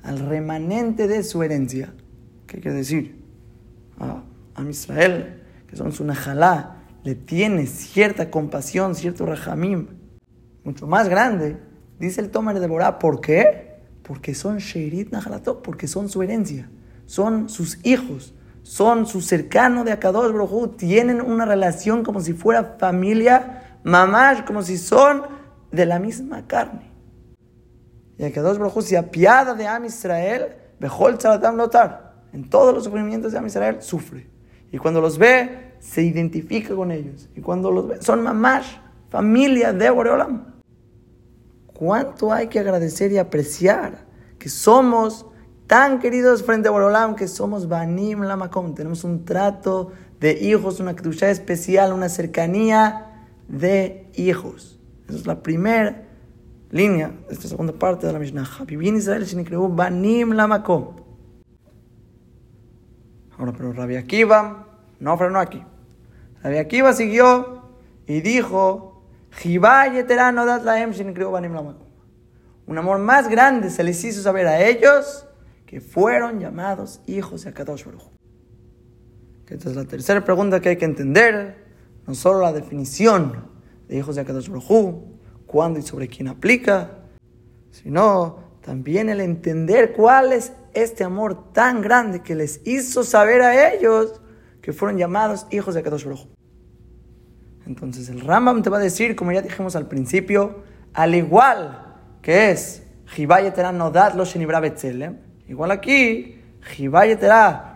al 0.04 0.20
remanente 0.20 1.08
de 1.08 1.24
su 1.24 1.44
herencia. 1.44 1.94
¿Qué 2.48 2.60
quiere 2.60 2.78
decir? 2.78 3.24
A, 4.00 4.24
a 4.56 4.64
Israel, 4.64 5.44
que 5.68 5.76
son 5.76 5.92
su 5.92 6.04
Najalá, 6.04 6.78
le 7.04 7.16
tiene 7.16 7.68
cierta 7.68 8.32
compasión, 8.32 8.96
cierto 8.96 9.26
Rahamim, 9.26 9.88
mucho 10.64 10.88
más 10.88 11.10
grande, 11.10 11.58
dice 12.00 12.22
el 12.22 12.30
Tomer 12.30 12.60
de 12.60 12.68
Borá, 12.68 13.00
¿por 13.00 13.22
qué? 13.22 13.78
Porque 14.04 14.34
son 14.34 14.58
Sheirit 14.58 15.12
Naharato, 15.12 15.62
porque 15.62 15.88
son 15.88 16.10
su 16.10 16.22
herencia, 16.22 16.70
son 17.10 17.50
sus 17.50 17.80
hijos 17.84 18.36
son 18.70 19.08
su 19.08 19.22
cercano 19.22 19.84
de 19.84 19.92
Akadosh 19.92 20.32
Brojú, 20.32 20.68
tienen 20.68 21.22
una 21.22 21.44
relación 21.44 22.04
como 22.04 22.22
si 22.22 22.34
fuera 22.34 22.76
familia, 22.78 23.80
mamás, 23.84 24.44
como 24.44 24.62
si 24.62 24.78
son 24.78 25.24
de 25.72 25.88
la 25.88 25.98
misma 25.98 26.46
carne. 26.46 26.92
Y 28.20 28.26
Akadosh 28.26 28.60
Brojú 28.60 28.84
se 28.84 28.96
apiada 28.96 29.56
de 29.56 29.66
Am 29.66 29.86
Israel, 29.86 30.56
Bejol 30.80 31.18
Tzalatam 31.18 31.56
Lotar. 31.56 32.14
En 32.32 32.48
todos 32.48 32.72
los 32.76 32.84
sufrimientos 32.84 33.32
de 33.32 33.40
Am 33.40 33.48
Israel 33.48 33.82
sufre. 33.82 34.30
Y 34.72 34.78
cuando 34.78 35.02
los 35.02 35.18
ve, 35.18 35.74
se 35.80 36.04
identifica 36.04 36.76
con 36.76 36.92
ellos. 36.92 37.28
Y 37.36 37.42
cuando 37.42 37.72
los 37.72 37.88
ve, 37.88 38.02
son 38.04 38.22
mamás, 38.22 38.68
familia 39.10 39.74
de 39.74 39.90
Boreolam. 39.90 40.62
¿Cuánto 41.74 42.32
hay 42.32 42.50
que 42.50 42.60
agradecer 42.60 43.12
y 43.12 43.18
apreciar 43.18 44.06
que 44.38 44.48
somos 44.48 45.26
tan 45.70 46.00
queridos 46.00 46.42
frente 46.42 46.68
a 46.68 46.72
Borolam 46.72 47.16
que 47.16 47.28
somos 47.28 47.68
Banim 47.68 48.24
Lamakom. 48.24 48.74
Tenemos 48.74 49.04
un 49.04 49.24
trato 49.24 49.92
de 50.20 50.32
hijos, 50.32 50.80
una 50.80 50.96
kedusha 50.96 51.30
especial, 51.30 51.94
una 51.94 52.10
cercanía 52.10 53.28
de 53.48 54.10
hijos. 54.16 54.80
Esa 55.08 55.18
es 55.20 55.28
la 55.28 55.44
primera 55.44 56.08
línea 56.72 57.12
de 57.28 57.36
esta 57.36 57.48
segunda 57.48 57.72
parte 57.72 58.08
de 58.08 58.14
la 58.14 58.18
Mishnah. 58.18 58.50
Vivir 58.66 58.96
Israel 58.96 59.28
significa 59.28 59.60
Banim 59.60 60.32
Lamakom. 60.32 60.96
Ahora, 63.38 63.54
pero 63.54 63.72
Rabbi 63.72 63.96
Akiva 63.96 64.66
no 65.00 65.18
frenó 65.20 65.40
aquí. 65.40 65.64
Rabbi 66.42 66.58
Akiva 66.58 66.94
siguió 66.94 67.62
y 68.08 68.22
dijo, 68.22 69.04
Un 72.66 72.78
amor 72.80 72.98
más 72.98 73.30
grande 73.30 73.70
se 73.70 73.84
les 73.84 74.04
hizo 74.04 74.24
saber 74.24 74.48
a 74.48 74.62
ellos 74.62 75.28
que 75.70 75.82
fueron 75.82 76.40
llamados 76.40 77.00
hijos 77.06 77.44
de 77.44 77.52
Akadosh 77.52 77.86
Baruj. 77.86 78.10
Esta 79.48 79.70
es 79.70 79.76
la 79.76 79.86
tercera 79.86 80.26
pregunta 80.26 80.60
que 80.60 80.70
hay 80.70 80.78
que 80.78 80.86
entender, 80.86 81.64
no 82.08 82.16
solo 82.16 82.42
la 82.42 82.52
definición 82.52 83.46
de 83.88 83.98
hijos 83.98 84.16
de 84.16 84.22
Akadosh 84.22 84.50
Baruj, 84.50 84.96
cuándo 85.46 85.78
y 85.78 85.84
sobre 85.84 86.08
quién 86.08 86.28
aplica, 86.28 87.02
sino 87.70 88.40
también 88.62 89.10
el 89.10 89.22
entender 89.22 89.94
cuál 89.94 90.34
es 90.34 90.54
este 90.74 91.04
amor 91.04 91.54
tan 91.54 91.84
grande 91.84 92.24
que 92.24 92.34
les 92.34 92.66
hizo 92.66 93.04
saber 93.04 93.44
a 93.44 93.72
ellos 93.72 94.22
que 94.64 94.74
fueron 94.74 94.98
llamados 94.98 95.46
hijos 95.52 95.76
de 95.76 95.82
Akadosh 95.82 96.06
Baruj. 96.06 96.26
Entonces 97.68 98.10
el 98.10 98.22
Rambam 98.22 98.64
te 98.64 98.72
va 98.72 98.78
a 98.78 98.82
decir, 98.82 99.16
como 99.16 99.34
ya 99.34 99.44
dijimos 99.44 99.76
al 99.76 99.88
principio, 99.88 100.64
al 100.96 101.14
igual 101.14 101.96
que 102.24 102.50
es 102.50 102.82
Jibayetera 103.06 103.72
Nodat 103.72 104.16
lo 104.16 104.26
Shenibra 104.26 104.60
Betzelem, 104.60 105.29
Igual 105.50 105.72
aquí, 105.72 106.40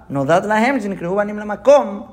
Nodat 0.09 0.45
Lahem, 0.45 0.79
Makom, 1.43 2.05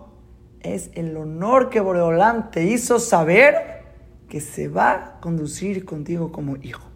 es 0.61 0.91
el 0.95 1.15
honor 1.19 1.69
que 1.69 1.81
Boreolam 1.81 2.51
te 2.51 2.65
hizo 2.65 2.99
saber 2.99 3.83
que 4.27 4.41
se 4.41 4.69
va 4.69 4.93
a 4.93 5.21
conducir 5.21 5.85
contigo 5.85 6.33
como 6.33 6.57
hijo. 6.57 6.89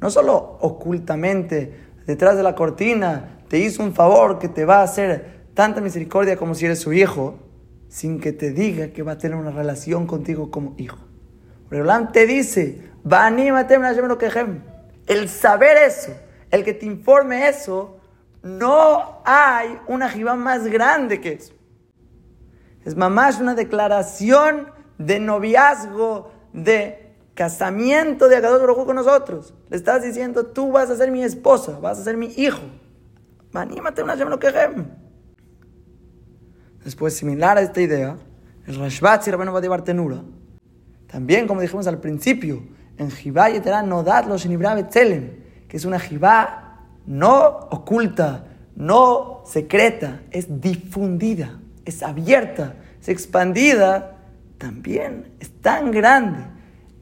No 0.00 0.10
solo 0.10 0.58
ocultamente, 0.60 1.74
detrás 2.06 2.36
de 2.36 2.44
la 2.44 2.54
cortina, 2.54 3.40
te 3.48 3.58
hizo 3.58 3.82
un 3.82 3.92
favor 3.92 4.38
que 4.38 4.48
te 4.48 4.64
va 4.64 4.78
a 4.78 4.84
hacer 4.84 5.46
tanta 5.54 5.80
misericordia 5.80 6.36
como 6.36 6.54
si 6.54 6.66
eres 6.66 6.78
su 6.78 6.92
hijo, 6.92 7.40
sin 7.88 8.20
que 8.20 8.32
te 8.32 8.52
diga 8.52 8.92
que 8.92 9.02
va 9.02 9.12
a 9.12 9.18
tener 9.18 9.36
una 9.36 9.50
relación 9.50 10.06
contigo 10.06 10.52
como 10.52 10.74
hijo. 10.78 10.98
Boreolam 11.64 12.12
te 12.12 12.28
dice, 12.28 12.90
el 15.06 15.28
saber 15.28 15.76
eso, 15.78 16.12
el 16.52 16.62
que 16.62 16.74
te 16.74 16.86
informe 16.86 17.48
eso, 17.48 17.98
no 18.44 19.22
hay 19.24 19.80
una 19.88 20.08
jibá 20.10 20.34
más 20.34 20.66
grande 20.66 21.20
que 21.20 21.32
eso. 21.32 21.54
Es 22.84 22.94
mamás 22.94 23.40
una 23.40 23.54
declaración 23.54 24.68
de 24.98 25.18
noviazgo, 25.18 26.30
de 26.52 27.14
casamiento 27.34 28.28
de 28.28 28.36
Akadosh 28.36 28.60
Baruj 28.60 28.84
con 28.84 28.96
nosotros. 28.96 29.54
Le 29.70 29.76
estás 29.76 30.02
diciendo, 30.02 30.44
tú 30.46 30.70
vas 30.70 30.90
a 30.90 30.96
ser 30.96 31.10
mi 31.10 31.24
esposa, 31.24 31.78
vas 31.80 31.98
a 31.98 32.04
ser 32.04 32.18
mi 32.18 32.26
hijo. 32.36 32.60
Anímate 33.54 34.02
una 34.02 34.14
lo 34.14 34.38
que 34.38 34.52
Después, 36.84 37.16
similar 37.16 37.56
a 37.56 37.62
esta 37.62 37.80
idea, 37.80 38.18
el 38.66 38.76
Rashbat 38.76 39.26
va 39.28 39.58
a 39.58 39.62
llevar 39.62 39.82
tenura. 39.82 40.22
También, 41.06 41.46
como 41.46 41.62
dijimos 41.62 41.86
al 41.86 41.98
principio, 41.98 42.62
en 42.98 43.10
Jibá 43.10 43.48
y 43.50 43.60
no 43.86 44.02
dadlo 44.02 44.36
que 45.68 45.76
es 45.78 45.84
una 45.86 45.98
Jibá 45.98 46.63
no 47.06 47.68
oculta, 47.70 48.46
no 48.76 49.42
secreta, 49.44 50.22
es 50.30 50.60
difundida, 50.60 51.60
es 51.84 52.02
abierta, 52.02 52.74
es 53.00 53.08
expandida, 53.08 54.16
también 54.58 55.28
es 55.40 55.50
tan 55.60 55.90
grande 55.90 56.40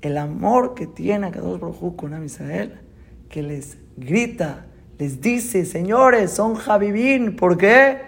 el 0.03 0.19
amor 0.19 0.75
que 0.75 0.87
tiene 0.87 1.31
Kadosh 1.31 1.61
Baruj 1.61 1.97
con 1.97 2.13
Amisael 2.13 2.81
que 3.29 3.43
les 3.43 3.79
grita, 3.97 4.67
les 4.99 5.21
dice, 5.21 5.65
señores, 5.65 6.33
son 6.33 6.55
Javivin, 6.55 7.37
¿por 7.37 7.57
qué? 7.57 7.99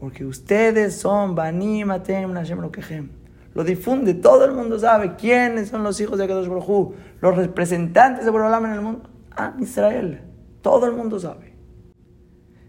Porque 0.00 0.24
ustedes 0.24 0.96
son 0.96 1.34
Banim 1.34 1.90
Atem 1.90 2.32
Nashem. 2.32 2.60
Lo 3.54 3.62
difunde, 3.62 4.14
todo 4.14 4.44
el 4.44 4.52
mundo 4.52 4.78
sabe 4.78 5.14
quiénes 5.16 5.68
son 5.68 5.84
los 5.84 6.00
hijos 6.00 6.18
de 6.18 6.26
Kadosh 6.26 6.48
Baruj 6.48 6.94
los 7.20 7.36
representantes 7.36 8.24
de 8.24 8.30
Borolam 8.30 8.64
en 8.66 8.72
el 8.72 8.80
mundo. 8.80 9.02
Ah, 9.36 9.54
Israel. 9.60 10.20
Todo 10.64 10.86
el 10.86 10.92
mundo 10.92 11.20
sabe. 11.20 11.54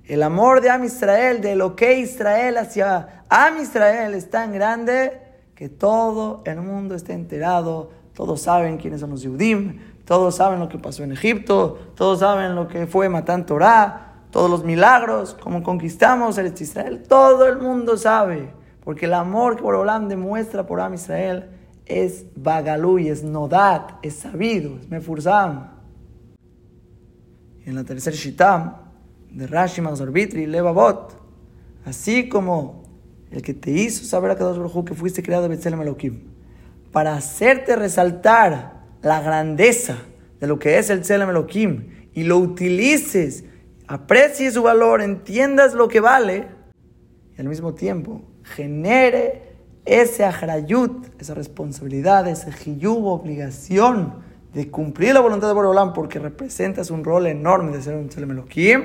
El 0.03 0.21
amor 0.21 0.59
de 0.59 0.69
Am 0.69 0.83
Israel, 0.83 1.39
de 1.39 1.55
lo 1.55 1.77
que 1.77 1.97
Israel 1.99 2.57
hacia 2.57 3.23
Am 3.29 3.57
Israel 3.61 4.13
es 4.15 4.29
tan 4.29 4.51
grande 4.51 5.21
que 5.55 5.69
todo 5.69 6.41
el 6.43 6.59
mundo 6.59 6.93
está 6.93 7.13
enterado. 7.13 7.91
Todos 8.13 8.41
saben 8.41 8.75
quiénes 8.75 8.99
son 8.99 9.11
los 9.11 9.21
Yudim, 9.21 9.79
todos 10.03 10.35
saben 10.35 10.59
lo 10.59 10.67
que 10.67 10.77
pasó 10.77 11.03
en 11.03 11.13
Egipto, 11.13 11.79
todos 11.95 12.19
saben 12.19 12.53
lo 12.53 12.67
que 12.67 12.85
fue 12.85 13.07
Matán 13.07 13.45
Torah, 13.45 14.25
todos 14.29 14.49
los 14.49 14.65
milagros, 14.65 15.37
cómo 15.41 15.63
conquistamos 15.63 16.37
el 16.37 16.47
Israel. 16.47 17.01
Todo 17.07 17.47
el 17.47 17.59
mundo 17.59 17.95
sabe, 17.95 18.51
porque 18.83 19.05
el 19.05 19.13
amor 19.13 19.55
que 19.55 19.63
Borolam 19.63 20.09
demuestra 20.09 20.67
por 20.67 20.81
Am 20.81 20.95
Israel 20.95 21.49
es 21.85 22.25
Bagalú 22.35 22.97
es 22.97 23.23
Nodat, 23.23 23.93
es 24.01 24.15
sabido, 24.15 24.75
es 24.81 24.89
Mefurzam 24.89 25.74
en 27.65 27.75
la 27.75 27.83
tercera 27.83 28.15
Shitá 28.15 28.81
de 29.31 29.47
Rashi, 29.47 29.81
Mazorbitri, 29.81 30.45
Levavot, 30.45 31.19
así 31.85 32.29
como 32.29 32.83
el 33.31 33.41
que 33.41 33.53
te 33.53 33.71
hizo 33.71 34.05
saber 34.05 34.31
a 34.31 34.35
Kadosh 34.35 34.57
Baruj 34.57 34.85
que 34.85 34.93
fuiste 34.93 35.21
creado 35.21 35.49
Betzelem 35.49 35.81
Elohim, 35.81 36.21
para 36.91 37.15
hacerte 37.15 37.75
resaltar 37.75 38.85
la 39.01 39.21
grandeza 39.21 39.97
de 40.39 40.47
lo 40.47 40.57
que 40.59 40.77
es 40.77 40.89
el 40.89 41.01
Tzelem 41.01 41.29
Elohim 41.29 41.89
y 42.13 42.23
lo 42.23 42.37
utilices, 42.37 43.43
aprecies 43.87 44.53
su 44.53 44.63
valor, 44.63 45.01
entiendas 45.01 45.73
lo 45.73 45.87
que 45.87 45.99
vale 45.99 46.47
y 47.37 47.41
al 47.41 47.47
mismo 47.47 47.73
tiempo 47.73 48.21
genere 48.43 49.55
ese 49.85 50.23
ajrayut, 50.23 51.07
esa 51.19 51.33
responsabilidad, 51.33 52.27
ese 52.27 52.51
hiyub, 52.51 53.05
obligación 53.05 54.23
de 54.55 54.71
cumplir 54.71 55.13
la 55.13 55.19
voluntad 55.19 55.49
de 55.49 55.53
Borolam 55.53 55.91
porque 55.91 56.17
representas 56.17 56.89
un 56.89 57.03
rol 57.03 57.27
enorme 57.27 57.73
de 57.73 57.81
ser 57.81 57.93
un 57.95 58.07
Tzelem 58.07 58.31
Elohim, 58.31 58.83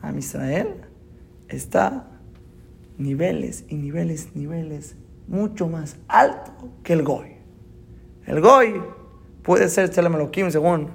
a 0.00 0.10
Israel 0.16 0.80
está 1.46 2.08
niveles 2.96 3.66
y 3.68 3.74
niveles, 3.74 4.34
niveles 4.34 4.96
mucho 5.28 5.68
más 5.68 5.98
alto 6.08 6.52
que 6.82 6.94
el 6.94 7.02
Goy. 7.02 7.36
El 8.24 8.40
Goy 8.40 8.82
puede 9.42 9.68
ser 9.68 9.90
Tzelem 9.90 10.14
Elohim 10.14 10.50
según 10.50 10.88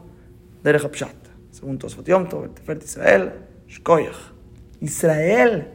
Derech 0.64 0.90
Pshat, 0.90 1.16
según 1.52 1.78
Tosfot 1.78 2.08
Yom 2.08 2.28
Tov, 2.28 2.50
Israel, 2.84 3.32
Shkoyach. 3.68 4.34
Israel, 4.80 5.68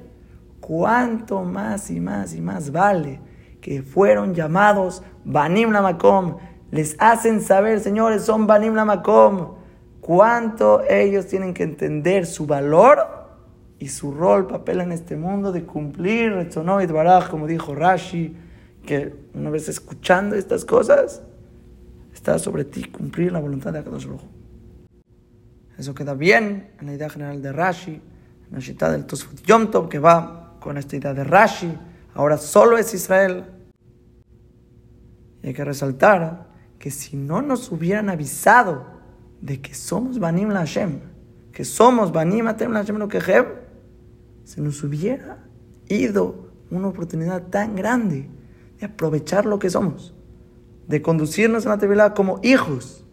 cuánto 0.61 1.45
más 1.45 1.89
y 1.93 2.01
más 2.01 2.34
y 2.34 2.41
más 2.41 2.72
vale 2.72 3.20
que 3.61 3.82
fueron 3.82 4.34
llamados 4.34 5.05
Banim 5.24 5.70
Lamakom, 5.70 6.39
les 6.71 6.97
hacen 6.99 7.41
saber, 7.41 7.81
señores, 7.81 8.23
son 8.23 8.47
Banim 8.47 8.75
Lamakom, 8.75 9.55
cuánto 10.01 10.83
ellos 10.89 11.27
tienen 11.27 11.55
que 11.55 11.62
entender 11.62 12.27
su 12.27 12.47
valor 12.47 12.99
y 13.79 13.89
su 13.89 14.12
rol, 14.12 14.47
papel 14.47 14.81
en 14.81 14.93
este 14.93 15.17
mundo 15.17 15.53
de 15.53 15.64
cumplir 15.64 16.33
Retzonovit 16.33 16.91
Baraj, 16.91 17.29
como 17.29 17.47
dijo 17.47 17.75
Rashi, 17.75 18.37
que 18.85 19.14
una 19.35 19.51
vez 19.51 19.69
escuchando 19.69 20.35
estas 20.37 20.64
cosas, 20.64 21.23
está 22.12 22.39
sobre 22.39 22.64
ti 22.64 22.85
cumplir 22.85 23.33
la 23.33 23.41
voluntad 23.41 23.73
de 23.73 23.81
Akadosh 23.81 24.07
Baruj 24.07 24.23
Eso 25.77 25.95
queda 25.95 26.14
bien 26.14 26.71
en 26.81 26.87
la 26.87 26.95
idea 26.95 27.11
general 27.11 27.43
de 27.43 27.53
Rashi, 27.53 27.93
en 27.93 28.53
la 28.53 28.61
cita 28.61 28.91
del 28.91 29.05
Tosfot 29.05 29.43
Yom 29.43 29.71
Tov, 29.71 29.89
que 29.89 29.99
va 29.99 30.55
con 30.61 30.79
esta 30.79 30.97
idea 30.97 31.12
de 31.12 31.25
Rashi. 31.25 31.73
Ahora 32.14 32.39
solo 32.39 32.79
es 32.79 32.95
Israel. 32.95 33.45
Y 35.43 35.49
hay 35.49 35.55
que 35.55 35.64
resaltar 35.64 36.47
que 36.87 36.93
si 36.93 37.16
no 37.16 37.43
nos 37.43 37.72
hubieran 37.72 38.11
avisado 38.11 38.87
de 39.41 39.61
que 39.61 39.74
somos 39.74 40.20
Banim 40.20 40.51
la 40.51 40.64
que 41.51 41.64
somos 41.64 42.12
Banim 42.12 42.47
Atem 42.47 42.70
la 42.70 42.84
lo 42.84 43.09
que 43.09 43.20
se 44.45 44.61
nos 44.61 44.84
hubiera 44.84 45.49
ido 45.89 46.53
una 46.70 46.87
oportunidad 46.87 47.43
tan 47.49 47.74
grande 47.74 48.30
de 48.78 48.87
aprovechar 48.87 49.47
lo 49.47 49.59
que 49.59 49.68
somos, 49.68 50.14
de 50.87 51.03
conducirnos 51.03 51.64
en 51.64 51.70
la 51.70 51.78
Tevilá 51.78 52.14
como 52.14 52.39
hijos, 52.45 53.05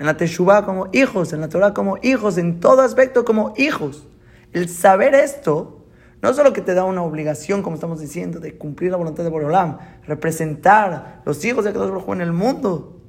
en 0.00 0.06
la 0.06 0.16
Teshuvah 0.16 0.66
como 0.66 0.88
hijos, 0.92 1.32
en 1.32 1.40
la 1.40 1.48
Torah 1.48 1.72
como 1.72 1.98
hijos, 2.02 2.36
en 2.36 2.58
todo 2.58 2.82
aspecto 2.82 3.24
como 3.24 3.54
hijos. 3.56 4.08
El 4.52 4.68
saber 4.68 5.14
esto 5.14 5.86
no 6.20 6.34
solo 6.34 6.52
que 6.52 6.62
te 6.62 6.74
da 6.74 6.82
una 6.82 7.04
obligación, 7.04 7.62
como 7.62 7.76
estamos 7.76 8.00
diciendo, 8.00 8.40
de 8.40 8.58
cumplir 8.58 8.90
la 8.90 8.96
voluntad 8.96 9.22
de 9.22 9.30
Borolam, 9.30 9.78
representar 10.08 11.22
los 11.24 11.44
hijos 11.44 11.64
de 11.64 11.72
Dios 11.72 11.92
en 12.08 12.20
el 12.22 12.32
mundo, 12.32 12.99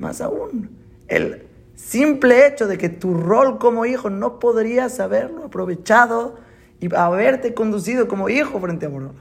más 0.00 0.20
aún, 0.20 0.70
el 1.06 1.46
simple 1.74 2.46
hecho 2.46 2.66
de 2.66 2.78
que 2.78 2.88
tu 2.88 3.14
rol 3.14 3.58
como 3.58 3.86
hijo 3.86 4.10
no 4.10 4.38
podrías 4.38 4.98
haberlo 5.00 5.44
aprovechado 5.44 6.36
y 6.80 6.92
haberte 6.94 7.54
conducido 7.54 8.08
como 8.08 8.28
hijo 8.28 8.58
frente 8.60 8.86
a 8.86 8.88
Borolam. 8.88 9.14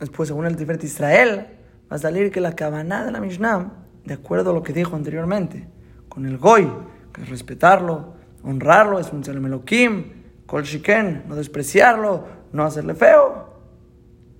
Después, 0.00 0.28
según 0.28 0.46
el 0.46 0.56
Tiferet 0.56 0.82
Israel, 0.82 1.46
va 1.90 1.96
a 1.96 1.98
salir 1.98 2.32
que 2.32 2.40
la 2.40 2.56
cabana 2.56 3.04
de 3.04 3.12
la 3.12 3.20
Mishnah, 3.20 3.72
de 4.04 4.14
acuerdo 4.14 4.50
a 4.50 4.54
lo 4.54 4.62
que 4.62 4.72
dijo 4.72 4.96
anteriormente, 4.96 5.68
con 6.08 6.26
el 6.26 6.38
Goy, 6.38 6.68
que 7.12 7.22
es 7.22 7.28
respetarlo, 7.28 8.14
honrarlo, 8.42 8.98
es 8.98 9.12
un 9.12 9.22
Elohim, 9.24 10.04
Kol 10.46 10.64
Shiken, 10.64 11.24
no 11.28 11.36
despreciarlo, 11.36 12.24
no 12.52 12.64
hacerle 12.64 12.94
feo. 12.94 13.52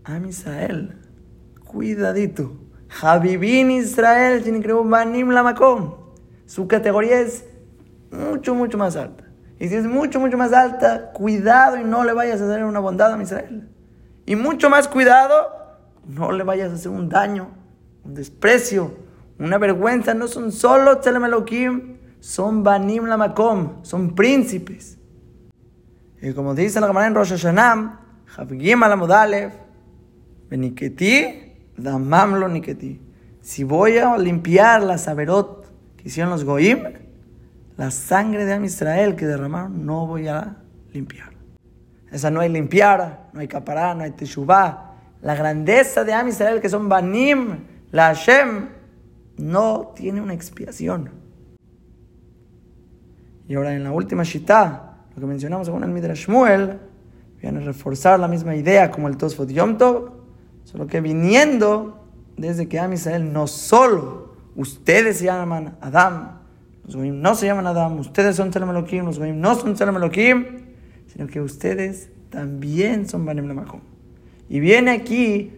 A 0.04 0.18
Israel, 0.18 0.98
cuidadito. 1.64 2.61
Habibin 3.00 3.70
Israel, 3.70 4.42
Banim 4.84 5.30
Lamakom. 5.30 5.94
Su 6.46 6.68
categoría 6.68 7.20
es 7.20 7.44
mucho, 8.10 8.54
mucho 8.54 8.76
más 8.76 8.96
alta. 8.96 9.24
Y 9.58 9.68
si 9.68 9.76
es 9.76 9.86
mucho, 9.86 10.20
mucho 10.20 10.36
más 10.36 10.52
alta, 10.52 11.12
cuidado 11.12 11.78
y 11.78 11.84
no 11.84 12.04
le 12.04 12.12
vayas 12.12 12.40
a 12.40 12.44
hacer 12.44 12.64
una 12.64 12.80
bondad 12.80 13.12
a 13.14 13.22
Israel. 13.22 13.68
Y 14.26 14.36
mucho 14.36 14.68
más 14.68 14.88
cuidado, 14.88 15.50
no 16.06 16.32
le 16.32 16.44
vayas 16.44 16.70
a 16.72 16.74
hacer 16.74 16.90
un 16.90 17.08
daño, 17.08 17.50
un 18.04 18.14
desprecio, 18.14 18.94
una 19.38 19.58
vergüenza. 19.58 20.14
No 20.14 20.28
son 20.28 20.52
solo 20.52 20.98
Tzelem 20.98 21.24
Elohim, 21.24 21.96
son 22.20 22.62
Banim 22.62 23.06
Lamakom, 23.06 23.82
son 23.82 24.14
príncipes. 24.14 24.98
Y 26.20 26.32
como 26.32 26.54
dice 26.54 26.80
la 26.80 26.86
Gemara 26.86 27.06
en 27.06 27.14
Rosh 27.14 27.30
Hashanah, 27.30 28.00
Javgim 28.26 28.82
Alamodalev, 28.82 29.52
Beniketi, 30.48 31.41
Damamlo 31.76 32.48
Niketi. 32.48 33.00
Si 33.40 33.64
voy 33.64 33.98
a 33.98 34.16
limpiar 34.16 34.82
la 34.82 34.98
saberot 34.98 35.66
que 35.96 36.08
hicieron 36.08 36.30
los 36.30 36.44
Goim, 36.44 36.84
la 37.76 37.90
sangre 37.90 38.44
de 38.44 38.52
Am 38.52 38.64
Israel 38.64 39.16
que 39.16 39.26
derramaron, 39.26 39.84
no 39.84 40.06
voy 40.06 40.28
a 40.28 40.56
limpiar. 40.92 41.32
Esa 42.10 42.30
no 42.30 42.40
hay 42.40 42.50
limpiar, 42.50 43.30
no 43.32 43.40
hay 43.40 43.48
capará, 43.48 43.94
no 43.94 44.04
hay 44.04 44.10
teshuvah. 44.12 44.90
La 45.22 45.34
grandeza 45.34 46.04
de 46.04 46.12
Am 46.12 46.28
Israel, 46.28 46.60
que 46.60 46.68
son 46.68 46.88
Banim, 46.88 47.64
la 47.90 48.14
Hashem, 48.14 48.68
no 49.38 49.92
tiene 49.96 50.20
una 50.20 50.34
expiación. 50.34 51.10
Y 53.48 53.54
ahora 53.54 53.74
en 53.74 53.84
la 53.84 53.92
última 53.92 54.22
Shita, 54.22 54.96
lo 55.14 55.20
que 55.20 55.26
mencionamos 55.26 55.66
según 55.66 55.84
el 55.84 55.90
Midrash 55.90 56.26
Shmuel, 56.26 56.78
viene 57.40 57.60
a 57.60 57.62
reforzar 57.62 58.20
la 58.20 58.28
misma 58.28 58.54
idea 58.54 58.90
como 58.90 59.08
el 59.08 59.16
Tosfot 59.16 59.48
Yom 59.48 59.76
Tov, 59.78 60.21
solo 60.72 60.86
que 60.86 61.02
viniendo 61.02 62.02
desde 62.38 62.66
que 62.66 62.78
Am 62.78 62.94
Israel 62.94 63.30
no 63.30 63.46
solo 63.46 64.34
ustedes 64.56 65.18
se 65.18 65.26
llaman 65.26 65.76
Adam, 65.82 66.40
los 66.86 66.96
Goim 66.96 67.20
no 67.20 67.34
se 67.34 67.46
llaman 67.46 67.66
Adam, 67.66 68.00
ustedes 68.00 68.36
son 68.36 68.50
Tzelem 68.50 68.70
Elohim, 68.70 69.04
los 69.04 69.18
Goim 69.18 69.38
no 69.38 69.54
son 69.54 69.74
Tzelem 69.74 69.96
Elohim, 69.96 70.46
sino 71.06 71.26
que 71.26 71.40
ustedes 71.40 72.08
también 72.30 73.06
son 73.06 73.26
Banim 73.26 73.46
Lamakom. 73.46 73.80
Y 74.48 74.60
viene 74.60 74.92
aquí 74.92 75.52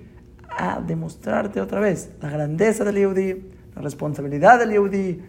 a 0.50 0.80
demostrarte 0.80 1.60
otra 1.60 1.80
vez 1.80 2.10
la 2.20 2.30
grandeza 2.30 2.84
del 2.84 2.96
Yehudi, 2.96 3.50
la 3.76 3.82
responsabilidad 3.82 4.58
del 4.58 4.72
Yehudi, 4.72 5.20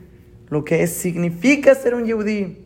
lo 0.49 0.65
que 0.65 0.85
significa 0.87 1.75
ser 1.75 1.95
un 1.95 2.05
Yehudi. 2.05 2.57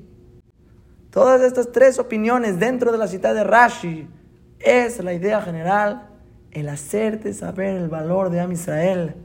Todas 1.11 1.41
estas 1.41 1.72
tres 1.72 1.99
opiniones 1.99 2.59
dentro 2.59 2.91
de 2.91 2.97
la 2.97 3.07
cita 3.07 3.34
de 3.34 3.43
Rashi 3.43 4.07
es 4.59 5.03
la 5.03 5.13
idea 5.13 5.41
general, 5.41 6.09
el 6.52 6.70
hacerte 6.70 7.34
saber 7.34 7.76
el 7.76 7.89
valor 7.89 8.30
de 8.30 8.39
Am 8.39 8.52
Israel, 8.52 9.16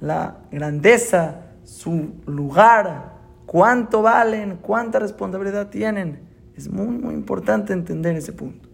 la 0.00 0.38
grandeza, 0.50 1.46
su 1.64 2.14
lugar, 2.26 3.14
cuánto 3.46 4.02
valen, 4.02 4.58
cuánta 4.62 4.98
responsabilidad 4.98 5.70
tienen. 5.70 6.28
Es 6.56 6.70
muy, 6.70 6.86
muy 6.86 7.14
importante 7.14 7.72
entender 7.72 8.16
ese 8.16 8.32
punto. 8.32 8.68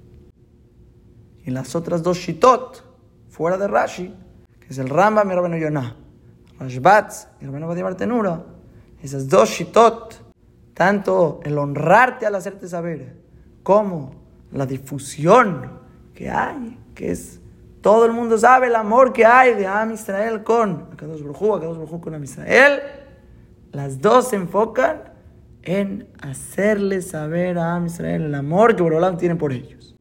Y 1.44 1.50
las 1.50 1.74
otras 1.74 2.02
dos 2.02 2.18
shitot, 2.18 2.82
fuera 3.28 3.58
de 3.58 3.68
Rashi, 3.68 4.14
que 4.60 4.68
es 4.68 4.78
el 4.78 4.88
Rambam 4.88 5.30
y 5.30 5.34
Rabbeinu 5.34 5.58
Yonah, 5.58 5.96
Rashbatz 6.58 7.28
y 7.40 7.46
Rabbeinu 7.46 7.66
Vadim 7.66 7.96
Tenura, 7.96 8.46
esas 9.02 9.28
dos 9.28 9.50
shitot, 9.50 10.14
tanto 10.72 11.40
el 11.44 11.58
honrarte 11.58 12.26
al 12.26 12.34
hacerte 12.34 12.68
saber, 12.68 13.20
como 13.62 14.14
la 14.50 14.66
difusión 14.66 15.80
que 16.14 16.30
hay, 16.30 16.78
que 16.94 17.10
es 17.10 17.40
todo 17.84 18.06
el 18.06 18.12
mundo 18.12 18.38
sabe 18.38 18.68
el 18.68 18.76
amor 18.76 19.12
que 19.12 19.26
hay 19.26 19.52
de 19.52 19.66
Am 19.66 19.92
Israel 19.92 20.42
con 20.42 20.88
Akadosh 20.94 21.20
Baruj 21.20 21.56
Akadosh 21.56 21.76
Baruj 21.76 22.00
con 22.00 22.14
Am 22.14 22.24
Israel. 22.24 22.80
Las 23.72 24.00
dos 24.00 24.28
se 24.28 24.36
enfocan 24.36 25.12
en 25.60 26.08
hacerle 26.22 27.02
saber 27.02 27.58
a 27.58 27.74
Am 27.74 27.84
Israel 27.84 28.22
el 28.22 28.34
amor 28.34 28.74
que 28.74 28.82
Borolam 28.82 29.18
tiene 29.18 29.36
por 29.36 29.52
ellos. 29.52 29.94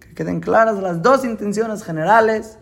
Que 0.00 0.14
queden 0.14 0.40
claras 0.40 0.78
las 0.78 1.02
dos 1.02 1.22
intenciones 1.26 1.84
generales 1.84 2.58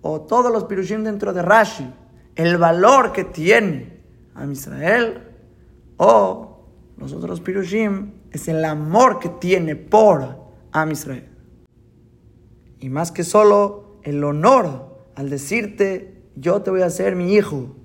o 0.00 0.22
todos 0.22 0.50
los 0.50 0.64
pirushim 0.64 1.04
dentro 1.04 1.34
de 1.34 1.42
Rashi. 1.42 1.92
El 2.36 2.56
valor 2.56 3.12
que 3.12 3.24
tiene 3.24 4.00
Am 4.34 4.50
Israel 4.50 5.28
o 5.98 6.64
los 6.96 7.12
otros 7.12 7.42
pirushim 7.42 8.12
es 8.30 8.48
el 8.48 8.64
amor 8.64 9.18
que 9.18 9.28
tiene 9.28 9.76
por 9.76 10.38
Am 10.72 10.90
Israel. 10.90 11.28
Y 12.78 12.88
más 12.88 13.12
que 13.12 13.24
solo 13.24 13.89
el 14.02 14.22
honor 14.24 14.96
al 15.14 15.30
decirte, 15.30 16.22
yo 16.36 16.62
te 16.62 16.70
voy 16.70 16.82
a 16.82 16.86
hacer 16.86 17.16
mi 17.16 17.34
hijo. 17.34 17.76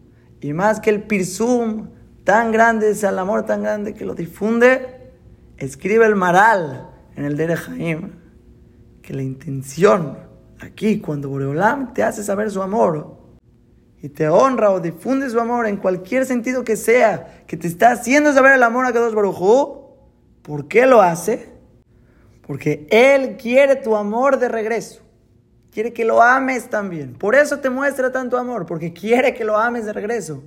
Y 0.42 0.54
más 0.54 0.80
que 0.80 0.90
el 0.90 1.04
pirsum 1.04 1.90
tan 2.24 2.52
grande, 2.52 2.92
es 2.92 3.04
el 3.04 3.18
amor 3.20 3.46
tan 3.46 3.64
grande 3.64 3.94
que 3.94 4.06
lo 4.06 4.16
difunde, 4.16 5.12
escribe 5.58 6.06
el 6.06 6.16
Maral 6.16 6.90
en 7.16 7.26
el 7.26 7.38
Dere 7.38 7.56
Jaim, 7.56 8.12
que 9.02 9.14
la 9.14 9.24
intención 9.24 10.18
aquí, 10.60 11.00
cuando 11.00 11.30
Boreolam 11.30 11.94
te 11.94 12.04
hace 12.04 12.24
saber 12.24 12.52
su 12.52 12.62
amor, 12.62 13.18
y 14.02 14.10
te 14.10 14.30
honra 14.30 14.72
o 14.72 14.80
difunde 14.80 15.30
su 15.30 15.40
amor 15.40 15.66
en 15.68 15.78
cualquier 15.78 16.26
sentido 16.26 16.64
que 16.64 16.76
sea, 16.76 17.44
que 17.48 17.58
te 17.58 17.68
está 17.68 17.92
haciendo 17.92 18.34
saber 18.34 18.54
el 18.54 18.64
amor 18.64 18.86
a 18.86 18.94
Kadosh 18.94 19.14
Baruj 19.14 19.86
¿por 20.44 20.68
qué 20.68 20.86
lo 20.86 21.02
hace? 21.02 21.50
Porque 22.46 22.86
Él 22.92 23.38
quiere 23.38 23.76
tu 23.78 23.96
amor 23.96 24.38
de 24.38 24.50
regreso. 24.50 25.02
Quiere 25.76 25.92
que 25.92 26.06
lo 26.06 26.22
ames 26.22 26.70
también. 26.70 27.16
Por 27.16 27.36
eso 27.36 27.60
te 27.60 27.70
muestra 27.70 28.10
tanto 28.10 28.38
amor, 28.38 28.66
porque 28.66 28.94
quiere 28.94 29.34
que 29.34 29.44
lo 29.44 29.58
ames 29.58 29.84
de 29.84 29.92
regreso. 29.92 30.42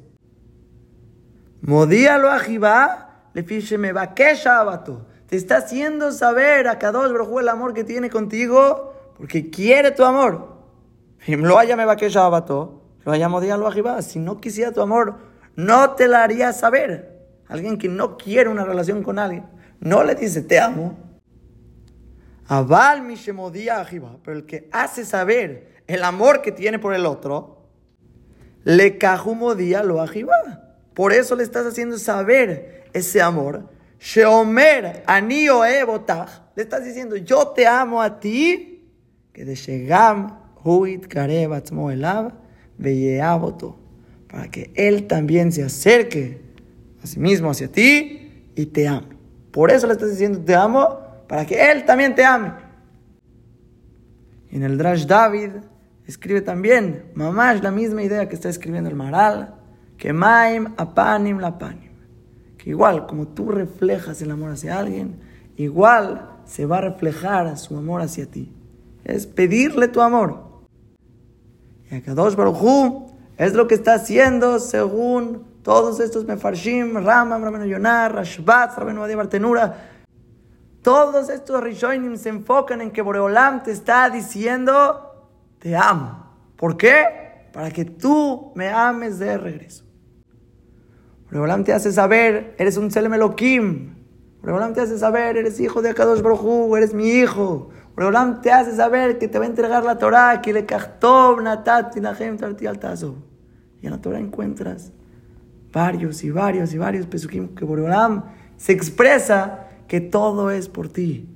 Modíalo 1.60 2.30
a 2.30 2.38
Jibá, 2.38 3.28
le 3.34 3.42
fiche 3.42 3.76
me 3.76 3.92
Te 3.92 5.36
está 5.36 5.58
haciendo 5.58 6.12
saber 6.12 6.66
a 6.66 6.78
Kadosh 6.78 7.12
Baruj 7.12 7.40
el 7.40 7.50
amor 7.50 7.74
que 7.74 7.84
tiene 7.84 8.08
contigo, 8.08 8.94
porque 9.18 9.50
quiere 9.50 9.90
tu 9.90 10.02
amor. 10.02 10.62
Lo 11.26 11.58
haya 11.58 11.76
me 11.76 11.84
lo 11.84 13.12
haya 13.12 13.28
modíalo 13.28 13.66
a 13.66 13.72
Jibá. 13.72 14.00
Si 14.00 14.18
no 14.18 14.40
quisiera 14.40 14.72
tu 14.72 14.80
amor, 14.80 15.16
no 15.56 15.90
te 15.90 16.08
la 16.08 16.22
haría 16.22 16.54
saber. 16.54 17.18
Alguien 17.48 17.76
que 17.76 17.88
no 17.88 18.16
quiere 18.16 18.48
una 18.48 18.64
relación 18.64 19.02
con 19.02 19.18
alguien, 19.18 19.44
no 19.78 20.04
le 20.04 20.14
dice 20.14 20.40
te 20.40 20.58
amo, 20.58 20.96
Aval 22.48 23.02
Mishemodía 23.02 23.80
Ajiba, 23.80 24.16
pero 24.24 24.38
el 24.38 24.46
que 24.46 24.68
hace 24.72 25.04
saber 25.04 25.76
el 25.86 26.02
amor 26.02 26.42
que 26.42 26.50
tiene 26.50 26.78
por 26.78 26.94
el 26.94 27.06
otro, 27.06 27.68
le 28.64 28.98
cajumodía 28.98 29.82
lo 29.82 30.00
Ajiba. 30.00 30.76
Por 30.94 31.12
eso 31.12 31.36
le 31.36 31.44
estás 31.44 31.66
haciendo 31.66 31.98
saber 31.98 32.88
ese 32.92 33.22
amor. 33.22 33.68
Sheomer 34.00 35.04
Anio 35.06 35.62
Le 35.62 36.62
estás 36.62 36.84
diciendo, 36.84 37.16
yo 37.16 37.48
te 37.48 37.66
amo 37.66 38.02
a 38.02 38.18
ti, 38.18 38.90
que 39.32 39.44
de 39.44 39.54
Shegam 39.54 40.38
huit 40.64 41.06
veyeavoto. 42.78 43.78
Para 44.28 44.50
que 44.50 44.70
Él 44.74 45.06
también 45.06 45.52
se 45.52 45.62
acerque 45.62 46.42
a 47.02 47.06
sí 47.06 47.18
mismo 47.18 47.50
hacia 47.50 47.68
ti 47.68 48.50
y 48.54 48.66
te 48.66 48.88
ame. 48.88 49.16
Por 49.50 49.70
eso 49.70 49.86
le 49.86 49.94
estás 49.94 50.10
diciendo 50.10 50.40
te 50.40 50.54
amo, 50.54 51.00
para 51.28 51.46
que 51.46 51.70
Él 51.70 51.84
también 51.84 52.14
te 52.14 52.24
ame. 52.24 52.52
En 54.50 54.62
el 54.62 54.78
Drash 54.78 55.06
David 55.06 55.50
escribe 56.06 56.40
también, 56.40 57.12
mamá 57.14 57.52
es 57.52 57.62
la 57.62 57.70
misma 57.70 58.02
idea 58.02 58.28
que 58.28 58.34
está 58.34 58.48
escribiendo 58.48 58.88
el 58.88 58.96
Maral, 58.96 59.54
que 59.98 60.12
maim 60.12 60.72
apanim 60.76 61.38
lapanim. 61.38 61.92
Que 62.56 62.70
igual, 62.70 63.06
como 63.06 63.28
tú 63.28 63.50
reflejas 63.50 64.22
el 64.22 64.30
amor 64.30 64.52
hacia 64.52 64.78
alguien, 64.78 65.20
igual 65.56 66.30
se 66.44 66.64
va 66.64 66.78
a 66.78 66.80
reflejar 66.80 67.56
su 67.58 67.76
amor 67.76 68.00
hacia 68.00 68.26
ti. 68.26 68.52
Es 69.04 69.26
pedirle 69.26 69.88
tu 69.88 70.00
amor. 70.00 70.48
Y 71.90 71.94
a 71.94 72.02
Kadosh 72.02 72.34
Baruj 72.34 73.12
es 73.36 73.54
lo 73.54 73.68
que 73.68 73.74
está 73.74 73.94
haciendo 73.94 74.58
según 74.58 75.46
todos 75.62 76.00
estos 76.00 76.24
Mefarshim, 76.24 76.96
Ramam, 76.96 77.42
Rabenu 77.42 77.66
Yonar, 77.66 78.14
Rashbat, 78.14 78.78
Rabenu 78.78 79.02
Adi 79.02 79.14
Bartenura. 79.14 79.97
Todos 80.88 81.28
estos 81.28 81.62
Rishonim 81.62 82.16
se 82.16 82.30
enfocan 82.30 82.80
en 82.80 82.90
que 82.90 83.02
Boreolam 83.02 83.62
te 83.62 83.72
está 83.72 84.08
diciendo, 84.08 85.28
te 85.58 85.76
amo. 85.76 86.32
¿Por 86.56 86.78
qué? 86.78 87.50
Para 87.52 87.70
que 87.70 87.84
tú 87.84 88.52
me 88.54 88.70
ames 88.70 89.18
de 89.18 89.36
regreso. 89.36 89.84
Boreolam 91.26 91.62
te 91.62 91.74
hace 91.74 91.92
saber, 91.92 92.54
eres 92.56 92.78
un 92.78 92.90
Selem 92.90 93.12
Elohim. 93.12 93.96
Boreolam 94.40 94.72
te 94.72 94.80
hace 94.80 94.98
saber, 94.98 95.36
eres 95.36 95.60
hijo 95.60 95.82
de 95.82 95.90
Akadosh 95.90 96.22
Baruj 96.22 96.74
eres 96.78 96.94
mi 96.94 97.10
hijo. 97.10 97.68
Boreolam 97.94 98.40
te 98.40 98.50
hace 98.50 98.74
saber 98.74 99.18
que 99.18 99.28
te 99.28 99.38
va 99.38 99.44
a 99.44 99.48
entregar 99.48 99.84
la 99.84 99.98
Torah, 99.98 100.40
que 100.40 100.54
le 100.54 100.64
kachtov 100.64 101.42
natat 101.42 101.94
Y 101.94 102.00
en 103.86 103.90
la 103.90 104.00
Torah 104.00 104.18
encuentras 104.18 104.92
varios 105.70 106.24
y 106.24 106.30
varios 106.30 106.72
y 106.72 106.78
varios 106.78 107.06
pesukim 107.06 107.54
que 107.54 107.66
Boreolam 107.66 108.24
se 108.56 108.72
expresa 108.72 109.67
que 109.88 110.00
todo 110.00 110.50
es 110.50 110.68
por 110.68 110.88
ti. 110.88 111.28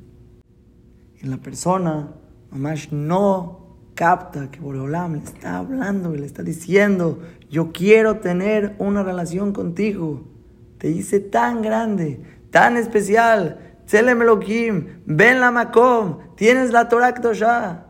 Y 1.21 1.27
la 1.27 1.39
persona, 1.39 2.13
mamás, 2.51 2.93
no 2.93 3.63
capta 3.95 4.51
que 4.51 4.61
Boreolam 4.61 5.15
le 5.15 5.19
está 5.21 5.59
hablando 5.59 6.15
y 6.15 6.19
le 6.19 6.27
está 6.27 6.43
diciendo, 6.43 7.21
yo 7.51 7.73
quiero 7.73 8.19
tener 8.19 8.77
una 8.79 9.03
relación 9.03 9.53
contigo. 9.53 10.29
Te 10.79 10.91
hice 10.91 11.21
tan 11.21 11.63
grande, 11.63 12.21
tan 12.51 12.77
especial. 12.77 13.77
Tzelem 13.87 14.23
Elohim, 14.23 14.87
ven 15.07 15.41
la 15.41 15.51
Makom, 15.51 16.35
tienes 16.37 16.73
la 16.73 16.89
Torah 16.89 17.15
ya. 17.33 17.87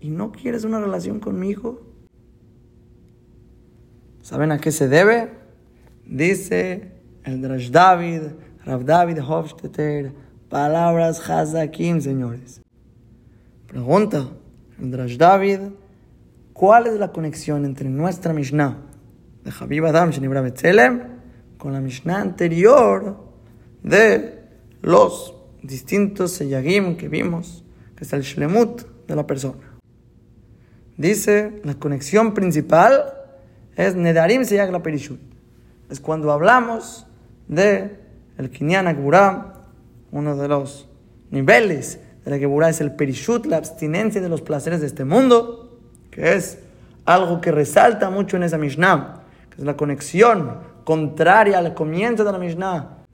¿Y 0.00 0.10
no 0.10 0.32
quieres 0.32 0.64
una 0.64 0.80
relación 0.80 1.20
conmigo? 1.20 1.82
¿Saben 4.20 4.52
a 4.52 4.58
qué 4.58 4.72
se 4.72 4.88
debe? 4.88 5.30
Dice 6.04 6.92
el 7.24 7.42
Drash 7.42 7.70
David, 7.70 8.22
Rav 8.66 8.84
David 8.84 9.20
Hofstetter, 9.20 10.12
palabras 10.48 11.20
Hazakim, 11.30 12.00
señores. 12.00 12.60
Pregunta 13.68 14.28
Drash 14.76 15.16
David, 15.16 15.60
¿cuál 16.52 16.88
es 16.88 16.98
la 16.98 17.12
conexión 17.12 17.64
entre 17.64 17.88
nuestra 17.88 18.32
Mishnah 18.32 18.78
de 19.44 19.52
Habib 19.56 19.86
Adam 19.86 20.10
Shenibra 20.10 20.40
Betzelem 20.40 21.00
con 21.58 21.74
la 21.74 21.80
Mishnah 21.80 22.20
anterior 22.20 23.16
de 23.84 24.42
los 24.82 25.36
distintos 25.62 26.32
Seyagim 26.32 26.96
que 26.96 27.08
vimos, 27.08 27.64
que 27.94 28.02
es 28.02 28.12
el 28.12 28.22
Shlemut 28.22 28.82
de 29.06 29.14
la 29.14 29.28
persona? 29.28 29.78
Dice, 30.96 31.60
la 31.62 31.74
conexión 31.74 32.34
principal 32.34 33.14
es 33.76 33.94
Nedarim 33.94 34.44
Seyag 34.44 34.72
la 34.72 34.82
Perishut. 34.82 35.20
Es 35.88 36.00
cuando 36.00 36.32
hablamos 36.32 37.06
de 37.46 38.05
el 38.38 38.50
Kinyan 38.50 38.86
Agburá, 38.86 39.54
uno 40.12 40.36
de 40.36 40.48
los 40.48 40.88
niveles 41.30 42.00
de 42.24 42.30
la 42.30 42.38
Geburá 42.38 42.68
es 42.68 42.80
el 42.80 42.92
Perishut, 42.92 43.46
la 43.46 43.56
abstinencia 43.56 44.20
de 44.20 44.28
los 44.28 44.42
placeres 44.42 44.80
de 44.80 44.86
este 44.86 45.04
mundo, 45.04 45.78
que 46.10 46.34
es 46.34 46.58
algo 47.04 47.40
que 47.40 47.52
resalta 47.52 48.10
mucho 48.10 48.36
en 48.36 48.42
esa 48.42 48.58
Mishnah, 48.58 49.22
que 49.50 49.56
es 49.58 49.64
la 49.64 49.76
conexión 49.76 50.58
contraria 50.84 51.58
al 51.58 51.74
comienzo 51.74 52.24
de 52.24 52.32
la 52.32 52.38
Mishnah. 52.38 53.04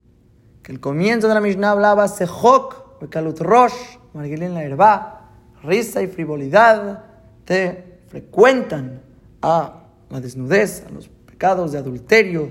Que 0.63 0.73
el 0.73 0.81
comienzo 0.81 1.29
de 1.29 1.35
la 1.35 1.41
Mishnah 1.41 1.73
hablaba 1.73 2.09
Sehok, 2.09 3.01
Bekalut 3.01 3.41
Rosh, 3.41 3.99
Margilin 4.15 4.55
la 4.55 4.63
herba, 4.63 5.31
risa 5.63 6.03
y 6.03 6.07
frivolidad, 6.07 7.05
te 7.45 8.01
frecuentan 8.09 9.03
a 9.41 9.81
la 10.11 10.21
desnudez, 10.21 10.85
a 10.87 10.91
los 10.91 11.09
pecados 11.09 11.73
de 11.73 11.79
adulterio, 11.79 12.49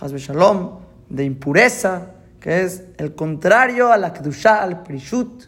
Hazbe 0.00 0.18
Shalom, 0.18 0.81
de 1.12 1.24
impureza, 1.24 2.06
que 2.40 2.62
es 2.62 2.84
el 2.96 3.14
contrario 3.14 3.92
a 3.92 3.98
la 3.98 4.14
Kedushah, 4.14 4.62
al 4.62 4.82
Prishut. 4.82 5.44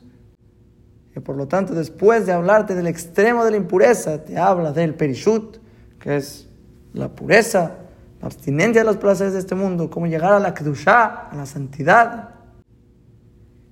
Y 1.16 1.20
por 1.20 1.36
lo 1.36 1.48
tanto, 1.48 1.74
después 1.74 2.26
de 2.26 2.32
hablarte 2.32 2.74
del 2.74 2.86
extremo 2.86 3.44
de 3.44 3.52
la 3.52 3.56
impureza, 3.56 4.22
te 4.22 4.36
habla 4.36 4.72
del 4.72 4.94
Perishut, 4.94 5.56
que 5.98 6.16
es 6.16 6.46
la 6.92 7.08
pureza, 7.08 7.76
la 8.20 8.26
abstinencia 8.26 8.82
de 8.82 8.86
los 8.86 8.98
placeres 8.98 9.32
de 9.32 9.38
este 9.38 9.54
mundo, 9.54 9.88
cómo 9.88 10.06
llegar 10.06 10.34
a 10.34 10.38
la 10.38 10.52
Kedushah, 10.52 11.30
a 11.30 11.34
la 11.34 11.46
santidad. 11.46 12.30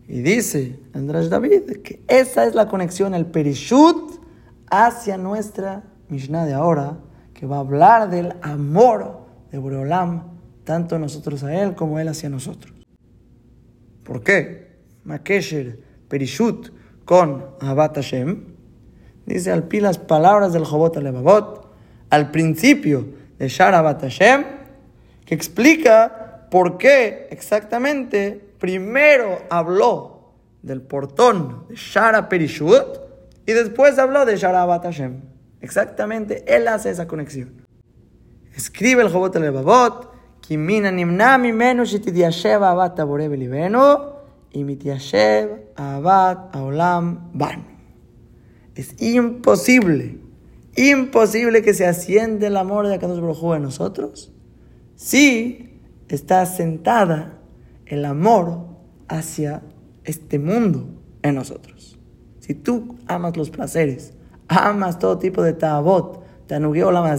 Y 0.09 0.23
dice 0.23 0.81
Andrés 0.95 1.29
David 1.29 1.83
que 1.83 2.03
esa 2.09 2.47
es 2.47 2.55
la 2.55 2.69
conexión, 2.69 3.15
el 3.15 3.27
Perishut, 3.27 4.19
hacia 4.71 5.19
nuestra 5.19 5.83
Mishnah 6.09 6.47
de 6.47 6.55
ahora, 6.55 6.97
que 7.35 7.45
va 7.45 7.57
a 7.57 7.61
hablar 7.61 8.09
del 8.09 8.35
amor 8.41 9.27
de 9.51 9.59
Boreolam, 9.59 10.32
tanto 10.65 10.99
nosotros 10.99 11.43
a 11.45 11.63
Él 11.63 11.75
como 11.75 11.99
Él 11.99 12.09
hacia 12.09 12.29
nosotros. 12.29 12.75
¿Por 14.05 14.23
qué? 14.23 14.77
Makesher, 15.05 15.79
Perishut, 16.09 16.71
con 17.05 17.45
Abat 17.61 17.97
Hashem, 17.97 18.45
dice 19.27 19.51
al 19.51 19.65
pi 19.65 19.81
las 19.81 19.99
palabras 19.99 20.53
del 20.53 20.65
Jobot 20.65 20.97
Alevavot, 20.97 21.73
al 22.11 22.31
principio 22.31 23.07
de 23.39 23.49
Shara 23.49 23.79
Abat 23.79 24.03
Hashem, 24.03 24.45
que 25.25 25.35
explica 25.35 26.47
por 26.51 26.79
qué 26.79 27.29
exactamente 27.31 28.55
primero 28.59 29.39
habló 29.51 30.35
del 30.63 30.83
portón 30.83 31.67
de 31.69 31.75
Shara 31.77 32.29
Perishut 32.29 33.01
y 33.47 33.53
después 33.53 33.99
habló 33.99 34.25
de 34.25 34.37
Shara 34.37 34.63
Abat 34.63 34.85
Hashem. 34.85 35.23
Exactamente, 35.61 36.45
él 36.47 36.69
hace 36.69 36.91
esa 36.91 37.07
conexión. 37.07 37.67
Escribe 38.55 39.03
el 39.03 39.09
Jobot 39.09 39.35
el 39.37 39.51
Babot, 39.51 40.12
Y 40.49 40.57
aolam 46.53 47.31
ban. 47.33 47.67
Es 48.75 49.01
imposible, 49.03 50.19
imposible 50.77 51.63
que 51.63 51.75
se 51.75 51.87
asciende 51.87 52.47
el 52.49 52.57
amor 52.57 52.89
de 52.89 52.95
Akadosh 52.95 53.21
Baruj 53.21 53.55
en 53.55 53.63
nosotros 53.63 54.33
si 54.97 55.81
está 56.09 56.47
sentada 56.47 57.39
el 57.87 58.05
amor 58.05 58.67
hacia 59.09 59.63
este 60.05 60.39
mundo 60.39 60.87
en 61.23 61.35
nosotros. 61.35 61.99
Si 62.39 62.55
tú 62.55 62.97
amas 63.07 63.37
los 63.37 63.51
placeres, 63.51 64.15
amas 64.49 64.99
todo 64.99 65.19
tipo 65.19 65.43
de 65.43 65.55
tabot, 65.55 66.25
tanugueo 66.47 66.93
la 66.93 67.19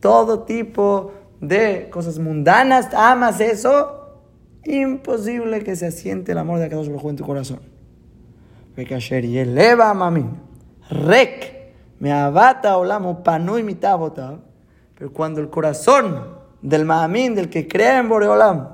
todo 0.00 0.44
tipo 0.44 1.12
de 1.42 1.90
cosas 1.90 2.20
mundanas, 2.20 2.94
amas 2.94 3.40
eso, 3.40 4.20
imposible 4.64 5.64
que 5.64 5.74
se 5.74 5.86
asiente 5.86 6.32
el 6.32 6.38
amor 6.38 6.60
de 6.60 6.66
Akadosh 6.66 6.86
Baruj 6.86 7.10
en 7.10 7.16
tu 7.16 7.24
corazón. 7.24 7.60
y 8.76 9.38
eleva 9.38 9.92
mami, 9.92 10.24
rek, 10.88 11.74
me 11.98 12.12
abata 12.12 12.78
olamo 12.78 13.22
panu 13.24 13.58
y 13.58 13.64
mitabota. 13.64 14.38
Pero 14.96 15.12
cuando 15.12 15.40
el 15.40 15.50
corazón 15.50 16.38
del 16.62 16.84
mamín, 16.84 17.34
del 17.34 17.50
que 17.50 17.66
cree 17.66 17.98
en 17.98 18.08
Boreolam, 18.08 18.68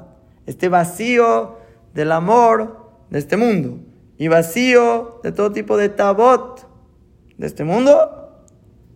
esté 0.44 0.68
vacío 0.68 1.56
del 1.94 2.12
amor 2.12 2.90
de 3.08 3.18
este 3.18 3.38
mundo 3.38 3.78
y 4.18 4.28
vacío 4.28 5.20
de 5.22 5.32
todo 5.32 5.52
tipo 5.52 5.78
de 5.78 5.88
tabot, 5.88 6.68
de 7.38 7.46
este 7.46 7.64
mundo, 7.64 8.44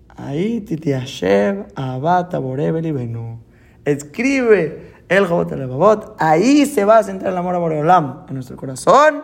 ahí 0.09 0.61
titiashev 0.61 1.69
abata 1.75 2.39
borebeli 2.39 2.93
benu. 2.93 3.42
Escribe 3.85 4.93
el 5.09 5.27
Jobot 5.27 5.51
Levavot, 5.53 6.17
ahí 6.19 6.67
se 6.67 6.85
va 6.85 6.99
a 6.99 7.03
centrar 7.03 7.33
el 7.33 7.39
amor 7.39 7.55
a 7.55 7.59
Boreolam 7.59 8.25
en 8.29 8.35
nuestro 8.35 8.57
corazón. 8.57 9.23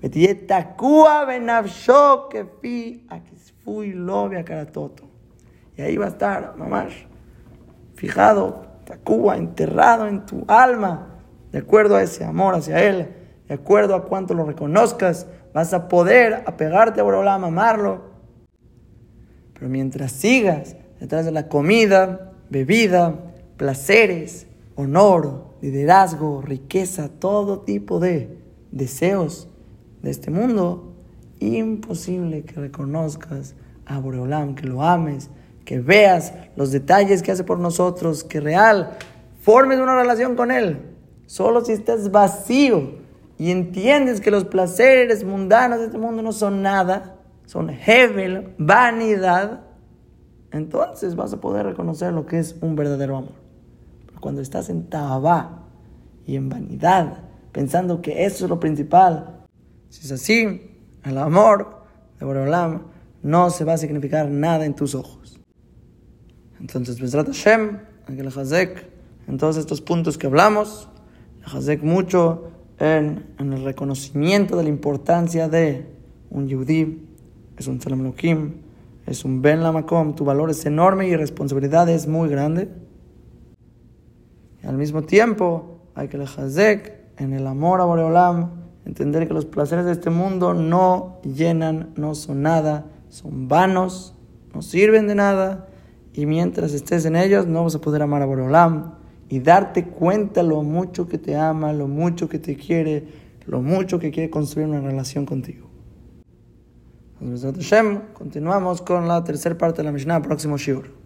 Y 0.00 0.06
ahí 5.82 5.96
va 5.96 6.04
a 6.04 6.08
estar, 6.08 6.54
mamás, 6.56 6.92
fijado, 7.94 8.66
Tacuba, 8.84 9.36
enterrado 9.36 10.08
en 10.08 10.26
tu 10.26 10.44
alma, 10.48 11.20
de 11.52 11.58
acuerdo 11.58 11.94
a 11.96 12.02
ese 12.02 12.24
amor 12.24 12.56
hacia 12.56 12.82
Él, 12.82 13.14
de 13.46 13.54
acuerdo 13.54 13.94
a 13.94 14.04
cuánto 14.04 14.34
lo 14.34 14.44
reconozcas, 14.44 15.28
vas 15.54 15.72
a 15.72 15.86
poder 15.86 16.42
apegarte 16.46 17.00
a 17.00 17.04
Boreolam, 17.04 17.44
amarlo. 17.44 18.10
Pero 19.54 19.68
mientras 19.68 20.10
sigas 20.10 20.76
detrás 20.98 21.24
de 21.24 21.30
la 21.30 21.48
comida, 21.48 22.32
bebida, 22.50 23.14
placeres, 23.62 24.48
honor, 24.74 25.44
liderazgo, 25.60 26.42
riqueza, 26.42 27.08
todo 27.08 27.60
tipo 27.60 28.00
de 28.00 28.36
deseos 28.72 29.48
de 30.02 30.10
este 30.10 30.32
mundo, 30.32 30.96
imposible 31.38 32.42
que 32.42 32.58
reconozcas 32.58 33.54
a 33.86 34.00
Boreolam, 34.00 34.56
que 34.56 34.66
lo 34.66 34.82
ames, 34.82 35.30
que 35.64 35.78
veas 35.78 36.34
los 36.56 36.72
detalles 36.72 37.22
que 37.22 37.30
hace 37.30 37.44
por 37.44 37.60
nosotros, 37.60 38.24
que 38.24 38.40
real 38.40 38.98
formes 39.42 39.78
una 39.78 39.94
relación 39.94 40.34
con 40.34 40.50
Él. 40.50 40.80
Solo 41.26 41.64
si 41.64 41.70
estás 41.70 42.10
vacío 42.10 42.94
y 43.38 43.52
entiendes 43.52 44.20
que 44.20 44.32
los 44.32 44.44
placeres 44.44 45.22
mundanos 45.22 45.78
de 45.78 45.84
este 45.84 45.98
mundo 45.98 46.20
no 46.20 46.32
son 46.32 46.62
nada, 46.62 47.14
son 47.46 47.70
hevel, 47.70 48.54
vanidad, 48.58 49.60
entonces 50.50 51.14
vas 51.14 51.32
a 51.32 51.40
poder 51.40 51.64
reconocer 51.64 52.12
lo 52.12 52.26
que 52.26 52.40
es 52.40 52.56
un 52.60 52.74
verdadero 52.74 53.18
amor. 53.18 53.41
Cuando 54.22 54.40
estás 54.40 54.70
en 54.70 54.88
tabá 54.88 55.66
y 56.24 56.36
en 56.36 56.48
vanidad, 56.48 57.24
pensando 57.50 58.00
que 58.00 58.24
eso 58.24 58.44
es 58.44 58.48
lo 58.48 58.60
principal, 58.60 59.44
si 59.88 60.06
es 60.06 60.12
así, 60.12 60.78
el 61.02 61.18
amor 61.18 61.82
de 62.20 62.24
Boreolam 62.24 62.84
no 63.22 63.50
se 63.50 63.64
va 63.64 63.72
a 63.72 63.78
significar 63.78 64.30
nada 64.30 64.64
en 64.64 64.74
tus 64.74 64.94
ojos. 64.94 65.40
Entonces, 66.60 67.00
Bezrat 67.00 67.26
Hashem, 67.26 67.80
Ángel 68.06 68.28
Hazek, 68.28 68.86
en 69.26 69.38
todos 69.38 69.56
estos 69.56 69.80
puntos 69.80 70.16
que 70.16 70.28
hablamos, 70.28 70.88
Hazek 71.44 71.82
mucho 71.82 72.52
en, 72.78 73.26
en, 73.40 73.52
el 73.52 73.64
reconocimiento 73.64 74.56
de 74.56 74.62
la 74.62 74.68
importancia 74.68 75.48
de 75.48 75.84
un 76.30 76.46
Yudí, 76.46 77.08
es 77.56 77.66
un 77.66 77.80
Salam 77.80 78.12
es 79.04 79.24
un 79.24 79.42
Ben 79.42 79.64
Lamakom, 79.64 80.14
tu 80.14 80.24
valor 80.24 80.50
es 80.50 80.64
enorme 80.64 81.08
y 81.08 81.16
responsabilidad 81.16 81.88
es 81.88 82.06
muy 82.06 82.28
grande. 82.28 82.68
Y 84.62 84.66
al 84.66 84.76
mismo 84.76 85.02
tiempo, 85.02 85.80
hay 85.94 86.08
que 86.08 86.18
le 86.18 86.24
Hazek 86.24 86.94
en 87.18 87.32
el 87.32 87.46
amor 87.46 87.80
a 87.80 87.84
Boreolam, 87.84 88.50
entender 88.84 89.26
que 89.28 89.34
los 89.34 89.46
placeres 89.46 89.84
de 89.84 89.92
este 89.92 90.10
mundo 90.10 90.54
no 90.54 91.20
llenan, 91.22 91.90
no 91.96 92.14
son 92.14 92.42
nada, 92.42 92.86
son 93.08 93.48
vanos, 93.48 94.14
no 94.54 94.62
sirven 94.62 95.06
de 95.06 95.14
nada, 95.14 95.68
y 96.14 96.26
mientras 96.26 96.72
estés 96.74 97.04
en 97.04 97.16
ellos 97.16 97.46
no 97.46 97.64
vas 97.64 97.74
a 97.74 97.80
poder 97.80 98.02
amar 98.02 98.22
a 98.22 98.26
Boreolam 98.26 98.94
y 99.28 99.40
darte 99.40 99.86
cuenta 99.86 100.42
lo 100.42 100.62
mucho 100.62 101.08
que 101.08 101.18
te 101.18 101.36
ama, 101.36 101.72
lo 101.72 101.88
mucho 101.88 102.28
que 102.28 102.38
te 102.38 102.56
quiere, 102.56 103.06
lo 103.46 103.62
mucho 103.62 103.98
que 103.98 104.10
quiere 104.10 104.30
construir 104.30 104.68
una 104.68 104.80
relación 104.80 105.26
contigo. 105.26 105.68
Continuamos 108.12 108.82
con 108.82 109.08
la 109.08 109.22
tercera 109.24 109.56
parte 109.56 109.78
de 109.78 109.84
la 109.84 109.92
Mishnah, 109.92 110.20
próximo 110.20 110.58
Shiur. 110.58 111.01